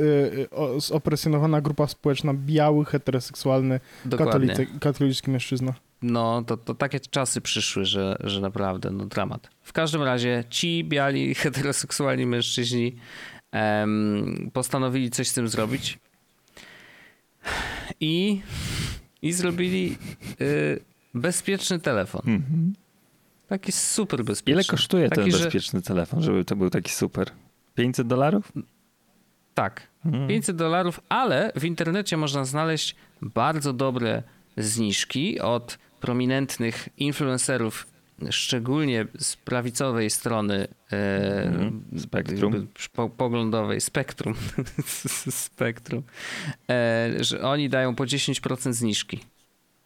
o- 0.51 0.79
zopresjonowana 0.79 1.61
grupa 1.61 1.87
społeczna 1.87 2.33
biały, 2.33 2.85
heteroseksualny, 2.85 3.79
katolicy, 4.17 4.67
katolicki 4.79 5.31
mężczyzna. 5.31 5.73
No, 6.01 6.41
to, 6.47 6.57
to 6.57 6.73
takie 6.75 6.99
czasy 6.99 7.41
przyszły, 7.41 7.85
że, 7.85 8.17
że 8.23 8.41
naprawdę, 8.41 8.89
no 8.91 9.05
dramat. 9.05 9.49
W 9.61 9.73
każdym 9.73 10.03
razie 10.03 10.43
ci 10.49 10.83
biali, 10.83 11.33
heteroseksualni 11.43 12.25
mężczyźni 12.25 12.95
em, 13.51 14.49
postanowili 14.53 15.09
coś 15.09 15.27
z 15.27 15.33
tym 15.33 15.47
zrobić 15.47 15.99
i, 17.99 18.41
i 19.21 19.33
zrobili 19.33 19.97
y, 20.41 20.79
bezpieczny 21.13 21.79
telefon. 21.79 22.21
Mhm. 22.25 22.73
Taki 23.47 23.71
super 23.71 24.23
bezpieczny. 24.23 24.53
Ile 24.61 24.63
kosztuje 24.63 25.09
ten 25.09 25.15
Taki, 25.17 25.31
że- 25.31 25.43
bezpieczny 25.43 25.81
telefon, 25.81 26.21
żeby 26.21 26.45
to 26.45 26.55
był 26.55 26.69
taki 26.69 26.91
super? 26.91 27.31
500 27.79 28.07
dolarów? 28.07 28.51
Tak, 29.53 29.87
Mhm. 30.05 30.27
500 30.27 30.55
dolarów, 30.55 30.99
ale 31.09 31.51
w 31.55 31.63
internecie 31.65 32.17
można 32.17 32.45
znaleźć 32.45 32.95
bardzo 33.21 33.73
dobre 33.73 34.23
zniżki 34.57 35.39
od 35.39 35.77
prominentnych 35.99 36.89
influencerów, 36.97 37.87
szczególnie 38.29 39.05
z 39.19 39.35
prawicowej 39.35 40.09
strony 40.09 40.67
e, 40.91 41.43
Mhm. 41.47 41.83
Spektrum. 41.99 42.67
Po, 42.93 43.09
poglądowej, 43.09 43.81
spektrum, 43.81 44.35
spektrum, 45.45 46.03
e, 46.69 47.09
że 47.19 47.41
oni 47.41 47.69
dają 47.69 47.95
po 47.95 48.03
10% 48.05 48.73
zniżki. 48.73 49.19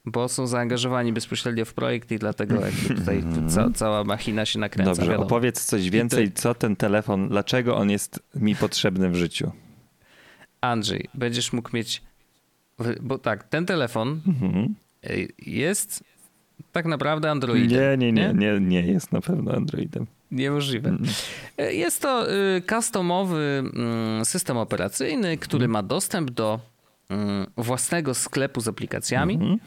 Bo 0.06 0.28
są 0.30 0.48
zaangażowani 0.48 1.13
bezpośrednio 1.13 1.66
w 1.66 1.74
projekt 1.74 2.12
i 2.12 2.20
dlatego 2.20 2.56
jakby 2.66 2.96
tutaj 2.96 3.24
ca, 3.50 3.70
cała 3.76 4.04
machina 4.04 4.46
się 4.46 4.60
nakręca. 4.60 4.92
Dobrze, 4.92 5.06
wiadomo. 5.12 5.26
opowiedz 5.26 5.66
coś 5.66 5.89
więcej, 5.89 6.32
co 6.32 6.56
ten 6.56 6.76
telefon, 6.76 7.30
dlaczego 7.30 7.78
on 7.78 7.89
jest 7.89 8.20
mi 8.36 8.56
potrzebny 8.56 9.10
w 9.10 9.16
życiu. 9.16 9.52
Andrzej, 10.62 11.10
będziesz 11.13 11.54
mógł 11.54 11.70
mieć. 11.74 12.02
Bo 13.02 13.18
tak, 13.18 13.44
ten 13.44 13.66
telefon 13.66 14.22
Mhm. 14.28 14.76
jest 15.46 16.04
tak 16.72 16.86
naprawdę 16.86 17.32
Androidem. 17.32 17.80
Nie, 17.80 17.98
nie, 17.98 18.12
nie, 18.12 18.34
nie, 18.34 18.60
nie 18.60 18.82
jest 18.82 19.12
na 19.12 19.22
pewno 19.22 19.52
Androidem. 19.52 20.08
Niemożliwe. 20.32 20.89
Mm. 20.89 21.04
Y, 21.62 21.74
Jest 21.74 22.02
to 22.02 22.32
y, 22.34 22.62
customowy 22.70 23.63
mm, 23.76 24.26
system 24.26 24.58
operacyjny, 24.58 25.38
który 25.38 25.68
ma 25.68 25.84
dostęp 25.84 26.32
do 26.32 26.60
mm, 27.10 27.48
własnego 27.58 28.13
sklepu 28.13 28.62
z 28.62 28.68
aplikacjami. 28.68 29.34
Mhm. 29.34 29.60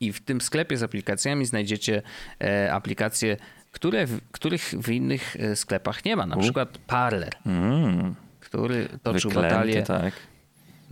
I 0.00 0.12
w 0.12 0.20
tym 0.20 0.40
sklepie 0.40 0.76
z 0.76 0.82
aplikacjami 0.82 1.46
znajdziecie 1.46 2.02
e, 2.40 2.72
aplikacje, 2.72 3.36
które, 3.72 4.06
w- 4.06 4.20
których 4.32 4.62
w 4.62 4.88
innych 4.88 5.36
e, 5.36 5.56
sklepach 5.56 6.04
nie 6.04 6.16
ma. 6.16 6.26
Na 6.26 6.36
U. 6.36 6.40
przykład 6.40 6.78
Parler, 6.78 7.32
Mm. 7.46 8.14
który 8.40 8.88
toczył 9.02 9.30
Wyklęty, 9.30 9.54
batalię 9.54 9.82
tak. 9.82 10.14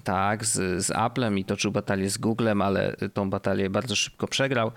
Tak, 0.04 0.44
z, 0.44 0.84
z 0.86 0.90
Applem 0.90 1.38
i 1.38 1.44
toczył 1.44 1.72
batalię 1.72 2.10
z 2.10 2.18
Googlem, 2.18 2.62
ale 2.62 2.96
tą 3.14 3.30
batalię 3.30 3.70
bardzo 3.70 3.96
szybko 3.96 4.28
przegrał 4.28 4.72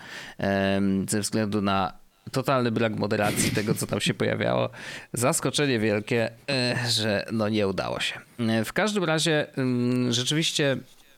ze 1.10 1.20
względu 1.22 1.62
na 1.62 1.94
totalny 2.32 2.72
brak 2.72 2.96
moderacji 2.96 3.52
tego, 3.52 3.74
co 3.76 3.88
tam 3.88 4.00
się 4.02 4.14
pojawiało. 4.24 4.70
Zaskoczenie 5.14 5.80
wielkie, 5.80 6.32
e, 6.50 6.76
że 6.90 7.26
no 7.32 7.50
nie 7.50 7.68
udało 7.68 8.00
się. 8.00 8.20
E, 8.40 8.66
W 8.66 8.74
każdym 8.74 9.04
razie 9.04 9.58
em, 9.58 10.12
rzeczywiście 10.14 10.78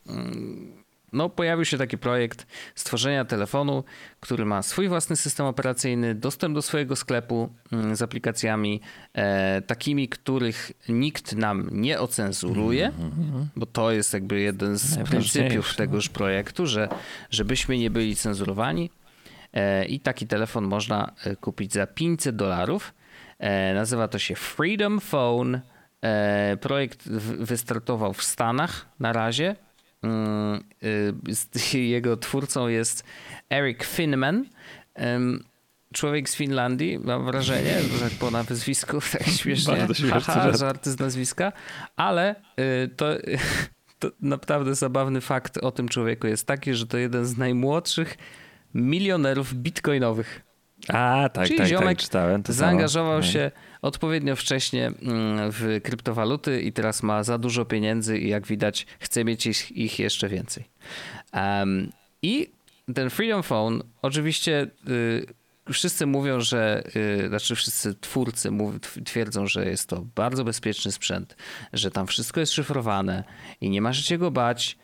em, 0.10 0.72
no, 1.14 1.30
pojawił 1.30 1.66
się 1.66 1.78
taki 1.78 1.98
projekt 1.98 2.48
stworzenia 2.76 3.26
telefonu, 3.26 3.84
który 4.20 4.46
ma 4.46 4.62
swój 4.62 4.88
własny 4.88 5.16
system 5.16 5.46
operacyjny, 5.46 6.16
dostęp 6.16 6.56
do 6.56 6.62
swojego 6.62 6.96
sklepu 6.96 7.50
mm, 7.72 7.96
z 7.96 8.02
aplikacjami, 8.02 8.82
e, 9.14 9.62
takimi, 9.62 10.10
których 10.10 10.72
nikt 10.90 11.36
nam 11.36 11.70
nie 11.72 12.00
ocenzuruje, 12.00 12.92
bo 13.56 13.66
to 13.66 13.92
jest 13.92 14.14
jakby 14.14 14.40
jeden 14.40 14.78
z 14.78 15.10
pryncypiów 15.10 15.70
no. 15.70 15.76
tegoż 15.76 16.10
projektu, 16.10 16.68
że 16.68 16.90
żebyśmy 17.30 17.78
nie 17.78 17.90
byli 17.90 18.16
cenzurowani. 18.16 18.90
E, 19.54 19.86
I 19.86 20.00
taki 20.00 20.28
telefon 20.28 20.64
można 20.64 21.12
e, 21.26 21.36
kupić 21.36 21.74
za 21.74 21.88
500 21.88 22.36
dolarów. 22.36 22.94
E, 23.40 23.74
Nazywa 23.74 24.08
to 24.08 24.20
się 24.20 24.36
Freedom 24.36 25.00
Phone. 25.00 25.60
E, 26.02 26.58
Projekt 26.58 27.10
wystartował 27.40 28.14
w 28.14 28.24
Stanach 28.24 28.86
na 29.00 29.14
razie. 29.14 29.56
Mm, 30.02 30.64
y, 31.74 31.78
Jego 31.96 32.18
twórcą 32.18 32.68
jest 32.68 33.04
Eric 33.50 33.84
Finman. 33.84 34.46
Człowiek 35.94 36.30
z 36.30 36.36
Finlandii, 36.36 37.00
mam 37.00 37.26
wrażenie, 37.26 37.82
że 38.00 38.10
po 38.20 38.32
nazwisku 38.32 39.00
tak 39.12 39.28
śmiesznie. 39.28 39.76
Bardzo 39.76 39.94
żart. 40.26 40.60
żarty 40.60 40.92
z 40.92 41.00
nazwiska, 41.00 41.52
ale 41.96 42.36
y, 42.60 42.90
to, 42.96 43.06
to 44.00 44.12
naprawdę 44.22 44.76
zabawny 44.76 45.22
fakt 45.22 45.58
o 45.58 45.72
tym 45.72 45.90
człowieku 45.90 46.28
jest 46.28 46.48
taki, 46.48 46.74
że 46.74 46.88
to 46.88 46.98
jeden 46.98 47.26
z 47.26 47.38
najmłodszych 47.38 48.18
milionerów 48.74 49.54
bitcoinowych. 49.54 50.42
A, 50.88 51.30
tak, 51.34 51.48
Czyli 51.48 51.58
tak, 51.58 51.68
ziomek 51.68 51.98
tak, 51.98 52.06
czytałem. 52.06 52.44
To 52.44 52.54
Zaangażował 52.54 53.22
samo. 53.22 53.34
się 53.34 53.52
odpowiednio 53.82 54.36
wcześnie 54.36 54.88
mm, 54.88 55.52
w 55.52 55.82
kryptowaluty 55.84 56.62
i 56.62 56.74
teraz 56.74 57.04
ma 57.04 57.24
za 57.24 57.38
dużo 57.38 57.66
pieniędzy 57.66 58.20
i 58.20 58.30
jak 58.30 58.48
widać 58.48 58.86
chce 59.00 59.26
mieć 59.26 59.46
ich, 59.72 60.00
jeszcze 60.00 60.30
więcej. 60.30 60.64
Em, 61.32 61.92
I 62.22 62.52
ten 62.96 63.10
Freedom 63.10 63.44
Phone 63.44 63.84
oczywiście 64.02 64.68
y, 64.90 65.26
wszyscy 65.74 66.06
mówią, 66.06 66.42
że, 66.42 66.84
y, 66.96 67.28
znaczy 67.28 67.56
wszyscy 67.56 67.96
twórcy 67.96 68.52
mów, 68.52 68.76
tw- 68.76 69.04
twierdzą, 69.04 69.48
że 69.48 69.66
jest 69.66 69.90
to 69.90 70.06
bardzo 70.16 70.44
bezpieczny 70.44 70.92
sprzęt, 70.92 71.36
że 71.74 71.92
tam 71.92 72.08
wszystko 72.08 72.40
jest 72.40 72.54
szyfrowane 72.54 73.24
i 73.62 73.70
nie 73.70 73.82
ma 73.82 73.94
się 73.94 74.04
czego 74.04 74.32
bać. 74.32 74.78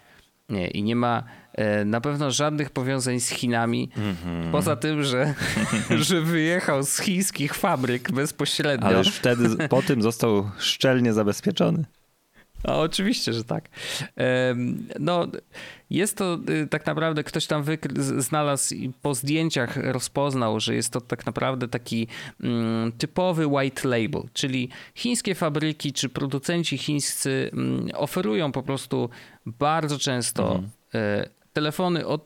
Nie, 0.50 0.68
I 0.68 0.84
nie 0.84 0.96
ma 0.96 1.24
e, 1.54 1.86
na 1.86 2.02
pewno 2.02 2.32
żadnych 2.32 2.70
powiązań 2.70 3.20
z 3.20 3.30
Chinami, 3.30 3.90
Mhm. 3.98 4.52
poza 4.52 4.76
tym, 4.76 5.04
że, 5.04 5.34
że 6.08 6.22
wyjechał 6.22 6.84
z 6.84 7.00
chińskich 7.00 7.54
fabryk 7.54 8.12
bezpośrednio. 8.12 8.88
Ale 8.88 8.98
już 8.98 9.08
wtedy 9.08 9.68
po 9.68 9.82
tym 9.82 10.02
został 10.02 10.50
szczelnie 10.58 11.14
zabezpieczony. 11.14 11.86
A 12.68 12.78
oczywiście, 12.78 13.34
że 13.34 13.44
tak. 13.44 13.70
No, 15.00 15.28
jest 15.90 16.18
to 16.18 16.38
y, 16.50 16.68
tak 16.68 16.86
naprawdę, 16.86 17.24
ktoś 17.24 17.48
tam 17.48 17.64
znalazł 18.18 18.76
i 18.76 18.92
po 19.02 19.16
zdjęciach 19.16 19.78
rozpoznał, 19.78 20.60
że 20.60 20.76
jest 20.76 20.94
to 20.94 21.02
tak 21.02 21.26
naprawdę 21.26 21.68
taki 21.68 22.08
mm, 22.44 22.92
typowy 22.92 23.48
white 23.48 23.88
label, 23.88 24.22
czyli 24.34 24.70
chińskie 24.96 25.36
fabryki 25.36 25.94
czy 25.94 26.10
producenci 26.10 26.78
chińscy 26.78 27.50
mm, 27.54 27.90
oferują 27.94 28.52
po 28.52 28.64
prostu 28.64 29.10
bardzo 29.46 30.00
często 30.00 30.46
Mhm. 30.46 30.70
e, 30.94 31.30
telefony 31.54 32.08
o 32.08 32.20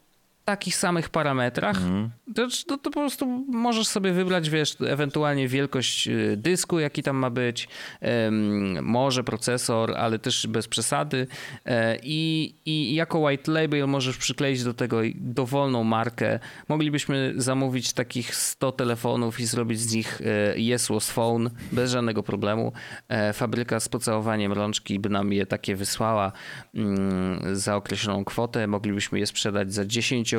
takich 0.50 0.76
samych 0.76 1.10
parametrach, 1.10 1.78
Mhm. 1.78 2.10
to, 2.36 2.48
to, 2.68 2.78
to 2.78 2.90
po 2.92 3.00
prostu 3.00 3.26
możesz 3.48 3.88
sobie 3.88 4.12
wybrać, 4.14 4.50
wiesz, 4.50 4.76
ewentualnie 4.88 5.48
wielkość 5.48 6.08
y, 6.08 6.38
dysku, 6.38 6.80
jaki 6.80 7.04
tam 7.04 7.18
ma 7.18 7.30
być, 7.30 7.68
em, 8.02 8.86
może 8.86 9.24
procesor, 9.24 9.96
ale 9.98 10.20
też 10.20 10.48
bez 10.48 10.68
przesady 10.68 11.28
E, 11.66 11.98
i, 12.04 12.54
i 12.66 12.96
jako 12.96 13.20
white 13.20 13.52
label 13.52 13.88
możesz 13.88 14.18
przykleić 14.18 14.64
do 14.64 14.74
tego 14.74 14.98
dowolną 15.16 15.84
markę. 15.84 16.40
Moglibyśmy 16.70 17.34
zamówić 17.38 17.94
takich 17.94 18.36
100 18.36 18.72
telefonów 18.72 19.40
i 19.40 19.46
zrobić 19.46 19.80
z 19.80 19.94
nich 19.94 20.22
e, 20.22 20.60
Yeslos 20.60 21.12
Phone 21.12 21.50
bez 21.72 21.92
żadnego 21.92 22.23
problemu. 22.23 22.71
E, 23.10 23.34
Fabryka 23.34 23.80
z 23.80 23.90
pocałowaniem 23.90 24.54
rączki 24.54 25.00
by 25.00 25.10
nam 25.10 25.34
je 25.34 25.46
takie 25.46 25.76
wysłała 25.76 26.32
mm, 26.76 27.56
za 27.56 27.76
określoną 27.76 28.26
kwotę. 28.26 28.67
Moglibyśmy 28.67 29.19
je 29.19 29.28
sprzedać 29.28 29.73
za 29.73 29.86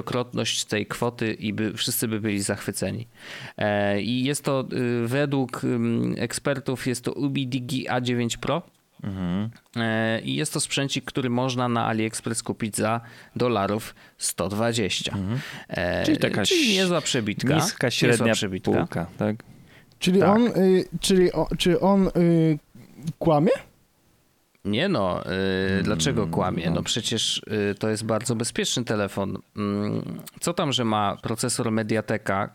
dziesięciokrotność 0.01 0.65
tej 0.65 0.87
kwoty 0.87 1.33
i 1.33 1.53
by, 1.53 1.73
wszyscy 1.75 2.09
by 2.09 2.21
byli 2.21 2.43
zachwyceni. 2.43 3.07
E, 3.59 4.01
I 4.03 4.25
jest 4.25 4.45
to 4.45 4.65
y, 4.73 5.09
według 5.09 5.63
ekspertów 6.17 6.87
jest 6.87 7.05
to 7.05 7.13
UBDG 7.13 7.73
A9 7.89 8.39
Pro. 8.39 8.63
Mhm. 9.03 9.51
E, 9.77 10.21
I 10.21 10.35
jest 10.35 10.53
to 10.53 10.61
sprzęcik, 10.61 11.05
który 11.05 11.31
można 11.31 11.69
na 11.69 11.87
AliExpress 11.87 12.43
kupić 12.43 12.77
za 12.77 13.01
dolarów 13.37 13.95
120. 14.19 15.17
E, 15.69 16.05
Czyli 16.05 16.19
taka 16.19 16.45
czyli 16.45 16.73
niezła 16.73 17.01
przebitka. 17.01 17.55
Niska, 17.55 17.87
niezła 17.87 17.91
średnia 17.91 18.33
przebitka. 18.33 18.71
półka, 18.73 19.07
tak? 19.19 19.37
Czyli 19.99 20.21
Tak. 20.21 20.29
on, 20.29 20.47
y, 20.47 20.85
czyli 21.01 21.33
o, 21.33 21.49
czy 21.59 21.81
on 21.81 22.09
y, 22.09 22.59
kłamie? 23.19 23.51
Nie 24.65 24.89
no, 24.89 25.23
y, 25.79 25.83
dlaczego 25.83 26.23
Mm, 26.23 26.33
kłamie? 26.33 26.71
No 26.71 26.83
przecież 26.83 27.43
y, 27.71 27.75
to 27.75 27.89
jest 27.89 28.05
bardzo 28.05 28.35
bezpieczny 28.35 28.85
telefon. 28.85 29.39
Mm, 29.57 30.21
co 30.41 30.55
tam, 30.55 30.73
że 30.73 30.85
ma 30.85 31.17
procesor 31.23 31.71
Mediateka, 31.73 32.55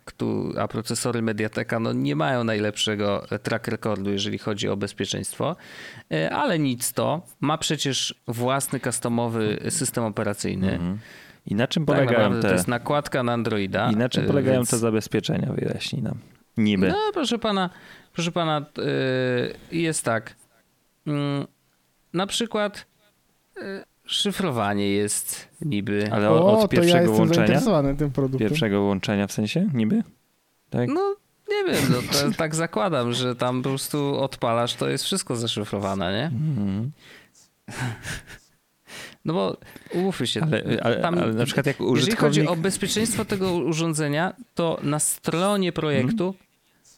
a 0.59 0.67
procesory 0.67 1.21
Mediateka 1.21 1.79
no, 1.79 1.93
nie 1.93 2.15
mają 2.15 2.43
najlepszego 2.43 3.25
track 3.43 3.67
recordu, 3.67 4.11
jeżeli 4.11 4.37
chodzi 4.37 4.69
o 4.69 4.77
bezpieczeństwo, 4.77 5.55
Y, 6.13 6.31
ale 6.31 6.59
nic 6.59 6.93
to. 6.93 7.21
Ma 7.41 7.57
przecież 7.57 8.15
własny 8.27 8.79
customowy 8.79 9.59
system 9.69 10.03
operacyjny. 10.03 10.71
Mhm. 10.73 10.97
I 11.45 11.55
na 11.55 11.67
czym 11.67 11.85
Tak 11.85 11.95
polegają 11.95 12.31
to 12.33 12.41
te... 12.41 12.53
jest 12.53 12.67
nakładka 12.67 13.23
na 13.23 13.33
Androida. 13.33 13.91
I 13.91 13.95
na 13.95 14.09
czym 14.09 14.23
y, 14.23 14.27
polegają 14.27 14.57
więc- 14.59 14.69
te 14.69 14.77
zabezpieczenia? 14.77 15.53
Wyjaśnij 15.53 16.01
nam. 16.03 16.17
Niby. 16.57 16.87
No, 16.87 16.95
proszę 17.13 17.39
pana, 17.39 17.69
proszę 18.13 18.31
pana, 18.31 18.65
yy, 19.71 19.79
jest 19.79 20.03
tak. 20.05 20.35
Na 22.15 22.27
przykład 22.27 22.85
yy, 23.55 23.83
szyfrowanie 24.05 24.89
jest 24.89 25.47
niby. 25.61 26.09
Ale 26.11 26.29
o, 26.29 26.51
od 26.51 26.55
to 26.55 26.61
ja 26.61 26.67
pierwszego 26.67 27.11
jestem 27.11 27.19
łączenia? 27.19 27.95
tym 27.95 28.11
produktem. 28.11 28.49
Pierwszego 28.49 28.81
łączenia 28.81 29.27
w 29.27 29.31
sensie? 29.31 29.69
Niby? 29.73 30.03
Tak? 30.69 30.89
No, 30.89 31.15
nie 31.49 31.63
wiem, 31.73 31.83
no, 31.91 31.97
to 32.11 32.37
tak 32.37 32.55
zakładam, 32.55 33.13
że 33.13 33.35
tam 33.35 33.61
po 33.63 33.69
prostu 33.69 34.19
odpalasz, 34.19 34.75
to 34.75 34.89
jest 34.89 35.03
wszystko 35.03 35.35
zaszyfrowane, 35.35 36.13
nie? 36.13 36.25
Mhm. 36.25 36.91
No 39.25 39.33
bo 39.33 39.57
umówmy 39.93 40.27
się. 40.27 40.41
Ale, 40.43 40.63
ale, 40.83 41.01
tam- 41.01 41.17
ale 41.17 41.33
na 41.33 41.45
przykład 41.45 41.65
jak 41.65 41.79
Jeżeli 41.79 41.95
chodzi 41.95 42.41
użytkownik... 42.41 42.49
o 42.49 42.55
bezpieczeństwo 42.55 43.25
tego 43.25 43.53
urządzenia, 43.53 44.33
to 44.55 44.79
na 44.83 44.99
stronie 44.99 45.71
projektu 45.71 46.35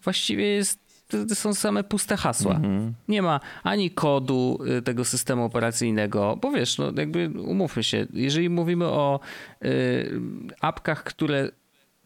właściwie 0.04 0.46
jest, 0.46 0.80
to 1.08 1.26
to 1.26 1.36
są 1.36 1.54
same 1.54 1.84
puste 1.84 2.18
hasła. 2.18 2.56
Mhm. 2.56 2.94
Nie 3.08 3.22
ma 3.22 3.40
ani 3.64 3.92
kodu 3.92 4.60
y, 4.78 4.82
tego 4.82 5.06
systemu 5.06 5.44
operacyjnego, 5.44 6.38
bo 6.42 6.52
wiesz, 6.52 6.78
no 6.78 6.92
jakby 6.96 7.30
umówmy 7.30 7.84
się, 7.84 8.08
jeżeli 8.14 8.50
mówimy 8.50 8.86
o 8.86 9.20
y, 9.66 10.22
apkach, 10.62 11.04
które 11.04 11.52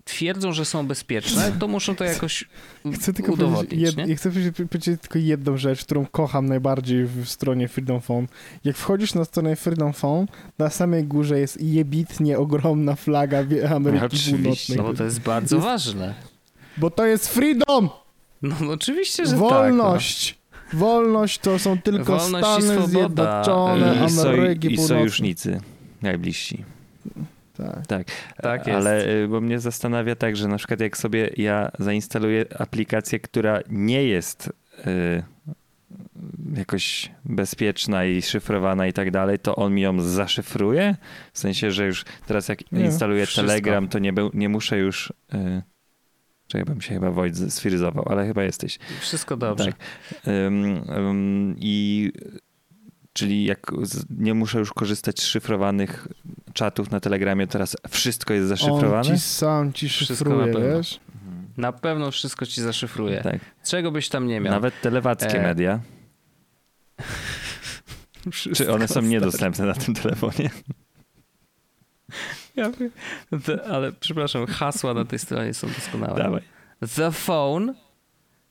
twierdzą, 0.03 0.53
że 0.53 0.65
są 0.65 0.87
bezpieczne, 0.87 1.51
to 1.59 1.67
muszą 1.67 1.95
to 1.95 2.03
jakoś 2.03 2.45
Chcę 2.95 3.13
tylko 3.13 3.31
powiedzieć, 3.31 3.47
udowodnić, 3.49 3.81
jed, 3.81 3.97
nie? 3.97 4.05
ja 4.07 4.15
chcę 4.15 4.29
powiedzieć, 4.29 4.55
tylko 5.01 5.19
jedną 5.19 5.57
rzecz, 5.57 5.85
którą 5.85 6.05
kocham 6.05 6.45
najbardziej 6.45 7.05
w 7.05 7.25
stronie 7.29 7.67
Freedom 7.67 8.01
Phone. 8.01 8.27
Jak 8.63 8.77
wchodzisz 8.77 9.13
na 9.13 9.25
stronę 9.25 9.55
Freedom 9.55 9.93
Phone, 9.93 10.27
na 10.57 10.69
samej 10.69 11.03
górze 11.03 11.39
jest 11.39 11.61
jebitnie 11.61 12.37
ogromna 12.37 12.95
flaga 12.95 13.37
Ameryki 13.75 14.05
Oczywiście. 14.05 14.37
Północnej. 14.37 14.77
No 14.77 14.83
bo 14.83 14.93
to 14.93 15.03
jest 15.03 15.19
bardzo 15.19 15.55
Jest- 15.55 15.67
ważne. 15.67 16.13
Bo 16.77 16.89
to 16.89 17.05
jest 17.05 17.27
freedom! 17.27 17.89
No, 18.41 18.55
no 18.61 18.71
oczywiście, 18.71 19.25
że 19.25 19.35
Wolność! 19.35 20.41
Wolność 20.73 21.39
to 21.39 21.59
są 21.59 21.81
tylko 21.81 22.17
Wolność 22.17 22.47
i 22.59 22.61
Stany. 22.61 22.87
Zjednoczone, 22.87 24.05
I, 24.05 24.09
soj, 24.09 24.33
Ameryki 24.33 24.67
I 24.73 24.75
Północnej. 24.75 24.97
sojusznicy 24.99 25.61
najbliżsi. 26.01 26.63
Tak. 27.57 27.87
Tak. 27.87 28.07
Tak 28.41 28.67
jest. 28.67 28.77
Ale 28.77 29.09
y, 29.09 29.27
bo 29.27 29.41
mnie 29.41 29.59
zastanawia 29.59 30.15
tak, 30.15 30.37
że 30.37 30.47
na 30.47 30.57
przykład 30.57 30.79
jak 30.79 30.97
sobie 30.97 31.29
ja 31.37 31.71
zainstaluję 31.79 32.45
aplikację, 32.59 33.19
która 33.19 33.59
nie 33.69 34.03
jest 34.03 34.53
y, 34.87 35.23
jakoś 36.57 37.11
bezpieczna 37.25 38.05
i 38.05 38.21
szyfrowana 38.21 38.87
i 38.87 38.93
tak 38.93 39.11
dalej, 39.11 39.39
to 39.39 39.55
on 39.55 39.73
mi 39.73 39.81
ją 39.81 40.01
zaszyfruje? 40.01 40.95
W 41.33 41.39
sensie, 41.39 41.71
że 41.71 41.85
już 41.85 42.05
teraz 42.27 42.49
jak 42.49 42.71
Nie, 42.71 42.85
instaluję 42.85 43.25
wszystko. 43.25 43.47
Telegram, 43.47 43.87
to 43.87 43.99
nie, 43.99 44.13
nie 44.33 44.49
muszę 44.49 44.77
już... 44.77 45.13
Y, 45.33 45.61
czekaj, 46.51 46.65
bo 46.65 46.75
mi 46.75 46.83
się 46.83 46.93
chyba 46.93 47.11
Wojt 47.11 47.53
sfryzował, 47.53 48.05
ale 48.09 48.27
chyba 48.27 48.43
jesteś. 48.43 48.79
Wszystko 48.99 49.37
dobrze. 49.37 49.65
Tak. 49.65 49.75
Ym, 50.27 50.65
ym, 50.97 51.55
I 51.59 52.11
czyli 53.13 53.43
jak 53.45 53.71
z- 53.81 54.05
nie 54.17 54.33
muszę 54.33 54.59
już 54.59 54.73
korzystać 54.73 55.19
z 55.19 55.25
szyfrowanych 55.25 56.07
czatów 56.53 56.91
na 56.91 56.99
Telegramie, 56.99 57.47
teraz 57.47 57.77
wszystko 57.89 58.33
jest 58.33 58.43
On 58.51 58.57
zaszyfrowane? 58.57 59.03
ci 59.03 59.19
sam 59.19 59.73
ci 59.73 59.89
Wszystko 59.89 60.15
szyfruje, 60.15 60.37
na 60.37 60.53
pewno. 60.53 60.77
wiesz? 60.77 60.99
Na 61.57 61.71
pewno 61.71 62.11
wszystko 62.11 62.45
ci 62.45 62.61
zaszyfruje. 62.61 63.21
Tak. 63.21 63.39
Czego 63.65 63.91
byś 63.91 64.09
tam 64.09 64.27
nie 64.27 64.39
miał. 64.39 64.53
Nawet 64.53 64.81
telewackie 64.81 65.39
E, 65.39 65.43
media. 65.43 65.79
Wszystko 68.31 68.55
Czy 68.65 68.71
one 68.73 68.87
są 68.87 68.91
stary. 68.93 69.07
niedostępne 69.07 69.65
na 69.65 69.73
tym 69.73 69.93
telefonie? 69.95 70.49
Ja 72.55 72.71
wiem. 72.71 72.91
Ale 73.71 73.91
przepraszam, 73.91 74.45
hasła 74.47 74.93
na 74.93 75.05
tej 75.05 75.19
stronie 75.19 75.53
są 75.53 75.67
doskonałe. 75.67 76.23
Dawaj. 76.23 76.41
The 76.95 77.11
phone, 77.11 77.73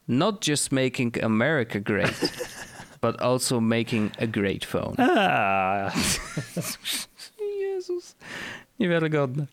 not 0.09 0.49
just 0.49 0.73
making 0.73 1.25
America 1.25 1.81
great, 1.81 2.21
but 3.03 3.23
also 3.23 3.61
making 3.61 4.13
a 4.23 4.27
great 4.27 4.65
phone. 4.65 4.95
A, 4.99 5.91
Jezus. 7.61 8.17
Niewiarygodne. 8.79 9.47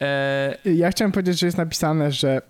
E, 0.00 0.56
Ja 0.64 0.90
chciałem 0.90 1.12
powiedzieć, 1.12 1.40
że 1.40 1.46
jest 1.46 1.58
napisane, 1.58 2.12
że 2.12 2.42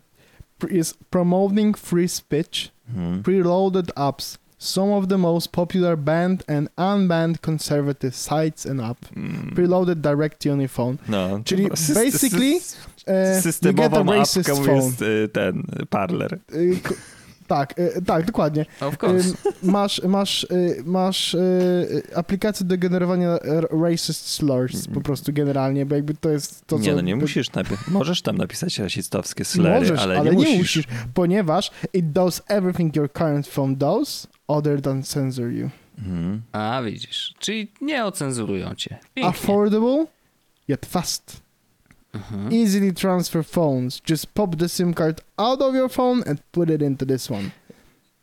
jest 0.70 1.04
promoting 1.10 1.78
free 1.78 2.08
speech, 2.08 2.68
hmm. 2.94 3.22
preloaded 3.22 3.92
apps, 3.98 4.38
some 4.64 4.92
of 4.92 5.06
the 5.08 5.18
most 5.18 5.48
popular 5.52 5.96
banned 5.96 6.44
and 6.48 6.68
unbanned 6.76 7.40
conservative 7.40 8.14
sites 8.16 8.66
and 8.66 8.80
app, 8.80 8.98
Mm. 9.16 9.54
preloaded 9.54 9.94
direct 10.00 10.38
to 10.42 10.48
your 10.48 10.68
phone. 10.68 10.96
No, 11.08 11.40
Czyli 11.44 11.68
basically, 11.94 12.60
E, 13.06 13.42
you 13.62 13.72
get 13.72 13.94
a 13.94 14.02
racist 14.02 14.50
phone. 14.50 14.76
jest 14.76 15.02
ten 15.32 15.62
Parler. 15.90 16.38
Y, 16.54 16.76
ko- 16.82 16.94
tak, 17.46 17.78
y, 17.78 18.02
tak, 18.06 18.26
dokładnie. 18.26 18.66
of 18.80 19.02
course. 19.02 19.28
Masz 19.62 20.02
masz, 20.02 20.46
masz 20.84 21.36
aplikację 22.14 22.66
do 22.66 22.78
generowania 22.78 23.38
racist 23.82 24.28
slurs 24.28 24.86
po 24.86 25.00
prostu 25.00 25.32
generalnie, 25.32 25.86
bo 25.86 25.94
jakby 25.94 26.14
to 26.14 26.30
jest 26.30 26.66
to, 26.66 26.78
co... 26.78 26.84
nie, 26.84 26.94
no 26.94 27.00
nie 27.00 27.16
musisz 27.16 27.52
najpierw. 27.52 27.88
Możesz 27.88 28.22
tam 28.22 28.38
napisać 28.38 28.78
rasistowskie 28.78 29.44
Możesz, 29.80 30.00
ale, 30.00 30.18
ale, 30.18 30.30
nie, 30.30 30.36
nie, 30.36 30.36
musisz. 30.36 30.58
musisz, 30.58 30.84
ponieważ 31.14 31.70
it 31.92 32.12
does 32.12 32.42
everything 32.48 32.96
your 32.96 33.12
current 33.12 33.48
phone 33.48 33.76
does 33.76 34.26
other 34.48 34.80
than 34.82 35.02
censor 35.02 35.52
you. 35.52 35.70
Mhm. 35.98 36.42
A, 36.52 36.82
widzisz. 36.82 37.34
Czyli 37.38 37.72
nie 37.80 38.04
ocenzurują 38.04 38.74
cię. 38.74 38.98
Pięknie. 39.14 39.28
Affordable, 39.30 40.06
yet 40.68 40.86
fast. 40.86 41.40
Mhm. 42.14 42.52
Easily 42.52 42.92
transfer 42.92 43.44
phones. 43.44 44.00
Just 44.10 44.26
pop 44.26 44.56
the 44.56 44.68
SIM 44.68 44.94
card 44.94 45.20
out 45.36 45.60
of 45.62 45.74
your 45.74 45.90
phone 45.90 46.22
and 46.26 46.40
put 46.52 46.70
it 46.70 46.82
into 46.82 47.06
this 47.06 47.30
one. 47.30 47.50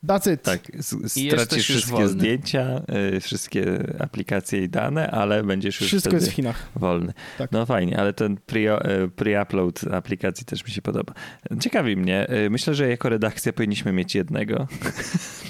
That's 0.06 0.32
it. 0.34 0.42
Tak, 0.42 0.60
stracisz 1.06 1.64
wszystkie 1.64 1.92
wolny. 1.92 2.08
zdjęcia, 2.08 2.82
y, 3.16 3.20
wszystkie 3.20 3.64
aplikacje 3.98 4.62
i 4.64 4.68
dane, 4.68 5.10
ale 5.10 5.42
będziesz 5.44 5.80
już 5.80 5.88
Wszystko 5.88 6.10
wtedy 6.10 6.22
jest 6.24 6.32
w 6.32 6.36
Chinach. 6.36 6.68
wolny. 6.76 7.12
Tak. 7.38 7.52
No 7.52 7.66
fajnie, 7.66 7.98
ale 8.00 8.12
ten 8.12 8.36
pre- 8.46 8.86
y, 9.04 9.08
pre-upload 9.08 9.94
aplikacji 9.94 10.46
też 10.46 10.64
mi 10.64 10.70
się 10.70 10.82
podoba. 10.82 11.12
Ciekawi 11.60 11.96
mnie, 11.96 12.26
y, 12.46 12.50
myślę, 12.50 12.74
że 12.74 12.88
jako 12.88 13.08
redakcja 13.08 13.52
powinniśmy 13.52 13.92
mieć 13.92 14.14
jednego 14.14 14.66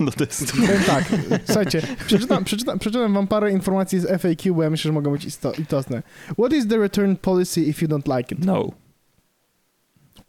do 0.00 0.10
testu. 0.10 0.56
Powiem 0.56 0.82
tak, 0.86 1.04
słuchajcie, 1.44 1.82
przeczytam, 2.06 2.44
przeczytam, 2.44 2.78
przeczytam 2.78 3.14
wam 3.14 3.26
parę 3.26 3.52
informacji 3.52 4.00
z 4.00 4.20
FAQ, 4.22 4.54
bo 4.54 4.62
ja 4.62 4.70
myślę, 4.70 4.88
że 4.88 4.92
mogą 4.92 5.10
być 5.12 5.24
isto- 5.24 5.52
istotne. 5.60 6.02
What 6.38 6.52
is 6.52 6.68
the 6.68 6.78
return 6.78 7.16
policy 7.16 7.60
if 7.62 7.84
you 7.84 7.88
don't 7.90 8.16
like 8.18 8.34
it? 8.34 8.44
No. 8.44 8.68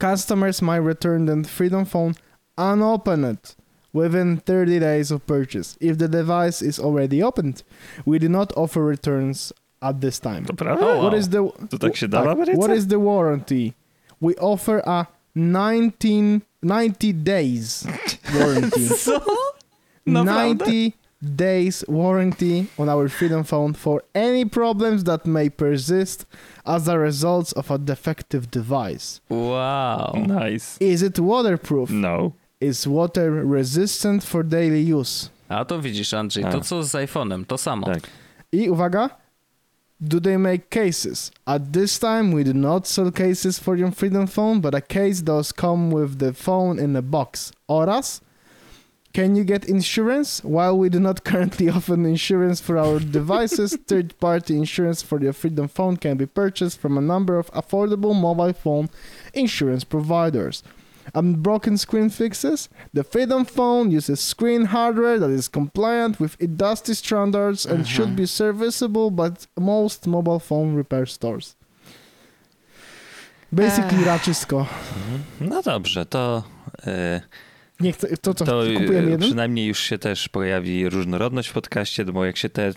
Customers 0.00 0.62
might 0.62 0.84
return 0.86 1.26
the 1.26 1.48
Freedom 1.48 1.86
Phone 1.86 2.12
unopened 2.56 3.56
within 3.94 4.36
30 4.36 4.78
days 4.80 5.10
of 5.10 5.20
purchase 5.26 5.78
if 5.80 5.96
the 5.96 6.08
device 6.08 6.60
is 6.60 6.78
already 6.78 7.22
opened. 7.22 7.62
We 8.04 8.18
do 8.18 8.28
not 8.28 8.52
offer 8.56 8.84
returns 8.84 9.52
at 9.80 10.00
this 10.00 10.18
time. 10.20 10.44
To 10.44 10.52
prawda? 10.52 10.84
Wow. 10.84 11.02
What 11.02 11.14
is 11.14 11.28
the 11.28 11.50
To 11.70 11.78
tak 11.78 11.96
się 11.96 12.08
da 12.08 12.22
w 12.22 12.28
Ameryce? 12.28 12.56
What 12.58 12.70
is 12.70 12.86
the 12.86 12.98
warranty? 12.98 13.72
We 14.20 14.34
offer 14.36 14.82
a 14.86 15.06
19 15.34 16.40
90 16.62 17.12
days 17.14 17.86
warranty. 18.34 18.88
Co? 19.04 19.20
Naprawdę? 20.06 20.66
90 20.66 20.92
days 21.36 21.84
warranty 21.88 22.66
on 22.78 22.88
our 22.88 23.08
Freedom 23.08 23.44
Phone 23.44 23.72
for 23.74 24.02
any 24.14 24.44
problems 24.44 25.04
that 25.04 25.26
may 25.26 25.48
persist 25.50 26.26
as 26.66 26.88
a 26.88 26.98
result 26.98 27.52
of 27.56 27.70
a 27.70 27.78
defective 27.78 28.50
device. 28.50 29.20
Wow. 29.30 30.12
Nice. 30.26 30.76
Is 30.80 31.02
it 31.02 31.18
waterproof? 31.18 31.90
No. 31.90 32.34
Is 32.64 32.86
water 32.86 33.30
resistant 33.30 34.22
for 34.22 34.42
daily 34.42 34.80
use? 34.80 35.30
A 35.48 35.64
to 35.64 35.78
widzisz, 35.78 36.14
Andrzej, 36.14 36.44
A. 36.44 36.52
to 36.52 36.60
co 36.60 36.82
z 36.82 36.94
iPhone'em, 36.94 37.44
to 37.46 37.58
samo. 37.58 37.86
Tak. 37.86 38.08
I 38.52 38.68
uwaga, 38.68 39.10
do 40.00 40.20
they 40.20 40.38
make 40.38 40.70
cases? 40.70 41.30
At 41.46 41.72
this 41.72 41.98
time, 41.98 42.32
we 42.32 42.42
do 42.44 42.54
not 42.54 42.86
sell 42.86 43.10
cases 43.10 43.58
for 43.58 43.76
your 43.76 43.90
Freedom 43.92 44.26
Phone, 44.26 44.60
but 44.60 44.74
a 44.74 44.80
case 44.80 45.20
does 45.22 45.52
come 45.52 45.90
with 45.90 46.18
the 46.18 46.32
phone 46.32 46.78
in 46.78 46.96
a 46.96 47.02
box. 47.02 47.52
Oraz, 47.68 48.20
can 49.12 49.36
you 49.36 49.44
get 49.44 49.68
insurance? 49.68 50.42
While 50.42 50.78
we 50.78 50.88
do 50.88 51.00
not 51.00 51.22
currently 51.22 51.68
offer 51.76 51.94
insurance 51.94 52.60
for 52.60 52.78
our 52.78 52.98
devices, 52.98 53.76
third-party 53.86 54.56
insurance 54.56 55.02
for 55.02 55.20
your 55.20 55.34
Freedom 55.34 55.68
Phone 55.68 55.98
can 55.98 56.16
be 56.16 56.26
purchased 56.26 56.80
from 56.80 56.96
a 56.96 57.02
number 57.02 57.38
of 57.38 57.50
affordable 57.52 58.18
mobile 58.18 58.54
phone 58.54 58.88
insurance 59.34 59.84
providers. 59.84 60.62
And 61.14 61.36
broken 61.36 61.78
screen 61.78 62.10
fixes? 62.10 62.68
The 62.94 63.04
Freedom 63.04 63.44
Phone 63.44 63.96
uses 63.96 64.20
screen 64.20 64.64
hardware 64.64 65.20
that 65.20 65.30
is 65.30 65.48
compliant 65.48 66.20
with 66.20 66.36
industry 66.40 66.94
standards 66.94 67.66
and 67.66 67.86
should 67.88 68.16
be 68.16 68.26
serviceable 68.26 69.10
by 69.10 69.30
most 69.56 70.06
mobile 70.06 70.40
phone 70.40 70.76
repair 70.76 71.08
stores. 71.08 71.56
Basically 73.52 74.04
raczysko. 74.04 74.66
No 75.40 75.62
dobrze, 75.62 76.06
to, 76.06 76.42
e, 76.86 77.20
Nie 77.80 77.92
chcę, 77.92 78.16
to 78.16 78.34
co, 78.34 78.44
to 78.44 78.62
kupujemy 78.74 79.08
e, 79.08 79.10
jeden? 79.10 79.20
przynajmniej 79.20 79.66
już 79.66 79.78
się 79.78 79.98
też 79.98 80.28
pojawi 80.28 80.88
różnorodność 80.88 81.48
w 81.48 81.52
podcaście, 81.52 82.04
bo 82.04 82.24
jak 82.24 82.36
się 82.36 82.48
te, 82.48 82.72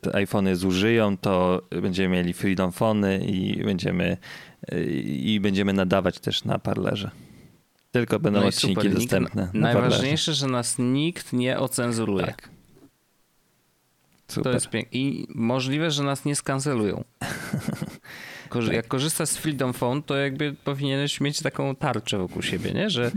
te 0.00 0.14
iPhony 0.14 0.56
zużyją, 0.56 1.16
to 1.16 1.62
będziemy 1.82 2.16
mieli 2.16 2.32
Freedom 2.32 2.72
Phony 2.72 3.18
i 3.18 3.64
będziemy, 3.64 4.16
e, 4.68 4.82
i 5.02 5.40
będziemy 5.40 5.72
nadawać 5.72 6.20
też 6.20 6.44
na 6.44 6.58
parlerze. 6.58 7.10
Tylko 7.96 8.18
będą 8.20 8.40
No 8.40 8.46
odcinki 8.46 8.74
super, 8.74 8.84
nikt- 8.90 8.96
dostępne. 9.02 9.48
na 9.54 9.60
Najważniejsze, 9.60 10.34
że 10.34 10.46
nas 10.46 10.74
nikt 10.78 11.32
nie 11.32 11.58
ocenzuruje. 11.58 12.26
Tak. 12.26 12.48
To 14.26 14.32
Super. 14.34 14.54
jest 14.54 14.68
piękne. 14.70 14.98
I 14.98 15.26
możliwe, 15.34 15.90
że 15.90 16.02
nas 16.02 16.24
nie 16.24 16.36
skancelują. 16.36 17.04
Korzy- 18.48 18.74
Jak 18.74 18.88
korzystasz 18.88 19.28
z 19.28 19.36
Freedom 19.36 19.72
Phone, 19.72 20.02
to 20.02 20.16
jakby 20.16 20.54
powinieneś 20.64 21.20
mieć 21.20 21.40
taką 21.42 21.76
tarczę 21.76 22.18
wokół 22.18 22.42
siebie, 22.42 22.72
nie? 22.72 22.90
Że 22.90 23.10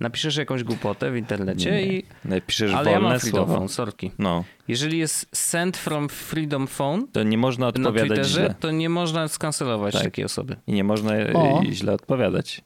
napiszesz 0.00 0.36
jakąś 0.36 0.64
głupotę 0.64 1.10
w 1.10 1.16
internecie 1.16 1.70
Nie. 1.70 1.86
i... 1.86 2.04
Napiszesz 2.24 2.72
Ale 2.72 2.90
ja 2.90 2.96
wolne 2.96 3.08
mam 3.10 3.20
Freedom 3.20 3.38
słowo. 3.44 3.54
Phone, 3.56 3.68
sorki. 3.68 4.10
No, 4.18 4.44
Jeżeli 4.68 4.98
jest 4.98 5.26
send 5.32 5.76
from 5.76 6.08
Freedom 6.08 6.66
Phone 6.66 7.08
to 7.12 7.22
nie 7.22 7.38
można 7.38 7.64
na 7.64 7.68
odpowiadać 7.68 8.08
Twitterze, 8.08 8.40
źle. 8.40 8.54
to 8.60 8.70
nie 8.70 8.88
można 8.88 9.28
skancelować 9.28 9.94
Tak. 9.94 10.02
takiej 10.02 10.24
osoby. 10.24 10.56
I 10.66 10.72
nie 10.72 10.84
można 10.84 11.12
O. 11.34 11.62
źle 11.72 11.92
odpowiadać. 11.92 12.62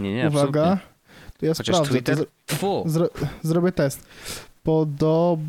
Nie, 0.00 0.14
nie, 0.14 0.28
Uwaga, 0.28 0.62
absolutnie. 0.62 0.88
to 1.38 1.46
ja 1.46 1.52
Chociaż 1.54 1.76
sprawdzę. 1.76 1.92
Twitter... 1.92 2.18
To 2.46 2.56
Fu. 2.56 2.84
z, 2.86 2.92
zro, 2.92 3.08
zrobię 3.42 3.72
test. 3.72 4.06
Podob, 4.62 5.40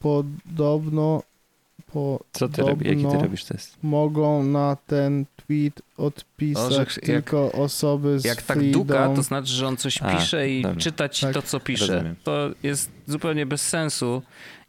podobno 0.00 1.22
po, 1.92 2.20
Co 2.32 2.48
ty 2.48 2.62
robisz? 2.62 2.88
Jaki 2.88 2.96
ty 3.00 3.04
Podobno- 3.06 3.22
robisz 3.22 3.44
test? 3.44 3.76
mogą 3.82 4.42
na 4.44 4.76
ten 4.86 5.24
tweet 5.36 5.82
odpisać 5.96 6.64
O, 6.64 6.70
że 6.70 6.78
jak- 6.78 6.92
tylko 6.94 7.52
osoby 7.52 8.20
z 8.20 8.24
Jak 8.24 8.42
tak 8.42 8.56
Freedom. 8.56 8.72
duka, 8.86 9.08
to 9.16 9.22
znaczy, 9.22 9.52
że 9.52 9.66
on 9.66 9.76
coś 9.76 10.02
A, 10.02 10.14
pisze 10.16 10.48
i 10.50 10.62
dobra. 10.62 10.80
czyta 10.80 11.08
ci 11.08 11.22
Tak. 11.26 11.34
to, 11.34 11.42
co 11.42 11.60
pisze. 11.60 11.86
Rozumiem. 11.94 12.16
To 12.24 12.50
jest 12.62 12.90
zupełnie 13.06 13.46
bez 13.46 13.68
sensu 13.68 14.22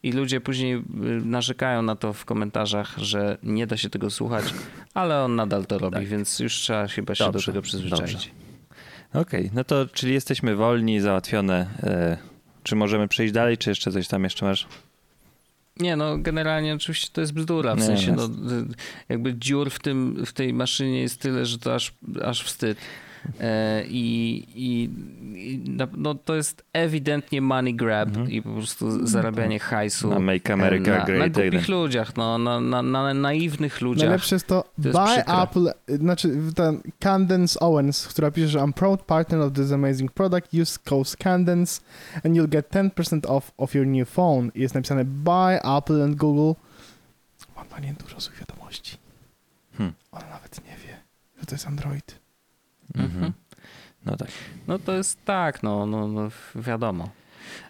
i 0.03 0.11
ludzie 0.11 0.41
później 0.41 0.73
y, 0.75 0.81
narzekają 1.25 1.81
na 1.81 1.95
to 1.95 2.13
w 2.13 2.25
komentarzach, 2.25 2.97
że 2.97 3.37
nie 3.43 3.67
da 3.67 3.77
się 3.77 3.89
tego 3.89 4.09
słuchać, 4.09 4.45
ale 4.93 5.23
on 5.23 5.35
nadal 5.35 5.65
to 5.65 5.77
robi, 5.79 5.95
Tak. 5.97 6.05
więc 6.05 6.39
już 6.39 6.53
trzeba 6.53 6.87
chyba 6.87 7.15
się 7.15 7.25
do 7.25 7.31
Dobrze, 7.31 7.51
tego 7.51 7.61
przyzwyczaić. 7.61 8.11
dobrze. 8.13 8.29
Okej, 9.15 9.51
no 9.53 9.63
to 9.63 9.85
czyli 9.93 10.13
jesteśmy 10.13 10.55
wolni, 10.55 10.99
załatwione. 10.99 11.67
E, 11.83 12.17
czy 12.63 12.75
możemy 12.75 13.07
przejść 13.07 13.33
dalej, 13.33 13.57
czy 13.57 13.69
jeszcze 13.69 13.91
coś 13.91 14.07
tam 14.07 14.23
jeszcze 14.23 14.45
masz? 14.45 14.67
Nie, 15.79 15.95
no 15.95 16.17
generalnie 16.17 16.75
oczywiście 16.75 17.09
to 17.13 17.21
jest 17.21 17.33
bzdura, 17.33 17.75
w 17.75 17.83
sensie 17.83 18.11
no, 18.11 18.25
y, 18.25 18.29
jakby 19.09 19.33
dziur 19.33 19.69
w, 19.69 19.79
tym, 19.79 20.25
w 20.25 20.33
tej 20.33 20.53
maszynie 20.53 21.01
jest 21.01 21.21
tyle, 21.21 21.45
że 21.45 21.59
to 21.59 21.75
aż, 21.75 21.93
aż 22.23 22.43
wstyd. 22.43 22.77
E, 23.39 23.83
I, 23.87 24.35
i, 24.55 24.89
i 25.53 25.69
na- 25.69 25.87
no, 25.97 26.15
to 26.15 26.35
jest 26.35 26.63
ewidentnie 26.73 27.41
money 27.41 27.75
grab 27.75 28.09
Mhm. 28.09 28.31
i 28.31 28.41
po 28.41 28.49
prostu 28.53 29.07
zarabianie 29.07 29.59
hajsu. 29.59 30.09
Na 30.09 30.19
Make 30.19 30.49
America 30.49 30.91
na, 30.91 30.97
na 30.97 31.05
Great 31.05 31.33
głupich 31.33 31.53
Again. 31.63 31.75
ludziach, 31.75 32.15
no, 32.15 32.37
na, 32.37 32.59
na, 32.61 32.81
na 32.81 33.13
naiwnych 33.13 33.81
ludziach. 33.81 34.05
Najlepsze 34.09 34.35
jest 34.35 34.47
to, 34.47 34.61
To 34.81 34.87
jest 34.89 34.99
buy 34.99 35.05
przykre. 35.15 35.33
Apple, 35.41 35.69
znaczy 35.99 36.37
ten 36.55 36.81
Candence 36.99 37.59
Owens, 37.59 38.07
która 38.07 38.31
pisze, 38.31 38.47
że 38.47 38.59
I'm 38.59 38.73
proud 38.73 39.01
partner 39.01 39.41
of 39.41 39.53
this 39.53 39.71
amazing 39.71 40.11
product, 40.11 40.53
use 40.53 40.79
code 40.85 41.09
Candence 41.19 41.81
and 42.25 42.35
you'll 42.35 42.49
get 42.49 42.69
10% 42.71 43.27
off 43.27 43.51
of 43.57 43.75
your 43.75 43.87
new 43.87 44.09
phone. 44.09 44.49
I 44.55 44.61
jest 44.61 44.75
napisane 44.75 45.05
buy 45.05 45.61
Apple 45.63 46.03
and 46.03 46.15
Google. 46.15 46.59
Mam 47.55 47.67
dla 47.67 47.79
niej 47.79 47.93
dużo 47.93 48.19
złych 48.19 48.39
wiadomości. 48.39 48.97
Hmm. 49.77 49.93
Ona 50.11 50.29
nawet 50.29 50.57
nie 50.65 50.77
wie, 50.87 50.97
że 51.39 51.45
to 51.45 51.55
jest 51.55 51.67
Android. 51.67 52.19
Mhm. 52.97 53.33
No 54.05 54.17
tak. 54.17 54.27
No 54.67 54.79
to 54.79 54.93
jest 54.93 55.25
tak, 55.25 55.63
no, 55.63 55.85
no, 55.85 56.07
no 56.07 56.29
wiadomo. 56.55 57.09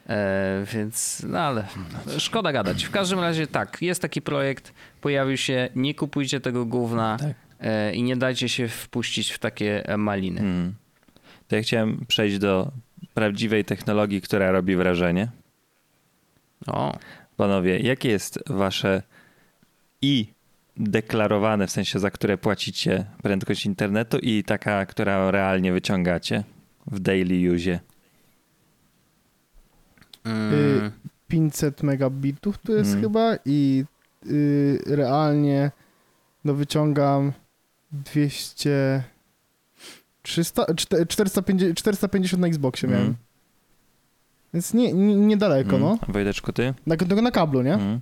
E, 0.10 0.66
więc, 0.74 1.24
no 1.28 1.40
ale 1.40 1.66
szkoda 2.18 2.52
gadać. 2.52 2.84
W 2.84 2.92
każdym 2.92 3.20
razie 3.20 3.48
tak, 3.48 3.78
jest 3.82 4.02
taki 4.02 4.22
projekt, 4.22 4.74
pojawił 5.02 5.38
się, 5.38 5.70
nie 5.76 5.96
kupujcie 5.96 6.40
tego 6.40 6.66
gówna 6.66 7.18
Tak. 7.18 7.34
e, 7.60 7.94
i 7.94 8.04
nie 8.04 8.16
dajcie 8.16 8.50
się 8.50 8.68
wpuścić 8.68 9.32
w 9.32 9.40
takie 9.40 9.90
e, 9.90 9.98
maliny. 9.98 10.40
Mm. 10.42 10.76
To 11.48 11.56
ja 11.56 11.62
chciałem 11.62 12.06
przejść 12.08 12.38
do 12.38 12.72
prawdziwej 13.14 13.66
technologii, 13.66 14.22
która 14.22 14.52
robi 14.52 14.76
wrażenie. 14.76 15.28
O, 16.68 16.98
Panowie, 17.38 17.80
jakie 17.80 18.10
jest 18.10 18.40
wasze 18.48 19.02
i 20.02 20.35
deklarowane, 20.78 21.68
w 21.68 21.72
sensie 21.72 22.00
za 22.00 22.12
które 22.12 22.38
płacicie 22.38 23.06
prędkość 23.24 23.66
internetu 23.66 24.18
i 24.18 24.44
taka, 24.44 24.86
która 24.86 25.32
realnie 25.32 25.74
wyciągacie 25.74 26.44
w 26.88 27.00
daily 27.00 27.54
use? 27.56 27.80
mm, 30.24 30.92
500 31.28 31.84
megabitów 31.84 32.58
to 32.58 32.74
jest 32.74 32.90
Mm. 32.92 33.02
chyba 33.04 33.36
i 33.46 33.86
y, 34.30 34.80
realnie 34.88 35.72
no 36.46 36.54
wyciągam 36.54 37.32
200 37.92 39.04
300, 40.22 40.64
czte- 40.64 41.08
450, 41.08 41.78
450 41.78 42.42
na 42.42 42.48
Xboxie 42.48 42.90
miałem. 42.90 43.04
Mm. 43.06 43.16
Więc 44.54 44.74
nie, 44.74 44.94
nie, 44.94 45.16
niedaleko, 45.16 45.78
no. 45.78 45.98
A 46.02 46.12
Wojteczku, 46.12 46.54
ty? 46.54 46.74
Na, 46.86 46.98
tylko 46.98 47.22
na 47.22 47.32
kablu, 47.32 47.62
nie? 47.62 47.74
Mm. 47.74 48.00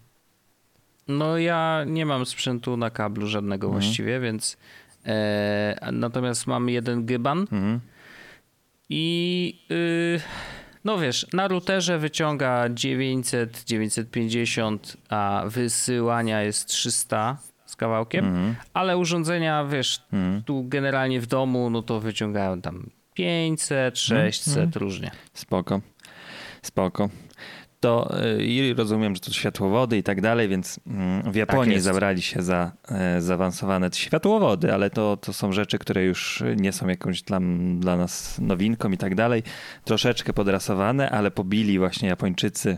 No 1.07 1.37
ja 1.37 1.83
nie 1.87 2.05
mam 2.05 2.25
sprzętu 2.25 2.77
na 2.77 2.89
kablu 2.89 3.27
żadnego 3.27 3.67
Mhm. 3.67 3.81
właściwie, 3.81 4.19
więc 4.19 4.57
e, 5.05 5.89
natomiast 5.91 6.47
mam 6.47 6.69
jeden 6.69 7.05
gyban 7.05 7.39
Mhm. 7.39 7.79
i 8.89 9.59
y, 9.71 10.21
no 10.83 10.97
wiesz, 10.97 11.27
na 11.33 11.47
routerze 11.47 11.99
wyciąga 11.99 12.69
900, 12.69 13.63
950, 13.63 14.97
a 15.09 15.43
wysyłania 15.47 16.41
jest 16.41 16.67
300 16.67 17.37
z 17.65 17.75
kawałkiem, 17.75 18.25
Mhm. 18.25 18.55
ale 18.73 18.97
urządzenia, 18.97 19.65
wiesz, 19.65 20.01
Mhm. 20.13 20.43
tu 20.43 20.63
generalnie 20.67 21.21
w 21.21 21.25
domu, 21.27 21.69
no 21.69 21.81
to 21.81 21.99
wyciągają 21.99 22.61
tam 22.61 22.89
500, 23.13 23.99
600, 23.99 24.75
różnie. 24.75 25.11
Spoko. 25.33 25.81
Spoko. 26.61 27.09
To 27.83 28.15
y, 28.39 28.43
i 28.43 28.73
rozumiem, 28.73 29.15
że 29.15 29.21
to 29.21 29.33
światłowody 29.33 29.97
i 29.97 30.03
tak 30.03 30.21
dalej, 30.21 30.47
więc 30.47 30.79
mm, 30.87 31.31
w 31.31 31.35
Japonii 31.35 31.73
jest. 31.73 31.85
zabrali 31.85 32.21
się 32.21 32.41
za 32.41 32.71
e, 32.89 33.21
zaawansowane 33.21 33.89
światłowody, 33.93 34.73
ale 34.73 34.89
to, 34.89 35.17
to 35.17 35.33
są 35.33 35.51
rzeczy, 35.51 35.79
które 35.79 36.03
już 36.03 36.43
nie 36.55 36.73
są 36.73 36.87
jakąś 36.87 37.21
dla, 37.21 37.39
dla 37.79 37.97
nas 37.97 38.39
nowinką 38.39 38.91
i 38.91 38.97
tak 38.97 39.15
dalej. 39.15 39.43
Troszeczkę 39.83 40.33
podrasowane, 40.33 41.09
ale 41.09 41.31
pobili 41.31 41.79
właśnie 41.79 42.09
Japończycy 42.09 42.77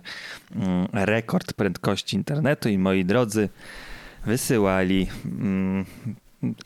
mm, 0.55 0.87
rekord 0.93 1.53
prędkości 1.53 2.15
internetu 2.15 2.69
i 2.69 2.77
moi 2.77 3.05
drodzy, 3.05 3.49
wysyłali 4.25 5.07
mm, 5.25 5.85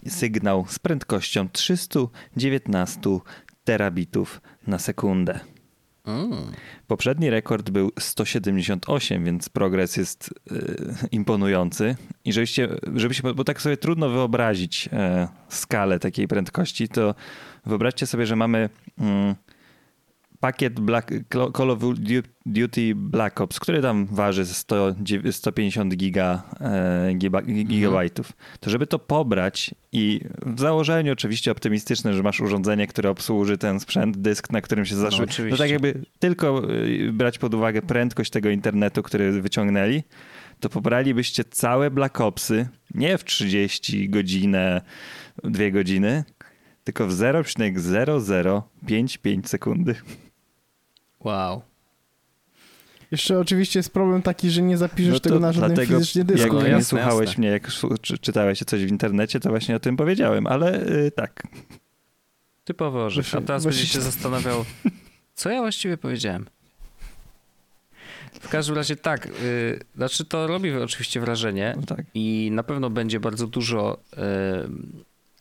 sygnał 0.07 0.65
z 0.67 0.79
prędkością 0.79 1.49
319 1.49 2.99
terabitów 3.63 4.41
na 4.67 4.79
sekundę. 4.79 5.39
Poprzedni 6.87 7.29
rekord 7.29 7.69
był 7.69 7.91
178, 7.99 9.25
więc 9.25 9.49
progres 9.49 9.97
jest 9.97 10.33
y, 10.51 11.07
imponujący. 11.11 11.95
I 12.25 12.33
żebyście, 12.33 12.67
żeby 12.95 13.13
się, 13.13 13.33
bo 13.33 13.43
tak 13.43 13.61
sobie 13.61 13.77
trudno 13.77 14.09
wyobrazić 14.09 14.89
e, 14.93 15.27
skalę 15.49 15.99
takiej 15.99 16.27
prędkości, 16.27 16.89
to 16.89 17.15
wyobraźcie 17.65 18.07
sobie, 18.07 18.25
że 18.25 18.35
mamy 18.35 18.69
mm, 18.99 19.35
pakiet 20.39 20.79
Black, 20.79 21.11
Call 21.57 21.71
of 21.71 21.79
Duty 22.45 22.95
Black 22.95 23.41
Ops, 23.41 23.59
który 23.59 23.81
tam 23.81 24.05
waży 24.05 24.45
100, 24.45 24.95
150 25.31 25.95
giga, 25.95 26.43
e, 26.61 27.13
giga, 27.13 27.41
gigabajtów. 27.41 28.33
To 28.59 28.69
żeby 28.69 28.87
to 28.87 28.99
pobrać 28.99 29.75
i 29.91 30.21
w 30.45 30.59
założeniu 30.59 31.13
oczywiście 31.13 31.51
optymistyczne, 31.51 32.13
że 32.13 32.23
masz 32.23 32.41
urządzenie, 32.41 32.87
które 32.87 33.09
obsłuży 33.09 33.57
ten 33.57 33.79
sprzęt, 33.79 34.17
dysk, 34.17 34.51
na 34.51 34.61
którym 34.61 34.85
się 34.85 34.95
zacznie. 34.95 35.25
No, 35.39 35.45
no 35.49 35.57
tak 35.57 35.69
jakby 35.69 36.01
tylko 36.19 36.73
y, 36.73 37.13
brać 37.13 37.37
pod 37.37 37.53
uwagę 37.53 37.81
prędkość 37.81 38.31
tego 38.31 38.49
internetu, 38.49 39.03
który 39.03 39.41
wyciągnęli, 39.41 40.03
to 40.59 40.69
pobralibyście 40.69 41.43
całe 41.43 41.91
Black 41.91 42.21
Opsy 42.21 42.67
nie 42.93 43.17
w 43.17 43.23
30 43.23 44.09
godzinę, 44.09 44.81
2 45.43 45.71
godziny, 45.71 46.23
tylko 46.83 47.07
w 47.07 47.11
0,0055 47.11 49.47
sekundy. 49.47 49.95
Wow. 51.19 51.61
Jeszcze 53.11 53.39
oczywiście 53.39 53.79
jest 53.79 53.93
problem 53.93 54.21
taki, 54.21 54.49
że 54.49 54.61
nie 54.61 54.77
zapiszesz 54.77 55.13
no 55.13 55.19
tego 55.19 55.39
na 55.39 55.51
żadnym 55.51 55.75
dlatego, 55.75 55.99
fizycznie 55.99 56.23
dysku. 56.23 56.55
Jak 56.55 56.77
nie 56.77 56.83
słuchałeś 56.83 57.29
jasne. 57.29 57.41
mnie, 57.41 57.49
jak 57.49 57.67
czytałeś 58.21 58.59
coś 58.59 58.85
w 58.85 58.89
internecie, 58.89 59.39
to 59.39 59.49
właśnie 59.49 59.75
o 59.75 59.79
tym 59.79 59.97
powiedziałem, 59.97 60.47
ale 60.47 60.85
yy, 60.85 61.11
tak. 61.11 61.43
Typowo 62.65 63.05
orzech. 63.05 63.35
A 63.35 63.41
teraz 63.41 63.65
będzie 63.65 63.87
się 63.87 64.01
zastanawiał, 64.01 64.65
co 65.35 65.49
ja 65.49 65.59
właściwie 65.59 65.97
powiedziałem. 65.97 66.45
W 68.41 68.49
każdym 68.49 68.75
razie 68.75 68.95
tak, 68.95 69.25
yy, 69.25 69.79
znaczy 69.95 70.25
to 70.25 70.47
robi 70.47 70.73
oczywiście 70.73 71.19
wrażenie 71.19 71.73
no 71.77 71.85
tak. 71.85 72.05
i 72.13 72.49
na 72.53 72.63
pewno 72.63 72.89
będzie 72.89 73.19
bardzo 73.19 73.47
dużo 73.47 73.97
yy, 74.17 74.23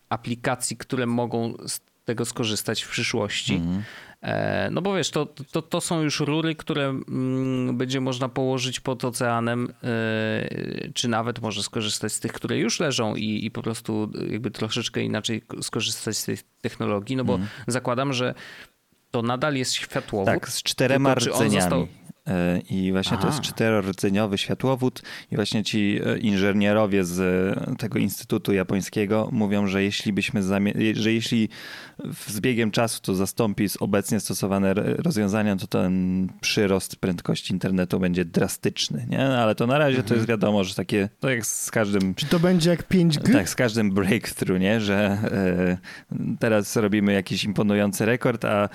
aplikacji, 0.08 0.76
które 0.76 1.06
mogą 1.06 1.54
z 1.66 1.80
tego 2.04 2.24
skorzystać 2.24 2.82
w 2.82 2.88
przyszłości. 2.88 3.54
Mhm. 3.54 3.82
E, 4.22 4.70
no 4.70 4.82
bo 4.82 4.94
wiesz, 4.94 5.10
to, 5.10 5.26
to, 5.26 5.62
to 5.62 5.80
są 5.80 6.02
już 6.02 6.20
rury, 6.20 6.54
które 6.54 6.84
mm, 6.84 7.76
będzie 7.76 8.00
można 8.00 8.28
położyć 8.28 8.80
pod 8.80 9.04
oceanem, 9.04 9.72
e, 9.82 10.88
czy 10.94 11.08
nawet 11.08 11.40
może 11.40 11.62
skorzystać 11.62 12.12
z 12.12 12.20
tych, 12.20 12.32
które 12.32 12.58
już 12.58 12.80
leżą 12.80 13.14
i, 13.14 13.44
i 13.44 13.50
po 13.50 13.62
prostu 13.62 14.10
jakby 14.30 14.50
troszeczkę 14.50 15.02
inaczej 15.02 15.42
skorzystać 15.62 16.16
z 16.16 16.24
tej 16.24 16.36
technologii, 16.60 17.16
no 17.16 17.24
bo 17.24 17.34
mm. 17.34 17.48
zakładam, 17.66 18.12
że 18.12 18.34
to 19.10 19.22
nadal 19.22 19.54
jest 19.54 19.72
światłowód. 19.72 20.26
Tak, 20.26 20.48
z 20.48 20.62
czterema 20.62 21.14
rdzeniami. 21.14 21.50
Został... 21.50 21.86
E, 22.28 22.60
I 22.70 22.92
właśnie 22.92 23.16
Aha. 23.16 23.22
to 23.22 23.28
jest 23.28 23.40
czterordzeniowy 23.40 24.38
światłowód 24.38 25.02
i 25.32 25.36
właśnie 25.36 25.64
ci 25.64 26.00
e, 26.06 26.18
inżynierowie 26.18 27.04
z 27.04 27.20
e, 27.20 27.76
tego 27.76 27.98
Instytutu 27.98 28.52
Japońskiego 28.52 29.28
mówią, 29.32 29.66
że 29.66 29.82
jeśli 29.82 30.12
byśmy, 30.12 30.42
że 30.94 31.12
jeśli 31.12 31.48
z 32.26 32.40
biegiem 32.40 32.70
czasu 32.70 33.00
to 33.02 33.14
zastąpi 33.14 33.68
z 33.68 33.76
obecnie 33.76 34.20
stosowane 34.20 34.74
rozwiązania, 34.74 35.56
to 35.56 35.66
ten 35.66 36.28
przyrost 36.40 36.96
prędkości 36.96 37.52
internetu 37.52 38.00
będzie 38.00 38.24
drastyczny, 38.24 39.06
nie? 39.10 39.18
No, 39.18 39.36
ale 39.36 39.54
to 39.54 39.66
na 39.66 39.78
razie 39.78 39.96
mhm. 39.96 40.08
to 40.08 40.14
jest 40.14 40.22
mhm. 40.22 40.38
wiadomo, 40.38 40.64
że 40.64 40.74
takie, 40.74 41.08
to 41.20 41.30
jak 41.30 41.46
z 41.46 41.70
każdym... 41.70 42.14
Czy 42.14 42.26
to 42.26 42.38
będzie 42.38 42.70
jak 42.70 42.88
5G? 42.88 43.32
Tak, 43.32 43.48
z 43.48 43.54
każdym 43.54 43.90
breakthrough, 43.90 44.60
nie? 44.60 44.80
Że 44.80 45.18
teraz 46.38 46.76
robimy 46.76 47.12
jakiś 47.12 47.44
imponujący 47.44 48.06
rekord, 48.06 48.44
a 48.44 48.68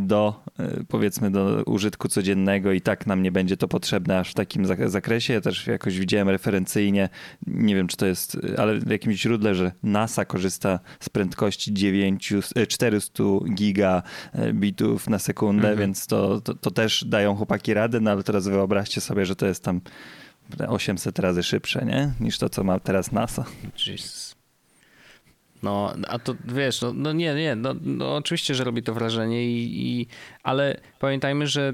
do, 0.00 0.44
powiedzmy, 0.88 1.30
do 1.30 1.62
użytku 1.66 2.08
codziennego 2.08 2.72
i 2.72 2.80
tak 2.80 3.06
nam 3.06 3.22
nie 3.22 3.32
będzie 3.32 3.56
to 3.56 3.68
potrzebne 3.68 4.18
aż 4.18 4.30
w 4.30 4.34
takim 4.34 4.66
zakresie. 4.86 5.32
Ja 5.32 5.40
też 5.40 5.66
jakoś 5.66 5.98
widziałem 5.98 6.28
referencyjnie, 6.28 7.08
nie 7.46 7.74
wiem 7.74 7.86
czy 7.86 7.96
to 7.96 8.06
jest, 8.06 8.38
ale 8.58 8.78
w 8.78 8.90
jakimś 8.90 9.20
źródle, 9.20 9.54
że 9.54 9.72
NASA 9.82 10.24
korzysta 10.24 10.80
z 11.00 11.08
prędkości 11.08 11.74
9, 11.74 12.34
400 12.68 13.22
gigabitów 13.54 15.08
na 15.08 15.18
sekundę, 15.18 15.68
mhm. 15.68 15.78
więc 15.78 16.06
to, 16.06 16.40
to, 16.40 16.54
to, 16.54 16.70
też 16.70 17.04
dają 17.04 17.36
chłopaki 17.36 17.74
radę, 17.74 18.00
no 18.00 18.10
ale 18.10 18.22
teraz 18.22 18.48
wyobraźcie 18.48 19.00
sobie, 19.00 19.26
że 19.26 19.36
to 19.36 19.46
jest 19.46 19.64
tam 19.64 19.80
800 20.68 21.18
razy 21.18 21.42
szybsze, 21.42 21.84
nie? 21.86 22.12
Niż 22.20 22.38
to, 22.38 22.48
co 22.48 22.64
ma 22.64 22.80
teraz 22.80 23.12
NASA. 23.12 23.44
Jesus. 23.86 24.40
No, 25.62 25.92
a 26.08 26.18
to 26.18 26.34
wiesz, 26.44 26.80
no, 26.80 26.92
no 26.92 27.12
nie, 27.12 27.34
nie, 27.34 27.56
no, 27.56 27.74
no, 27.80 28.16
oczywiście, 28.16 28.54
że 28.54 28.64
robi 28.64 28.82
to 28.82 28.94
wrażenie, 28.94 29.44
i, 29.44 30.00
i, 30.00 30.06
ale 30.42 30.80
pamiętajmy, 30.98 31.46
że 31.46 31.72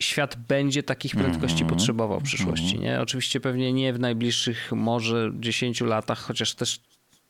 świat 0.00 0.36
będzie 0.36 0.82
takich 0.82 1.16
prędkości 1.16 1.62
mm 1.62 1.66
-hmm. 1.66 1.76
potrzebował 1.76 2.20
w 2.20 2.22
przyszłości. 2.22 2.76
-hmm. 2.76 2.80
Nie? 2.80 3.00
Oczywiście 3.00 3.40
pewnie 3.40 3.72
nie 3.72 3.92
w 3.92 3.98
najbliższych 3.98 4.72
może 4.72 5.30
10 5.34 5.80
latach, 5.80 6.18
chociaż 6.18 6.54
też 6.54 6.80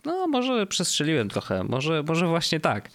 no 0.09 0.27
może 0.27 0.67
przestrzeliłem 0.67 1.29
trochę, 1.29 1.65
może, 1.65 2.03
może 2.03 2.27
właśnie 2.27 2.61
tak. 2.61 2.91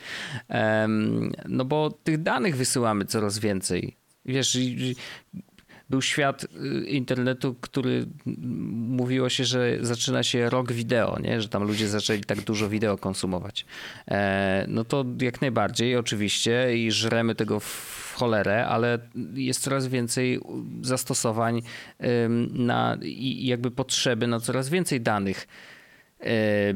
No 1.49 1.65
bo 1.65 1.91
tych 2.03 2.23
danych 2.23 2.57
wysyłamy 2.57 3.05
coraz 3.05 3.39
więcej. 3.39 3.95
Wiesz, 4.25 4.57
był 5.89 6.01
świat 6.01 6.43
y, 6.43 6.85
internetu, 6.85 7.55
który 7.61 8.05
mówiło 8.75 9.29
się, 9.29 9.45
że 9.45 9.77
zaczyna 9.81 10.23
się 10.23 10.49
rok 10.49 10.71
wideo, 10.71 11.19
nie? 11.19 11.41
że 11.41 11.49
tam 11.49 11.63
ludzie 11.63 11.87
zaczęli 11.87 12.21
tak 12.21 12.41
dużo 12.41 12.69
wideo 12.69 12.97
konsumować. 12.97 13.65
E, 14.07 14.65
no 14.67 14.83
to 14.83 15.05
jak 15.21 15.41
najbardziej, 15.41 15.95
oczywiście, 15.95 16.77
i 16.77 16.91
żremy 16.91 17.35
tego 17.35 17.59
w 17.59 18.13
cholerę, 18.15 18.67
ale 18.67 18.99
jest 19.33 19.61
coraz 19.61 19.87
więcej 19.87 20.39
zastosowań 20.81 21.61
na, 22.53 22.97
i 23.01 23.47
jakby 23.47 23.71
potrzeby 23.71 24.27
na 24.27 24.39
coraz 24.39 24.69
więcej 24.69 25.01
danych. 25.01 25.47
E, 26.23 26.73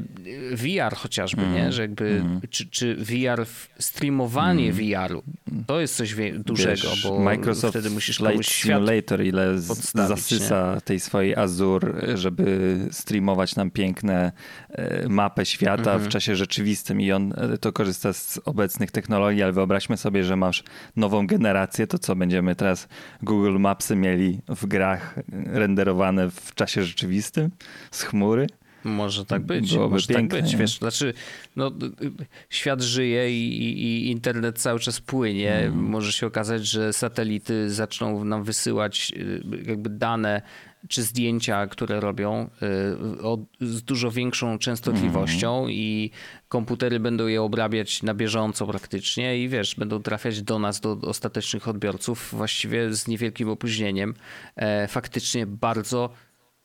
VR 0.56 0.96
chociażby, 0.96 1.42
mm. 1.42 1.54
nie? 1.54 1.72
Że 1.72 1.82
jakby, 1.82 2.10
mm. 2.10 2.42
czy, 2.50 2.70
czy 2.70 2.96
VR, 2.96 3.46
streamowanie 3.80 4.72
mm. 4.72 4.76
VR-u, 4.76 5.24
to 5.68 5.80
jest 5.80 5.96
coś 5.96 6.16
dużego, 6.40 6.90
Wiesz, 6.90 7.04
bo 7.04 7.20
Microsoft 7.20 7.74
wtedy 7.74 7.90
musisz 7.90 8.18
Flight 8.18 8.46
Simulator, 8.46 9.24
ile 9.24 9.60
zasysa 9.60 10.72
nie? 10.76 10.82
tej 10.82 11.00
swojej 11.00 11.36
Azure, 11.36 12.18
żeby 12.18 12.78
streamować 12.92 13.56
nam 13.56 13.72
piękne 13.72 14.32
e, 14.70 15.10
mapę 15.10 15.46
świata 15.46 15.92
w 15.92 15.96
mhm. 15.96 16.12
czasie 16.12 16.36
rzeczywistym 16.36 17.02
i 17.02 17.12
on 17.12 17.34
e, 17.38 17.58
to 17.58 17.74
korzysta 17.74 18.14
z 18.14 18.40
obecnych 18.46 18.92
technologii, 18.92 19.44
ale 19.44 19.54
wyobraźmy 19.54 19.98
sobie, 19.98 20.24
że 20.24 20.36
masz 20.36 20.64
nową 20.96 21.28
generację, 21.28 21.88
to 21.88 22.00
co 22.00 22.16
będziemy 22.16 22.56
teraz 22.56 22.88
Google 23.24 23.58
Mapsy 23.60 23.96
mieli 23.96 24.42
w 24.48 24.66
grach 24.66 25.16
renderowane 25.46 26.30
w 26.30 26.56
czasie 26.56 26.84
rzeczywistym 26.84 27.52
z 27.92 28.04
chmury? 28.04 28.48
Może 28.84 29.26
tak 29.26 29.42
być, 29.42 29.74
Byłoby 29.74 29.94
może 29.94 30.08
tak 30.08 30.18
piękne, 30.18 30.38
tak 30.38 30.46
być, 30.46 30.56
wiesz, 30.56 30.78
znaczy 30.78 31.14
no, 31.56 31.72
świat 32.50 32.82
żyje 32.82 33.32
i, 33.32 33.82
i, 33.82 34.12
internet 34.12 34.60
cały 34.60 34.80
czas 34.80 35.02
płynie. 35.02 35.54
Mm. 35.54 35.84
Może 35.84 36.14
się 36.14 36.28
okazać, 36.28 36.68
że 36.68 36.94
satelity 36.94 37.70
zaczną 37.70 38.24
nam 38.24 38.44
wysyłać 38.44 39.12
y, 39.18 39.44
jakby 39.66 39.90
dane 39.90 40.42
czy 40.88 41.04
zdjęcia, 41.04 41.68
które 41.68 42.00
robią 42.00 42.50
y, 43.20 43.24
o, 43.24 43.38
z 43.62 43.84
dużo 43.84 44.12
większą 44.12 44.58
częstotliwością 44.58 45.60
mm. 45.60 45.72
i 45.72 46.12
komputery 46.48 47.00
będą 47.00 47.28
je 47.28 47.42
obrabiać 47.42 48.04
na 48.04 48.14
bieżąco 48.14 48.68
praktycznie 48.68 49.44
i 49.44 49.50
wiesz, 49.50 49.76
będą 49.76 50.02
trafiać 50.02 50.42
do 50.42 50.60
nas, 50.60 50.80
do 50.80 50.92
ostatecznych 50.92 51.68
odbiorców 51.68 52.30
właściwie 52.32 52.94
z 52.94 53.08
niewielkim 53.08 53.50
opóźnieniem. 53.50 54.14
E, 54.56 54.88
faktycznie 54.88 55.46
bardzo 55.46 56.10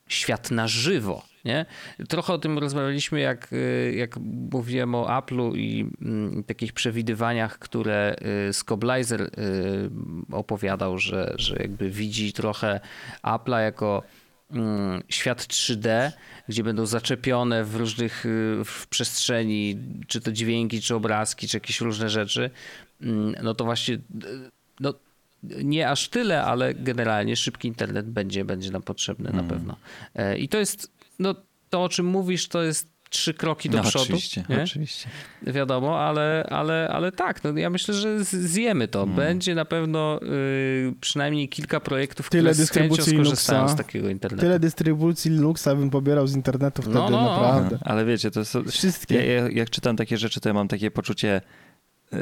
świat 0.09 0.51
na 0.51 0.69
żywo 0.69 1.32
nie? 1.45 1.67
Trochę 2.09 2.33
o 2.33 2.39
tym 2.39 2.59
rozmawialiśmy, 2.59 3.21
jak, 3.21 3.53
y, 3.53 3.95
jak 3.97 4.17
mówiłem 4.51 4.95
o 4.95 5.07
Apple'u 5.07 5.57
i 5.57 5.91
mm, 6.03 6.45
takich 6.45 6.73
przewidywaniach, 6.73 7.59
które 7.59 8.17
y, 8.49 8.53
Scoblizer 8.53 9.23
y, 9.23 9.31
opowiadał, 10.33 10.99
że, 10.99 11.35
że 11.37 11.57
jakby 11.57 11.91
widzi 11.91 12.33
trochę 12.33 12.81
Apple'a 13.23 13.61
jako 13.61 14.03
mm, 14.51 15.03
świat 15.09 15.43
3D, 15.43 16.11
gdzie 16.49 16.65
będą 16.65 16.87
zaczepione 16.87 17.65
w 17.65 17.77
różnych 17.77 18.25
w 18.65 18.87
przestrzeni, 18.91 19.79
czy 20.07 20.21
to 20.21 20.33
dźwięki, 20.33 20.81
czy 20.81 20.95
obrazki, 20.95 21.49
czy 21.49 21.57
jakieś 21.57 21.81
różne 21.81 22.09
rzeczy, 22.09 22.51
mm, 23.01 23.35
no 23.43 23.55
to 23.55 23.65
właśnie 23.65 23.99
no, 24.81 24.95
nie 25.43 25.91
aż 25.91 26.09
tyle, 26.09 26.45
ale 26.45 26.75
generalnie 26.75 27.37
szybki 27.37 27.69
internet 27.69 28.07
będzie, 28.07 28.45
będzie 28.45 28.71
nam 28.71 28.83
potrzebny 28.83 29.31
mm. 29.31 29.43
na 29.43 29.55
pewno. 29.55 29.77
E, 30.15 30.39
I 30.39 30.49
to 30.49 30.59
jest 30.59 31.02
no 31.23 31.35
to 31.71 31.83
o 31.83 31.89
czym 31.89 32.07
mówisz, 32.07 32.49
to 32.49 32.63
jest 32.63 32.93
trzy 33.13 33.35
kroki 33.35 33.71
do 33.71 33.79
no, 33.79 33.85
przodu. 33.85 34.05
Oczywiście, 34.05 34.45
nie? 34.49 34.63
oczywiście. 34.63 35.09
Wiadomo, 35.43 36.01
ale, 36.01 36.47
ale, 36.51 36.89
ale 36.93 37.13
tak, 37.13 37.45
no 37.45 37.59
ja 37.59 37.71
myślę, 37.71 37.95
że 37.95 38.25
zjemy 38.25 38.89
to. 38.89 38.99
Hmm. 38.99 39.17
Będzie 39.17 39.55
na 39.55 39.65
pewno 39.65 40.21
y, 40.23 40.95
przynajmniej 41.01 41.49
kilka 41.49 41.81
projektów, 41.81 42.31
tyle 42.31 42.51
które 42.51 42.63
dystrybucji 42.63 43.13
Linuxa, 43.13 43.69
z 43.69 43.77
takiego 43.77 44.09
internetu. 44.09 44.41
Tyle 44.41 44.59
dystrybucji 44.61 45.31
Linuxa 45.31 45.69
bym 45.77 45.91
pobierał 45.91 46.27
z 46.27 46.35
internetu 46.37 46.83
wtedy, 46.83 46.99
no, 46.99 47.11
no. 47.11 47.23
naprawdę. 47.23 47.79
Ale 47.81 48.05
wiecie, 48.05 48.31
to 48.31 48.45
są... 48.45 48.65
Wszystkie. 48.65 49.27
Ja, 49.27 49.51
jak 49.51 49.71
czytam 49.71 49.97
takie 49.97 50.19
rzeczy, 50.19 50.41
to 50.41 50.49
ja 50.49 50.53
mam 50.53 50.69
takie 50.69 50.91
poczucie 50.91 51.41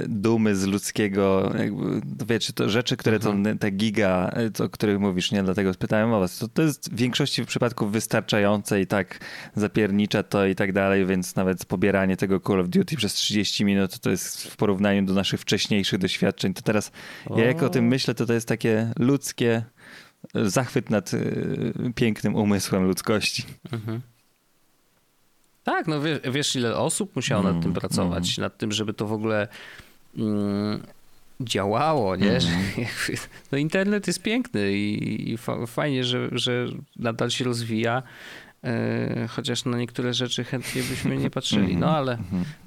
dumy 0.08 0.56
z 0.56 0.64
ludzkiego, 0.66 1.52
jakby, 1.58 2.00
to 2.18 2.26
wiecie, 2.26 2.52
to 2.52 2.68
rzeczy, 2.68 2.96
które 2.96 3.16
Mhm. 3.16 3.44
są 3.44 3.58
te 3.58 3.70
giga, 3.70 4.34
to, 4.54 4.64
o 4.64 4.68
których 4.68 5.00
mówisz, 5.00 5.32
nie 5.32 5.42
dlatego 5.42 5.72
spytałem 5.72 6.12
o 6.12 6.20
was, 6.20 6.38
to, 6.38 6.48
to 6.48 6.62
jest 6.62 6.92
w 6.92 6.96
większości 6.96 7.44
przypadków 7.46 7.92
wystarczające 7.92 8.80
i 8.80 8.86
tak 8.86 9.18
zapiernicza 9.56 10.22
to 10.22 10.46
i 10.46 10.54
tak 10.54 10.72
dalej, 10.72 11.06
więc 11.06 11.36
nawet 11.36 11.64
pobieranie 11.64 12.16
tego 12.16 12.40
Call 12.40 12.60
of 12.60 12.68
Duty 12.68 12.96
przez 12.96 13.14
30 13.14 13.64
minut 13.64 13.98
to 13.98 14.10
jest 14.10 14.44
w 14.44 14.56
porównaniu 14.56 15.02
do 15.04 15.14
naszych 15.14 15.40
wcześniejszych 15.40 15.98
doświadczeń, 15.98 16.54
to 16.54 16.62
teraz 16.62 16.92
ja 17.36 17.44
jak 17.44 17.62
o 17.62 17.68
tym 17.68 17.86
myślę, 17.86 18.14
to 18.14 18.26
to 18.26 18.32
jest 18.32 18.48
takie 18.48 18.92
ludzkie, 18.98 19.62
e, 20.34 20.50
zachwyt 20.50 20.90
nad 20.90 21.14
e, 21.14 21.18
pięknym 21.94 22.34
umysłem 22.34 22.84
ludzkości. 22.84 23.44
Mhm. 23.72 24.00
Tak, 25.64 25.86
no 25.86 26.00
wiesz, 26.00 26.18
wiesz 26.32 26.56
ile 26.56 26.76
osób 26.76 27.16
musiało 27.16 27.42
nad 27.42 27.52
tym 27.52 27.62
Mm, 27.70 27.74
pracować, 27.74 28.38
nad 28.38 28.56
tym, 28.58 28.72
żeby 28.72 28.94
to 28.94 29.06
w 29.06 29.12
ogóle 29.12 29.48
mm, 30.18 30.82
działało, 31.40 32.16
nie? 32.16 32.26
Jakby- 32.26 33.22
no 33.52 33.58
internet 33.58 34.06
jest 34.06 34.22
piękny 34.22 34.72
i, 34.72 35.30
i 35.32 35.36
fa- 35.36 35.66
fajnie, 35.66 36.04
że, 36.04 36.28
że 36.32 36.66
nadal 36.96 37.30
się 37.30 37.44
rozwija, 37.44 38.02
e, 38.64 39.26
chociaż 39.28 39.64
na 39.64 39.78
niektóre 39.78 40.14
rzeczy 40.14 40.44
chętnie 40.44 40.82
byśmy 40.82 41.16
nie 41.16 41.30
patrzyli, 41.30 41.76
no 41.76 41.96
ale, 41.96 42.18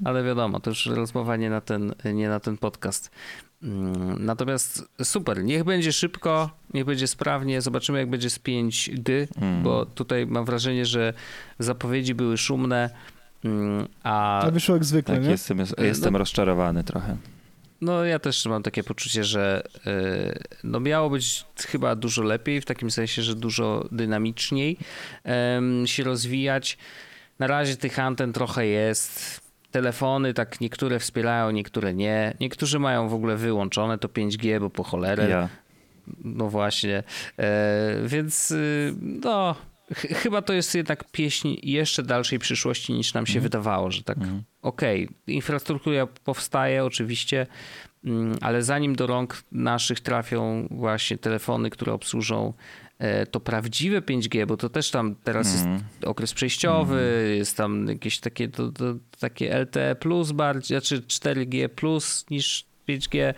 ale 0.06 0.24
wiadomo, 0.24 0.60
to 0.60 0.70
już 0.70 0.86
rozmowa 0.86 1.36
nie 1.38 1.50
na 1.50 1.62
ten, 1.62 1.94
nie 2.14 2.30
na 2.30 2.39
ten 2.39 2.58
podcast. 2.58 3.12
Mm, 3.64 4.26
Natomiast 4.26 4.84
super, 5.04 5.44
niech 5.44 5.64
będzie 5.64 5.94
szybko, 5.94 6.50
niech 6.74 6.86
będzie 6.86 7.07
sprawnie, 7.07 7.61
zobaczymy 7.61 7.99
jak 7.99 8.09
będzie 8.09 8.30
z 8.30 8.39
5G, 8.39 9.28
Mm. 9.41 9.63
bo 9.63 9.86
tutaj 9.86 10.28
mam 10.28 10.45
wrażenie, 10.45 10.86
że 10.86 11.13
zapowiedzi 11.59 12.15
były 12.15 12.38
szumne, 12.38 12.89
mm, 13.45 13.88
a 14.03 14.39
Ale 14.41 14.51
wyszło 14.51 14.76
jak 14.76 14.84
zwykle, 14.84 15.15
Tak, 15.15 15.24
nie? 15.24 15.32
jestem, 15.32 15.57
jestem 15.78 16.15
rozczarowany 16.15 16.84
trochę. 16.84 17.17
no 17.82 18.05
ja 18.05 18.19
też 18.19 18.45
mam 18.45 18.63
takie 18.63 18.84
poczucie, 18.84 19.24
że 19.24 19.63
y, 19.88 20.39
no 20.63 20.80
miało 20.80 21.09
być 21.09 21.45
chyba 21.67 21.95
dużo 21.95 22.24
lepiej, 22.24 22.61
w 22.61 22.65
takim 22.65 22.91
sensie, 22.91 23.21
że 23.21 23.36
dużo 23.36 23.88
dynamiczniej 23.91 24.78
się 25.86 26.03
rozwijać. 26.03 26.78
Na 27.39 27.47
razie 27.47 27.76
tych 27.78 27.99
anten 27.99 28.34
trochę 28.34 28.65
jest. 28.67 29.41
Telefony 29.71 30.34
tak 30.34 30.61
niektóre 30.61 30.99
wspierają, 30.99 31.51
niektóre 31.51 31.93
nie. 31.93 32.34
Niektórzy 32.39 32.80
mają 32.80 33.09
w 33.09 33.13
ogóle 33.13 33.36
wyłączone 33.38 33.97
to 33.97 34.07
5G, 34.07 34.59
bo 34.59 34.69
po 34.69 34.84
cholerę. 34.84 35.30
Ja. 35.30 35.49
No 36.24 36.49
właśnie. 36.49 37.04
E, 37.39 37.95
więc 38.06 38.51
y, 38.51 38.93
no, 39.01 39.56
ch- 39.95 40.08
chyba 40.18 40.41
to 40.41 40.54
jest 40.54 40.76
jednak 40.76 41.12
pieśń 41.12 41.56
jeszcze 41.64 42.04
dalszej 42.04 42.39
przyszłości 42.39 42.93
niż 42.93 43.14
nam 43.14 43.26
się 43.26 43.39
wydawało, 43.39 43.91
że 43.91 44.04
tak 44.04 44.18
okej, 44.62 45.10
infrastruktura 45.28 46.08
powstaje 46.08 46.86
oczywiście, 46.86 47.47
mm, 48.06 48.38
ale 48.41 48.64
zanim 48.64 48.95
do 48.95 49.08
rąk 49.08 49.43
naszych 49.51 49.99
trafią 49.99 50.68
właśnie 50.72 51.18
telefony, 51.18 51.70
które 51.70 51.93
obsłużą 51.93 52.54
e, 52.99 53.26
to 53.26 53.39
prawdziwe 53.39 54.01
5G, 54.01 54.45
bo 54.47 54.58
to 54.58 54.70
też 54.70 54.91
tam 54.91 55.16
teraz 55.24 55.54
jest 55.54 55.66
okres 56.06 56.34
przejściowy, 56.34 57.34
jest 57.38 57.58
tam 57.58 57.88
jakieś 57.88 58.20
takie, 58.20 58.47
to, 58.49 58.72
to, 58.72 58.86
takie 59.20 59.60
LTE 59.60 59.95
plus 59.95 60.32
bardziej, 60.32 60.80
znaczy 60.80 61.01
4G 61.01 61.70
plus 61.70 62.26
niż 62.30 62.66
5G, 62.90 63.34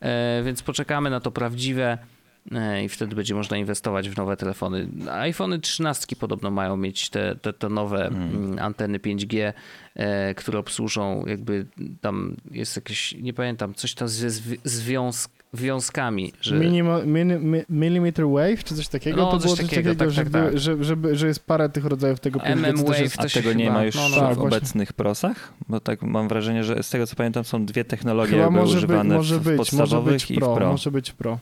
e, 0.00 0.42
więc 0.44 0.62
poczekamy 0.62 1.10
na 1.10 1.20
to 1.20 1.30
prawdziwe 1.30 1.98
e, 2.52 2.84
i 2.84 2.88
wtedy 2.88 3.16
będzie 3.16 3.34
można 3.34 3.56
inwestować 3.56 4.08
w 4.08 4.16
nowe 4.16 4.36
telefony. 4.36 4.88
iPhony 5.10 5.58
13 5.58 6.16
podobno 6.16 6.50
mają 6.50 6.76
mieć 6.76 7.10
te, 7.10 7.36
te, 7.36 7.52
te 7.52 7.68
nowe 7.68 8.06
mm, 8.06 8.58
anteny 8.58 8.98
5G, 8.98 9.52
e, 9.94 10.34
które 10.34 10.58
obsłużą 10.58 11.24
jakby 11.26 11.66
tam 12.00 12.36
jest 12.50 12.76
jakieś, 12.76 13.12
nie 13.12 13.32
pamiętam, 13.32 13.74
coś 13.74 13.94
tam 13.94 14.08
ze 14.08 14.28
zwi- 14.28 14.58
związ, 15.54 15.84
związkami, 15.84 16.32
że... 16.40 16.58
Minima, 16.58 17.02
mini, 17.02 17.34
mi, 17.34 17.62
millimeter 17.68 18.26
wave, 18.28 18.64
czy 18.64 18.74
coś 18.74 18.88
takiego? 18.88 19.16
No, 19.16 19.30
to 19.30 19.32
coś 19.32 19.42
było 19.44 19.56
coś 19.56 19.64
takiego, 19.64 19.94
takiego, 19.94 19.98
tak, 19.98 20.08
tak, 20.08 20.14
żeby, 20.14 20.50
tak. 20.50 20.58
Że, 20.58 20.84
żeby, 20.84 21.16
że 21.16 21.26
jest 21.26 21.46
parę 21.46 21.68
tych 21.68 21.84
rodzajów 21.84 22.20
tego 22.20 22.40
5G, 22.40 22.46
MM 22.52 22.76
Wave 22.76 23.00
jest- 23.00 23.20
A 23.20 23.28
tego 23.28 23.52
nie 23.52 23.64
chyba- 23.64 23.76
ma 23.76 23.84
już 23.84 23.94
no, 23.94 24.00
no. 24.02 24.08
w 24.08 24.18
Tak, 24.18 24.34
właśnie. 24.38 24.42
obecnych 24.42 24.92
prosach? 24.92 25.52
Bo 25.68 25.80
tak 25.80 26.02
mam 26.02 26.28
wrażenie, 26.28 26.64
że 26.64 26.82
z 26.82 26.90
tego 26.90 27.06
co 27.06 27.16
pamiętam 27.16 27.44
są 27.44 27.66
dwie 27.66 27.84
technologie 27.84 28.30
Chyba 28.30 28.42
jakby 28.42 28.58
może, 28.58 28.74
być, 28.74 28.84
używane 28.84 29.14
może 29.14 29.38
w, 29.38 29.44
może 29.44 29.56
podstawowych 29.56 30.12
być 30.14 30.30
i 30.30 30.34
w 30.34 30.38
pro, 30.38 30.54
pro. 30.54 30.70
może 30.70 30.90
być 30.90 31.12
pro. 31.12 31.38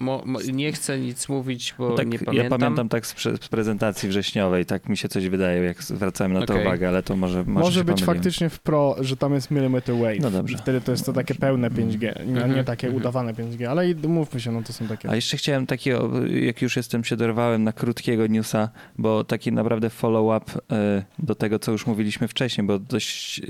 Mo, 0.00 0.22
mo, 0.26 0.38
nie 0.52 0.72
chcę 0.72 0.98
nic 0.98 1.28
mówić, 1.28 1.74
bo 1.78 1.94
tak, 1.94 2.06
nie 2.06 2.18
ja 2.18 2.24
pamiętam. 2.24 2.58
pamiętam 2.58 2.88
tak 2.88 3.06
z, 3.06 3.14
z 3.22 3.48
prezentacji 3.48 4.08
wrześniowej, 4.08 4.66
tak 4.66 4.88
mi 4.88 4.96
się 4.96 5.08
coś 5.08 5.28
wydaje, 5.28 5.62
jak 5.62 5.82
zwracałem 5.82 6.32
na 6.32 6.46
to 6.46 6.52
Okej. 6.52 6.66
uwagę, 6.66 6.88
ale 6.88 7.02
to 7.02 7.16
może 7.16 7.44
może, 7.44 7.64
Może 7.64 7.80
się 7.80 7.84
być 7.84 7.94
pomyliłem. 7.94 8.16
faktycznie 8.16 8.48
w 8.48 8.60
pro, 8.60 8.96
że 9.00 9.16
tam 9.16 9.34
jest 9.34 9.50
millimeter 9.50 9.96
wave. 9.96 10.20
No 10.20 10.30
dobrze. 10.30 10.58
Wtedy 10.58 10.80
to 10.80 10.90
jest 10.90 11.06
to 11.06 11.12
takie 11.12 11.34
pełne 11.34 11.70
5G, 11.70 12.00
nie, 12.00 12.14
Mhm, 12.32 12.54
nie 12.54 12.64
takie 12.64 12.86
mhm. 12.86 13.00
udawane 13.02 13.34
5G, 13.34 13.64
ale 13.64 13.90
i 13.90 13.94
mówmy 13.94 14.40
się, 14.40 14.52
no 14.52 14.62
to 14.62 14.72
są 14.72 14.88
takie... 14.88 15.10
A 15.10 15.14
jeszcze 15.14 15.36
chciałem 15.36 15.66
takiego, 15.66 16.26
jak 16.26 16.62
już 16.62 16.76
jestem, 16.76 17.04
się 17.04 17.16
dorwałem 17.16 17.64
na 17.64 17.72
krótkiego 17.72 18.26
newsa, 18.26 18.68
bo 18.98 19.24
taki 19.24 19.52
naprawdę 19.52 19.90
follow-up 19.90 20.52
e, 20.72 21.04
do 21.18 21.34
tego, 21.34 21.58
co 21.58 21.72
już 21.72 21.86
mówiliśmy 21.86 22.28
wcześniej, 22.28 22.66
bo 22.66 22.78
dość 22.78 23.40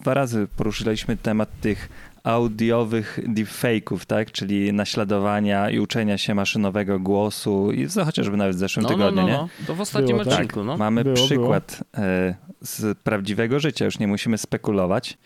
dwa 0.00 0.14
razy 0.14 0.48
poruszyliśmy 0.56 1.16
temat 1.16 1.60
tych 1.60 1.88
audiowych 2.26 3.18
deepfake'ów, 3.28 4.06
tak? 4.06 4.32
Czyli 4.32 4.72
naśladowania 4.72 5.70
i 5.70 5.78
uczenia 5.78 6.18
się 6.18 6.34
maszynowego 6.34 7.00
głosu 7.00 7.72
i 7.72 7.88
co 7.88 8.04
chociażby 8.04 8.36
nawet 8.36 8.56
w 8.56 8.58
zeszłym 8.58 8.82
no, 8.82 8.90
no, 8.90 8.96
tygodniu, 8.96 9.22
no, 9.22 9.28
nie? 9.28 9.32
no. 9.32 9.48
To 9.66 9.74
w 9.74 9.80
ostatnim 9.80 10.16
Było, 10.16 10.24
tak. 10.24 10.32
odcinku, 10.32 10.64
no. 10.64 10.76
Mamy 10.76 11.04
Było, 11.04 11.16
przykład 11.16 11.84
e, 11.98 12.34
z 12.60 12.98
prawdziwego 12.98 13.60
życia, 13.60 13.84
już 13.84 13.98
nie 13.98 14.06
musimy 14.06 14.38
spekulować, 14.38 15.18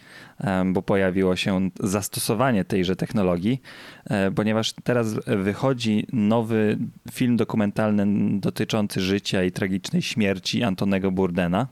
bo 0.66 0.82
pojawiło 0.82 1.36
się 1.36 1.70
zastosowanie 1.80 2.64
tejże 2.64 2.96
technologii, 2.96 3.62
e, 4.04 4.30
ponieważ 4.30 4.72
teraz 4.84 5.14
wychodzi 5.26 6.06
nowy 6.12 6.78
film 7.12 7.36
dokumentalny 7.36 8.06
dotyczący 8.40 9.00
życia 9.00 9.44
i 9.44 9.52
tragicznej 9.52 10.02
śmierci 10.02 10.62
Antonego 10.62 11.10
Burdena, 11.10 11.66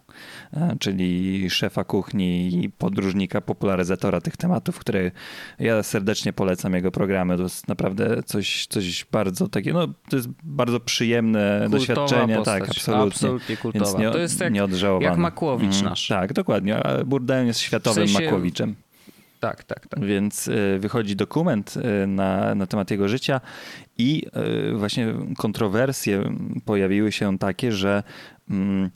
e, 0.52 0.76
czyli 0.80 1.50
szefa 1.50 1.84
kuchni 1.84 2.64
i 2.64 2.70
podróżnika, 2.70 3.40
popularyzatora 3.40 4.20
tych 4.20 4.36
tematów, 4.36 4.78
który 4.78 5.12
ja 5.58 5.82
serdecznie 5.82 6.32
polecam 6.32 6.74
jego 6.74 6.90
programy. 6.90 7.36
To 7.36 7.42
jest 7.42 7.68
naprawdę 7.68 8.22
coś, 8.22 8.66
coś 8.66 9.06
bardzo 9.12 9.48
takiego, 9.48 9.86
no 9.86 9.94
to 10.10 10.16
jest 10.16 10.28
bardzo 10.44 10.80
przyjemne 10.80 11.58
Kultowa 11.60 11.78
doświadczenie, 11.78 12.36
postać. 12.36 12.60
tak, 12.60 12.70
absolutnie. 12.70 13.06
Absolutnie 13.12 13.56
kultowa. 13.56 13.84
Więc 13.84 13.98
nie, 13.98 14.10
to 14.10 14.18
jest 14.18 14.40
jak, 14.40 14.52
jak 15.00 15.16
Makłowicz 15.16 15.66
Mhm. 15.74 15.84
nasz. 15.84 16.08
Tak, 16.08 16.32
dokładnie. 16.32 16.76
A 16.86 17.04
Burden 17.04 17.46
jest 17.46 17.60
światowym 17.60 18.06
W 18.06 18.10
sensie- 18.10 18.24
Makłowiczem. 18.24 18.74
tak, 19.40 19.64
tak, 19.64 19.88
tak. 19.88 20.04
Więc 20.04 20.48
y, 20.48 20.78
wychodzi 20.80 21.16
dokument 21.16 21.74
y, 22.02 22.06
na, 22.06 22.54
na 22.54 22.66
temat 22.66 22.90
jego 22.90 23.08
życia 23.08 23.40
i 23.98 24.26
y, 24.72 24.76
właśnie 24.76 25.14
kontrowersje 25.38 26.22
pojawiły 26.64 27.12
się 27.12 27.38
takie, 27.38 27.72
że 27.72 28.02
mm, 28.50 28.90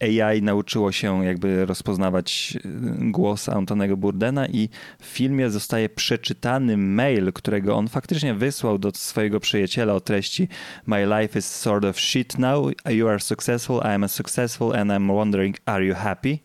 AI 0.00 0.42
nauczyło 0.42 0.92
się 0.92 1.24
jakby 1.24 1.66
rozpoznawać 1.66 2.58
y, 2.64 3.10
głos 3.10 3.48
Antonego 3.48 3.96
Burdena 3.96 4.46
i 4.46 4.68
w 5.00 5.04
filmie 5.06 5.50
zostaje 5.50 5.88
przeczytany 5.88 6.76
mail, 6.76 7.32
którego 7.32 7.76
on 7.76 7.88
faktycznie 7.88 8.34
wysłał 8.34 8.78
do 8.78 8.90
swojego 8.94 9.40
przyjaciela 9.40 9.94
o 9.94 10.00
treści 10.00 10.48
My 10.86 11.06
life 11.20 11.38
is 11.38 11.46
sort 11.46 11.84
of 11.84 12.00
shit 12.00 12.38
now, 12.38 12.70
you 12.90 13.08
are 13.08 13.20
successful, 13.20 13.80
I 13.84 13.88
am 13.88 14.08
successful 14.08 14.76
and 14.76 14.90
I'm 14.90 15.14
wondering 15.14 15.56
are 15.64 15.84
you 15.84 15.94
happy? 15.94 16.38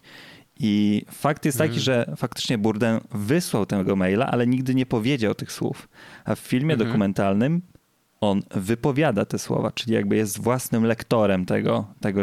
I 0.61 1.05
fakt 1.11 1.45
jest 1.45 1.57
taki, 1.57 1.79
że 1.79 2.13
faktycznie 2.17 2.57
Burden 2.57 2.99
wysłał 3.11 3.65
tego 3.65 3.95
maila, 3.95 4.27
ale 4.27 4.47
nigdy 4.47 4.75
nie 4.75 4.85
powiedział 4.85 5.35
tych 5.35 5.51
słów. 5.51 5.89
A 6.25 6.35
w 6.35 6.39
filmie 6.39 6.73
Mhm. 6.73 6.89
dokumentalnym 6.89 7.61
on 8.21 8.41
wypowiada 8.55 9.25
te 9.25 9.39
słowa, 9.39 9.71
czyli 9.71 9.93
jakby 9.93 10.15
jest 10.15 10.41
własnym 10.41 10.83
lektorem 10.83 11.45
tego, 11.45 11.87
tego, 12.01 12.21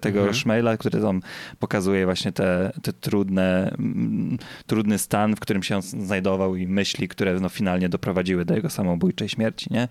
tego 0.00 0.18
Mhm. 0.18 0.34
szmaila, 0.34 0.76
który 0.76 1.00
tam 1.00 1.22
pokazuje 1.58 2.04
właśnie 2.04 2.32
te, 2.32 2.72
te 2.82 2.92
trudne, 2.92 3.70
mm, 3.78 4.38
trudny 4.66 4.98
stan, 4.98 5.36
w 5.36 5.40
którym 5.40 5.62
się 5.62 5.76
on 5.76 5.82
znajdował 5.82 6.56
i 6.56 6.66
myśli, 6.66 7.08
które 7.08 7.40
no 7.40 7.48
finalnie 7.48 7.88
doprowadziły 7.88 8.44
do 8.44 8.54
jego 8.54 8.70
samobójczej 8.70 9.28
śmierci, 9.28 9.66
nie? 9.70 9.88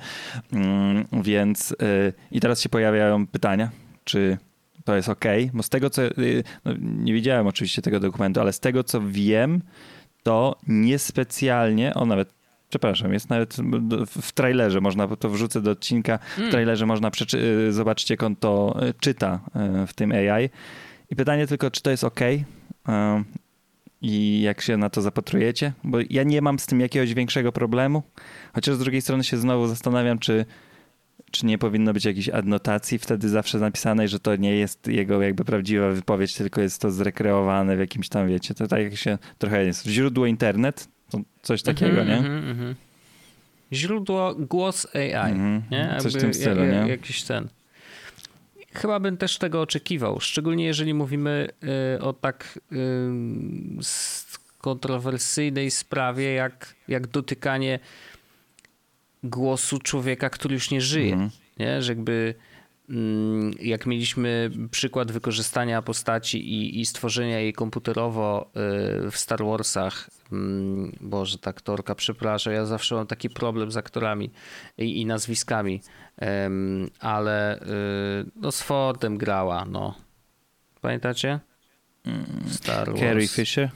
Mm, 0.53 1.05
Więc 1.23 1.71
y, 1.71 2.13
i 2.31 2.39
teraz 2.39 2.61
się 2.61 2.69
pojawiają 2.69 3.27
pytania, 3.27 3.69
czy 4.03 4.37
to 4.83 4.95
jest 4.95 5.09
ok, 5.09 5.25
bo 5.53 5.63
z 5.63 5.69
tego 5.69 5.89
co, 5.89 6.03
y, 6.03 6.43
no, 6.65 6.73
nie 6.81 7.13
widziałem 7.13 7.47
oczywiście 7.47 7.81
tego 7.81 7.99
dokumentu, 7.99 8.41
ale 8.41 8.53
z 8.53 8.59
tego 8.59 8.83
co 8.83 9.01
wiem, 9.01 9.61
to 10.23 10.55
niespecjalnie, 10.67 11.93
on 11.93 12.07
nawet 12.09 12.36
Przepraszam, 12.69 13.13
jest 13.13 13.29
nawet 13.29 13.55
w- 14.07 14.31
trailerze, 14.31 14.81
można 14.81 15.07
to 15.15 15.29
wrzucę 15.29 15.61
do 15.61 15.71
odcinka. 15.71 16.19
W 16.37 16.51
trailerze 16.51 16.85
można 16.85 17.11
przeczy- 17.11 17.37
y, 17.67 17.73
zobaczyć, 17.73 18.09
jak 18.09 18.23
on 18.23 18.35
to 18.35 18.79
y, 18.89 18.93
czyta 18.99 19.39
y, 19.83 19.87
w 19.87 19.93
tym 19.93 20.11
AI. 20.11 20.49
I 21.09 21.15
pytanie 21.15 21.47
tylko, 21.47 21.71
czy 21.71 21.81
to 21.81 21.91
jest 21.91 22.03
ok? 22.03 22.19
I 24.01 24.41
jak 24.41 24.61
się 24.61 24.77
na 24.77 24.89
to 24.89 25.01
zapatrujecie? 25.01 25.73
Bo 25.83 25.97
ja 26.09 26.23
nie 26.23 26.41
mam 26.41 26.59
z 26.59 26.65
tym 26.65 26.79
jakiegoś 26.79 27.13
większego 27.13 27.51
problemu. 27.51 28.03
Chociaż 28.53 28.75
z 28.75 28.79
drugiej 28.79 29.01
strony 29.01 29.23
się 29.23 29.37
znowu 29.37 29.67
zastanawiam, 29.67 30.19
czy 30.19 30.45
czy 31.31 31.45
nie 31.45 31.57
powinno 31.57 31.93
być 31.93 32.05
jakiejś 32.05 32.29
adnotacji 32.29 32.99
wtedy 32.99 33.29
zawsze 33.29 33.59
napisanej, 33.59 34.07
że 34.07 34.19
to 34.19 34.35
nie 34.35 34.55
jest 34.55 34.87
jego 34.87 35.21
jakby 35.21 35.45
prawdziwa 35.45 35.89
wypowiedź, 35.89 36.33
tylko 36.35 36.61
jest 36.61 36.81
to 36.81 36.91
zrekreowane 36.91 37.75
w 37.77 37.79
jakimś 37.79 38.09
tam, 38.09 38.27
wiecie, 38.27 38.53
to 38.53 38.67
tak 38.67 38.81
jak 38.83 38.95
się 38.95 39.17
trochę 39.37 39.65
jest. 39.65 39.85
Źródło 39.85 40.25
internet, 40.25 40.87
to 41.09 41.19
coś 41.41 41.61
takiego, 41.61 42.01
Mhm, 42.01 42.07
nie? 42.07 42.17
mhm, 42.17 42.49
mhm. 42.51 42.75
Źródło 43.73 44.35
głos 44.35 44.87
AI. 44.95 45.31
Mhm. 45.31 45.63
Nie? 45.71 45.95
Coś 45.99 46.11
w 46.11 46.15
Jakby 46.15 46.19
tym 46.19 46.33
stylu, 46.33 46.61
ja- 46.61 46.67
ja- 46.73 46.83
nie? 46.83 46.89
Jakiś 46.89 47.23
ten. 47.23 47.47
Chyba 48.73 48.99
bym 48.99 49.17
też 49.17 49.37
tego 49.37 49.61
oczekiwał, 49.61 50.19
szczególnie 50.19 50.65
jeżeli 50.65 50.93
mówimy 50.93 51.47
y, 51.97 52.01
o 52.01 52.13
tak 52.13 52.59
y, 52.71 52.77
kontrowersyjnej 54.61 55.71
sprawie, 55.71 56.33
jak, 56.33 56.75
jak 56.87 57.07
dotykanie 57.07 57.79
głosu 59.23 59.79
człowieka, 59.79 60.29
który 60.29 60.53
już 60.53 60.71
nie 60.71 60.81
żyje. 60.81 61.13
Mhm. 61.13 61.29
Nie? 61.59 61.81
Że 61.81 61.91
jakby 61.91 62.11
mm, 62.33 62.46
jak 63.59 63.85
mieliśmy 63.85 64.51
przykład 64.71 65.11
wykorzystania 65.11 65.81
postaci 65.81 66.53
i, 66.53 66.79
i 66.79 66.85
stworzenia 66.85 67.39
jej 67.39 67.53
komputerowo 67.53 68.51
y, 69.07 69.11
w 69.11 69.17
Star 69.17 69.45
Warsach, 69.45 70.09
mm, 70.31 70.91
Boże, 71.01 71.37
ta 71.37 71.49
aktorka, 71.49 71.95
przepraszam, 71.95 72.53
ja 72.53 72.65
zawsze 72.65 72.95
mam 72.95 73.07
taki 73.07 73.29
problem 73.29 73.71
z 73.71 73.77
aktorami 73.77 74.31
i, 74.77 75.01
i 75.01 75.05
nazwiskami, 75.05 75.81
ale 76.99 77.61
y, 77.61 77.65
no 78.35 78.51
z 78.51 78.61
Fordem 78.61 79.17
grała, 79.17 79.65
no. 79.65 79.95
Pamiętacie? 80.81 81.39
Star 82.47 82.87
Wars. 82.87 82.99
Carrie 82.99 83.27
Fisher? 83.27 83.69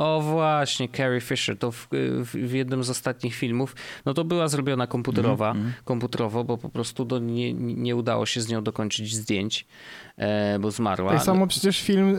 O 0.00 0.20
właśnie, 0.20 0.88
Carrie 0.88 1.20
Fisher, 1.20 1.58
to 1.58 1.72
w, 1.72 1.88
w, 1.92 2.30
w 2.48 2.52
jednym 2.52 2.84
z 2.84 2.90
ostatnich 2.90 3.34
filmów, 3.34 3.76
no 4.04 4.14
to 4.14 4.24
była 4.24 4.48
zrobiona 4.48 4.86
komputerowa, 4.86 5.50
Mhm, 5.50 5.72
komputerowo, 5.84 6.44
bo 6.44 6.58
po 6.58 6.68
prostu 6.68 7.04
do, 7.04 7.18
nie, 7.18 7.52
nie 7.54 7.96
udało 7.96 8.26
się 8.26 8.40
z 8.40 8.48
nią 8.48 8.62
dokończyć 8.62 9.14
zdjęć, 9.16 9.66
e, 10.16 10.58
bo 10.58 10.70
zmarła. 10.70 11.12
Tak 11.12 11.22
samo 11.22 11.46
przecież 11.46 11.80
film 11.80 12.16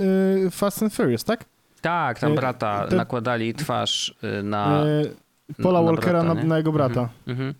y, 0.47 0.49
Fast 0.51 0.83
and 0.83 0.93
Furious, 0.93 1.23
tak? 1.23 1.45
Tak, 1.81 2.19
tam 2.19 2.31
e, 2.31 2.35
brata 2.35 2.87
to- 2.89 2.95
nakładali 2.95 3.53
twarz 3.53 4.15
y, 4.39 4.43
na... 4.43 4.85
Y, 4.85 5.15
Paula 5.63 5.79
na 5.79 5.85
Walkera 5.85 6.23
brata, 6.23 6.33
na, 6.33 6.43
na 6.43 6.57
jego 6.57 6.71
brata. 6.71 7.09
Mhm. 7.27 7.53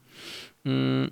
Mm, 0.65 1.11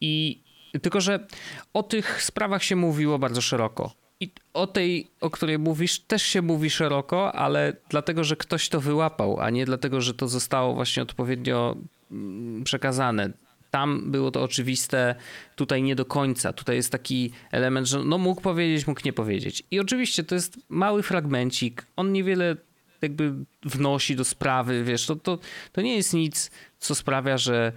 I 0.00 0.42
tylko, 0.82 1.00
że 1.00 1.26
o 1.74 1.82
tych 1.82 2.22
sprawach 2.22 2.62
się 2.64 2.76
mówiło 2.76 3.18
bardzo 3.18 3.40
szeroko. 3.40 3.92
I 4.20 4.30
o 4.54 4.66
tej, 4.66 5.10
o 5.20 5.30
której 5.30 5.58
mówisz, 5.58 5.98
też 5.98 6.22
się 6.22 6.42
mówi 6.42 6.70
szeroko, 6.70 7.32
ale 7.34 7.76
dlatego, 7.88 8.24
że 8.24 8.36
ktoś 8.36 8.68
to 8.68 8.80
wyłapał, 8.80 9.40
a 9.40 9.50
nie 9.50 9.66
dlatego, 9.66 10.00
że 10.00 10.14
to 10.14 10.28
zostało 10.28 10.74
właśnie 10.74 11.02
odpowiednio 11.02 11.76
mm, 12.10 12.64
przekazane. 12.64 13.32
Tam 13.70 14.10
było 14.10 14.30
to 14.30 14.42
oczywiste, 14.42 15.14
tutaj 15.56 15.82
nie 15.82 15.96
do 15.96 16.04
końca. 16.04 16.52
Tutaj 16.52 16.76
jest 16.76 16.92
taki 16.92 17.30
element, 17.52 17.86
że 17.86 18.04
no 18.04 18.18
mógł 18.18 18.40
powiedzieć, 18.40 18.86
mógł 18.86 19.00
nie 19.04 19.12
powiedzieć. 19.12 19.62
I 19.70 19.80
oczywiście 19.80 20.24
to 20.24 20.34
jest 20.34 20.58
mały 20.68 21.02
fragmencik. 21.02 21.86
On 21.96 22.12
niewiele 22.12 22.56
jakby 23.02 23.34
wnosi 23.62 24.16
do 24.16 24.24
sprawy, 24.24 24.84
wiesz, 24.84 25.06
to, 25.06 25.16
to, 25.16 25.38
to 25.72 25.80
nie 25.80 25.96
jest 25.96 26.14
nic, 26.14 26.50
co 26.78 26.94
sprawia, 26.94 27.38
że, 27.38 27.72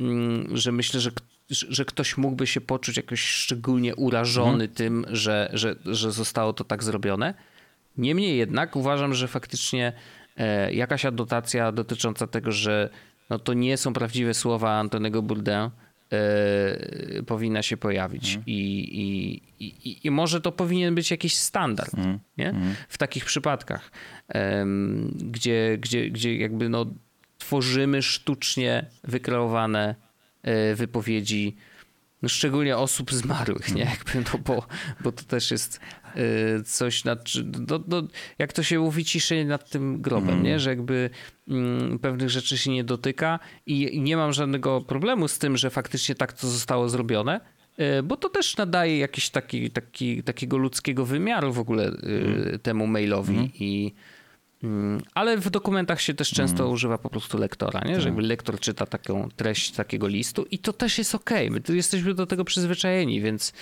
mm, 0.00 0.56
że 0.56 0.72
myślę, 0.72 1.00
że, 1.00 1.10
że 1.50 1.84
ktoś 1.84 2.16
mógłby 2.16 2.46
się 2.46 2.60
poczuć 2.60 2.96
jakoś 2.96 3.20
szczególnie 3.20 3.96
urażony 3.96 4.68
tym, 4.68 5.06
że, 5.10 5.50
że, 5.52 5.76
że 5.86 6.12
zostało 6.12 6.52
to 6.52 6.64
tak 6.64 6.82
zrobione. 6.82 7.34
Niemniej 7.96 8.38
jednak 8.38 8.76
uważam, 8.76 9.14
że 9.14 9.28
faktycznie 9.28 9.92
e, 10.36 10.72
jakaś 10.72 11.04
adnotacja 11.04 11.72
dotycząca 11.72 12.26
tego, 12.26 12.52
że 12.52 12.90
no 13.30 13.38
to 13.38 13.54
nie 13.54 13.76
są 13.76 13.92
prawdziwe 13.92 14.34
słowa 14.34 14.78
Antonego 14.78 15.22
Bourdain, 15.22 15.70
e, 16.12 17.22
powinna 17.22 17.62
się 17.62 17.76
pojawić. 17.76 18.38
I, 18.46 18.60
i, 19.00 19.42
i, 19.64 20.06
I 20.06 20.10
może 20.10 20.40
to 20.40 20.52
powinien 20.52 20.94
być 20.94 21.10
jakiś 21.10 21.36
standard 21.36 21.92
nie? 22.38 22.54
w 22.88 22.98
takich 22.98 23.24
przypadkach, 23.24 23.90
gdzie, 25.14 25.78
gdzie, 25.80 26.10
gdzie 26.10 26.36
jakby 26.36 26.68
no, 26.68 26.86
tworzymy 27.38 28.02
sztucznie 28.02 28.86
wykreowane 29.04 30.07
wypowiedzi, 30.74 31.56
no 32.22 32.28
szczególnie 32.28 32.76
osób 32.76 33.12
zmarłych, 33.12 33.74
nie? 33.74 33.84
Jakby, 33.84 34.30
no 34.32 34.38
bo, 34.38 34.66
bo 35.00 35.12
to 35.12 35.24
też 35.24 35.50
jest 35.50 35.80
e, 36.14 36.62
coś, 36.62 37.04
nad, 37.04 37.28
no, 37.68 37.80
no, 37.88 38.02
jak 38.38 38.52
to 38.52 38.62
się 38.62 38.78
mówi, 38.78 39.04
ciszej 39.04 39.46
nad 39.46 39.70
tym 39.70 40.02
grobem, 40.02 40.42
nie? 40.42 40.60
Że 40.60 40.70
jakby 40.70 41.10
mm, 41.48 41.98
pewnych 41.98 42.30
rzeczy 42.30 42.58
się 42.58 42.70
nie 42.70 42.84
dotyka 42.84 43.38
i, 43.66 43.96
i 43.96 44.00
nie 44.00 44.16
mam 44.16 44.32
żadnego 44.32 44.80
problemu 44.80 45.28
z 45.28 45.38
tym, 45.38 45.56
że 45.56 45.70
faktycznie 45.70 46.14
tak 46.14 46.32
to 46.32 46.48
zostało 46.48 46.88
zrobione, 46.88 47.40
e, 47.76 48.02
bo 48.02 48.16
to 48.16 48.28
też 48.28 48.56
nadaje 48.56 48.98
jakiś 48.98 49.30
taki, 49.30 49.70
taki, 49.70 50.22
takiego 50.22 50.58
ludzkiego 50.58 51.06
wymiaru 51.06 51.52
w 51.52 51.58
ogóle 51.58 51.92
e, 52.54 52.58
temu 52.58 52.86
mailowi 52.86 53.50
i 53.54 53.84
Mm, 53.84 54.17
Ale 55.14 55.36
w 55.36 55.50
dokumentach 55.50 56.00
się 56.00 56.14
też 56.14 56.30
często 56.30 56.68
używa 56.68 56.98
po 56.98 57.10
prostu 57.10 57.38
lektora, 57.38 57.80
nie? 57.80 58.00
że 58.00 58.08
jakby 58.08 58.22
lektor 58.22 58.60
czyta 58.60 58.86
taką 58.86 59.28
treść 59.36 59.70
takiego 59.70 60.08
listu 60.08 60.46
i 60.50 60.58
to 60.58 60.72
też 60.72 60.98
jest 60.98 61.14
okej. 61.14 61.50
My 61.50 61.60
tu 61.60 61.74
jesteśmy 61.74 62.14
do 62.14 62.26
tego 62.26 62.44
przyzwyczajeni, 62.44 63.20
więc, 63.20 63.52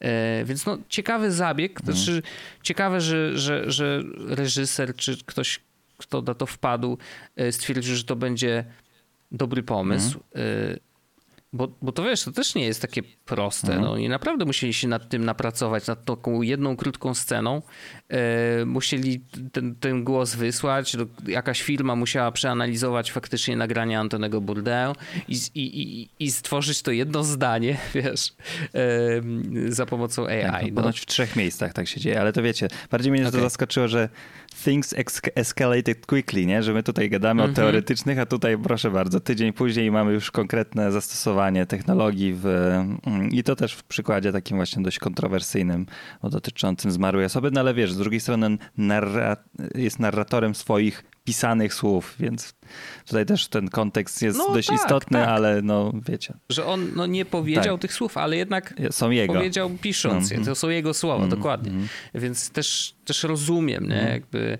e, 0.00 0.44
więc 0.44 0.66
no, 0.66 0.78
ciekawy 0.88 1.32
zabieg. 1.32 1.80
Znaczy, 1.84 2.22
ciekawe, 2.62 3.00
że, 3.00 3.38
że, 3.38 3.70
że 3.70 4.02
reżyser 4.26 4.94
czy 4.96 5.16
ktoś, 5.26 5.60
kto 5.96 6.22
na 6.22 6.34
to 6.34 6.46
wpadł, 6.46 6.98
e, 7.36 7.52
stwierdził, 7.52 7.96
że 7.96 8.04
to 8.04 8.16
będzie 8.16 8.64
dobry 9.30 9.62
pomysł. 9.62 10.20
E, 10.34 10.91
Bo, 11.54 11.68
bo 11.82 11.92
to 11.92 12.02
wiesz, 12.02 12.22
to 12.24 12.32
też 12.32 12.54
nie 12.54 12.64
jest 12.64 12.82
takie 12.82 13.02
proste. 13.02 13.78
No, 13.78 13.92
oni 13.92 14.08
naprawdę 14.08 14.44
musieli 14.44 14.74
się 14.74 14.88
nad 14.88 15.08
tym 15.08 15.24
napracować, 15.24 15.86
nad 15.86 16.04
taką 16.04 16.42
jedną 16.42 16.76
krótką 16.76 17.14
sceną. 17.14 17.62
E, 18.08 18.64
musieli 18.64 19.20
ten, 19.52 19.74
ten 19.74 20.04
głos 20.04 20.34
wysłać. 20.34 20.96
Jakaś 21.26 21.62
firma 21.62 21.96
musiała 21.96 22.32
przeanalizować 22.32 23.12
faktycznie 23.12 23.56
nagrania 23.56 24.00
Antonego 24.00 24.40
Bourdain 24.40 24.94
i, 25.28 25.36
i, 25.54 25.82
i, 25.82 26.08
i 26.18 26.30
stworzyć 26.30 26.82
to 26.82 26.90
jedno 26.90 27.24
zdanie, 27.24 27.78
wiesz, 27.94 28.34
e, 28.74 29.72
za 29.72 29.86
pomocą 29.86 30.26
AI. 30.26 30.42
Tak, 30.42 30.62
no, 30.62 30.68
no. 30.68 30.74
ponoć 30.74 31.00
w 31.00 31.06
trzech 31.06 31.36
miejscach 31.36 31.72
tak 31.72 31.88
się 31.88 32.00
dzieje, 32.00 32.20
ale 32.20 32.32
to 32.32 32.42
wiecie, 32.42 32.68
bardziej 32.90 33.12
mnie 33.12 33.22
to 33.22 33.28
Okej. 33.28 33.40
zaskoczyło, 33.40 33.88
że 33.88 34.08
things 34.54 34.94
escalated 35.34 36.06
quickly, 36.06 36.46
nie? 36.46 36.62
Że 36.62 36.72
my 36.72 36.82
tutaj 36.82 37.10
gadamy 37.10 37.42
Mhm. 37.42 37.52
o 37.52 37.56
teoretycznych, 37.56 38.18
a 38.18 38.26
tutaj 38.26 38.58
proszę 38.58 38.90
bardzo, 38.90 39.20
tydzień 39.20 39.52
później 39.52 39.90
mamy 39.90 40.12
już 40.12 40.30
konkretne 40.30 40.92
zastosowanie 40.92 41.66
technologii 41.66 42.34
w, 42.34 42.46
mm, 43.06 43.30
i 43.30 43.42
to 43.42 43.56
też 43.56 43.72
w 43.74 43.82
przykładzie 43.84 44.32
takim 44.32 44.56
właśnie 44.56 44.82
dość 44.82 44.98
kontrowersyjnym, 44.98 45.86
dotyczącym 46.22 46.90
zmarłej 46.92 47.24
osoby, 47.26 47.50
no 47.52 47.60
ale 47.60 47.74
wiesz, 47.74 47.92
z 47.92 47.98
drugiej 47.98 48.20
strony 48.20 48.58
narra- 48.78 49.36
jest 49.74 49.98
narratorem 49.98 50.54
swoich 50.54 51.04
pisanych 51.24 51.74
słów, 51.74 52.14
więc 52.20 52.54
tutaj 53.06 53.26
też 53.26 53.48
ten 53.48 53.68
kontekst 53.68 54.22
jest 54.22 54.38
No 54.38 54.52
dość 54.54 54.68
tak, 54.68 54.76
istotny, 54.76 55.18
tak. 55.18 55.28
ale 55.28 55.62
no 55.62 55.92
wiecie, 56.08 56.34
Że 56.48 56.66
on 56.66 56.90
no, 56.96 57.06
nie 57.06 57.24
powiedział 57.24 57.74
Tak. 57.74 57.80
tych 57.82 57.92
słów, 57.92 58.16
ale 58.16 58.36
jednak 58.36 58.74
są 58.90 59.10
jego. 59.10 59.34
powiedział 59.34 59.70
pisząc 59.70 60.30
je. 60.30 60.36
Mhm. 60.36 60.54
To 60.54 60.60
są 60.60 60.68
jego 60.68 60.94
słowa, 60.94 61.24
Mhm, 61.24 61.30
dokładnie. 61.40 61.70
mhm. 61.70 61.88
Więc 62.14 62.50
też, 62.50 62.94
też 63.04 63.22
rozumiem, 63.22 63.88
nie? 63.88 64.08
Jakby 64.12 64.58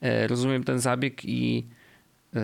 e, 0.00 0.26
rozumiem 0.26 0.64
ten 0.64 0.80
zabieg 0.80 1.24
i 1.24 1.66
e, 2.36 2.40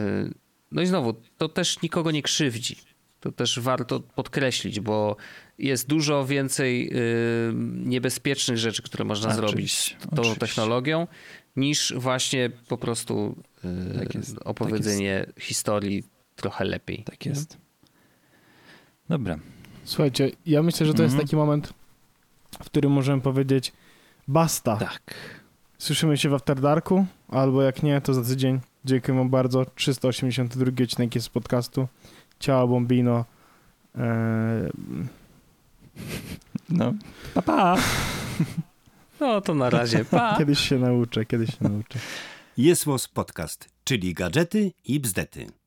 no 0.72 0.82
i 0.82 0.86
znowu, 0.86 1.14
to 1.38 1.48
też 1.48 1.82
nikogo 1.82 2.10
nie 2.10 2.22
krzywdzi. 2.22 2.76
To 3.20 3.32
też 3.32 3.60
warto 3.60 4.00
podkreślić, 4.00 4.80
bo 4.80 5.16
jest 5.58 5.88
dużo 5.88 6.26
więcej 6.26 6.88
e, 6.88 6.94
niebezpiecznych 7.84 8.58
rzeczy, 8.58 8.82
które 8.82 9.04
można 9.04 9.28
Oczywiście, 9.38 9.90
zrobić 9.90 10.02
z 10.12 10.16
tą 10.16 10.22
oczywiście. 10.22 10.40
technologią, 10.40 11.06
niż 11.56 11.94
właśnie 11.96 12.50
po 12.68 12.78
prostu 12.78 13.42
Tak 13.98 14.14
jest, 14.14 14.34
tak 14.38 14.46
opowiedzenie 14.46 15.26
historii 15.38 16.04
trochę 16.36 16.64
lepiej. 16.64 17.04
Tak 17.04 17.26
jest. 17.26 17.58
Dobra. 19.08 19.38
Słuchajcie, 19.84 20.30
ja 20.46 20.62
myślę, 20.62 20.86
że 20.86 20.94
to 20.94 21.02
jest 21.02 21.12
Mhm. 21.12 21.26
taki 21.26 21.36
moment, 21.36 21.72
w 22.62 22.64
którym 22.64 22.92
możemy 22.92 23.22
powiedzieć 23.22 23.72
basta. 24.28 24.76
Tak. 24.76 25.14
Słyszymy 25.78 26.16
się 26.18 26.28
w 26.28 26.34
After 26.34 26.60
Darku, 26.60 27.06
albo 27.28 27.62
jak 27.62 27.82
nie, 27.82 28.00
to 28.00 28.14
za 28.14 28.22
tydzień. 28.22 28.60
Dziękuję 28.84 29.18
wam 29.18 29.30
bardzo. 29.30 29.64
382 29.74 30.64
odcinek 30.84 31.14
jest 31.14 31.26
z 31.26 31.30
podcastu. 31.30 31.88
Ciao 32.40 32.68
Bombino. 32.68 33.24
Eee, 33.98 34.70
No. 36.68 36.94
Pa, 37.34 37.42
pa. 37.42 37.76
No 39.20 39.40
to 39.40 39.54
na 39.54 39.70
razie. 39.70 40.04
Pa! 40.04 40.34
kiedyś 40.38 40.58
się 40.58 40.78
nauczę, 40.78 41.24
kiedyś 41.24 41.50
się 41.50 41.56
nauczę. 41.60 41.98
Jest 42.56 42.84
Podcast, 43.08 43.68
czyli 43.84 44.14
gadżety 44.14 44.72
i 44.84 45.00
bzdety. 45.00 45.59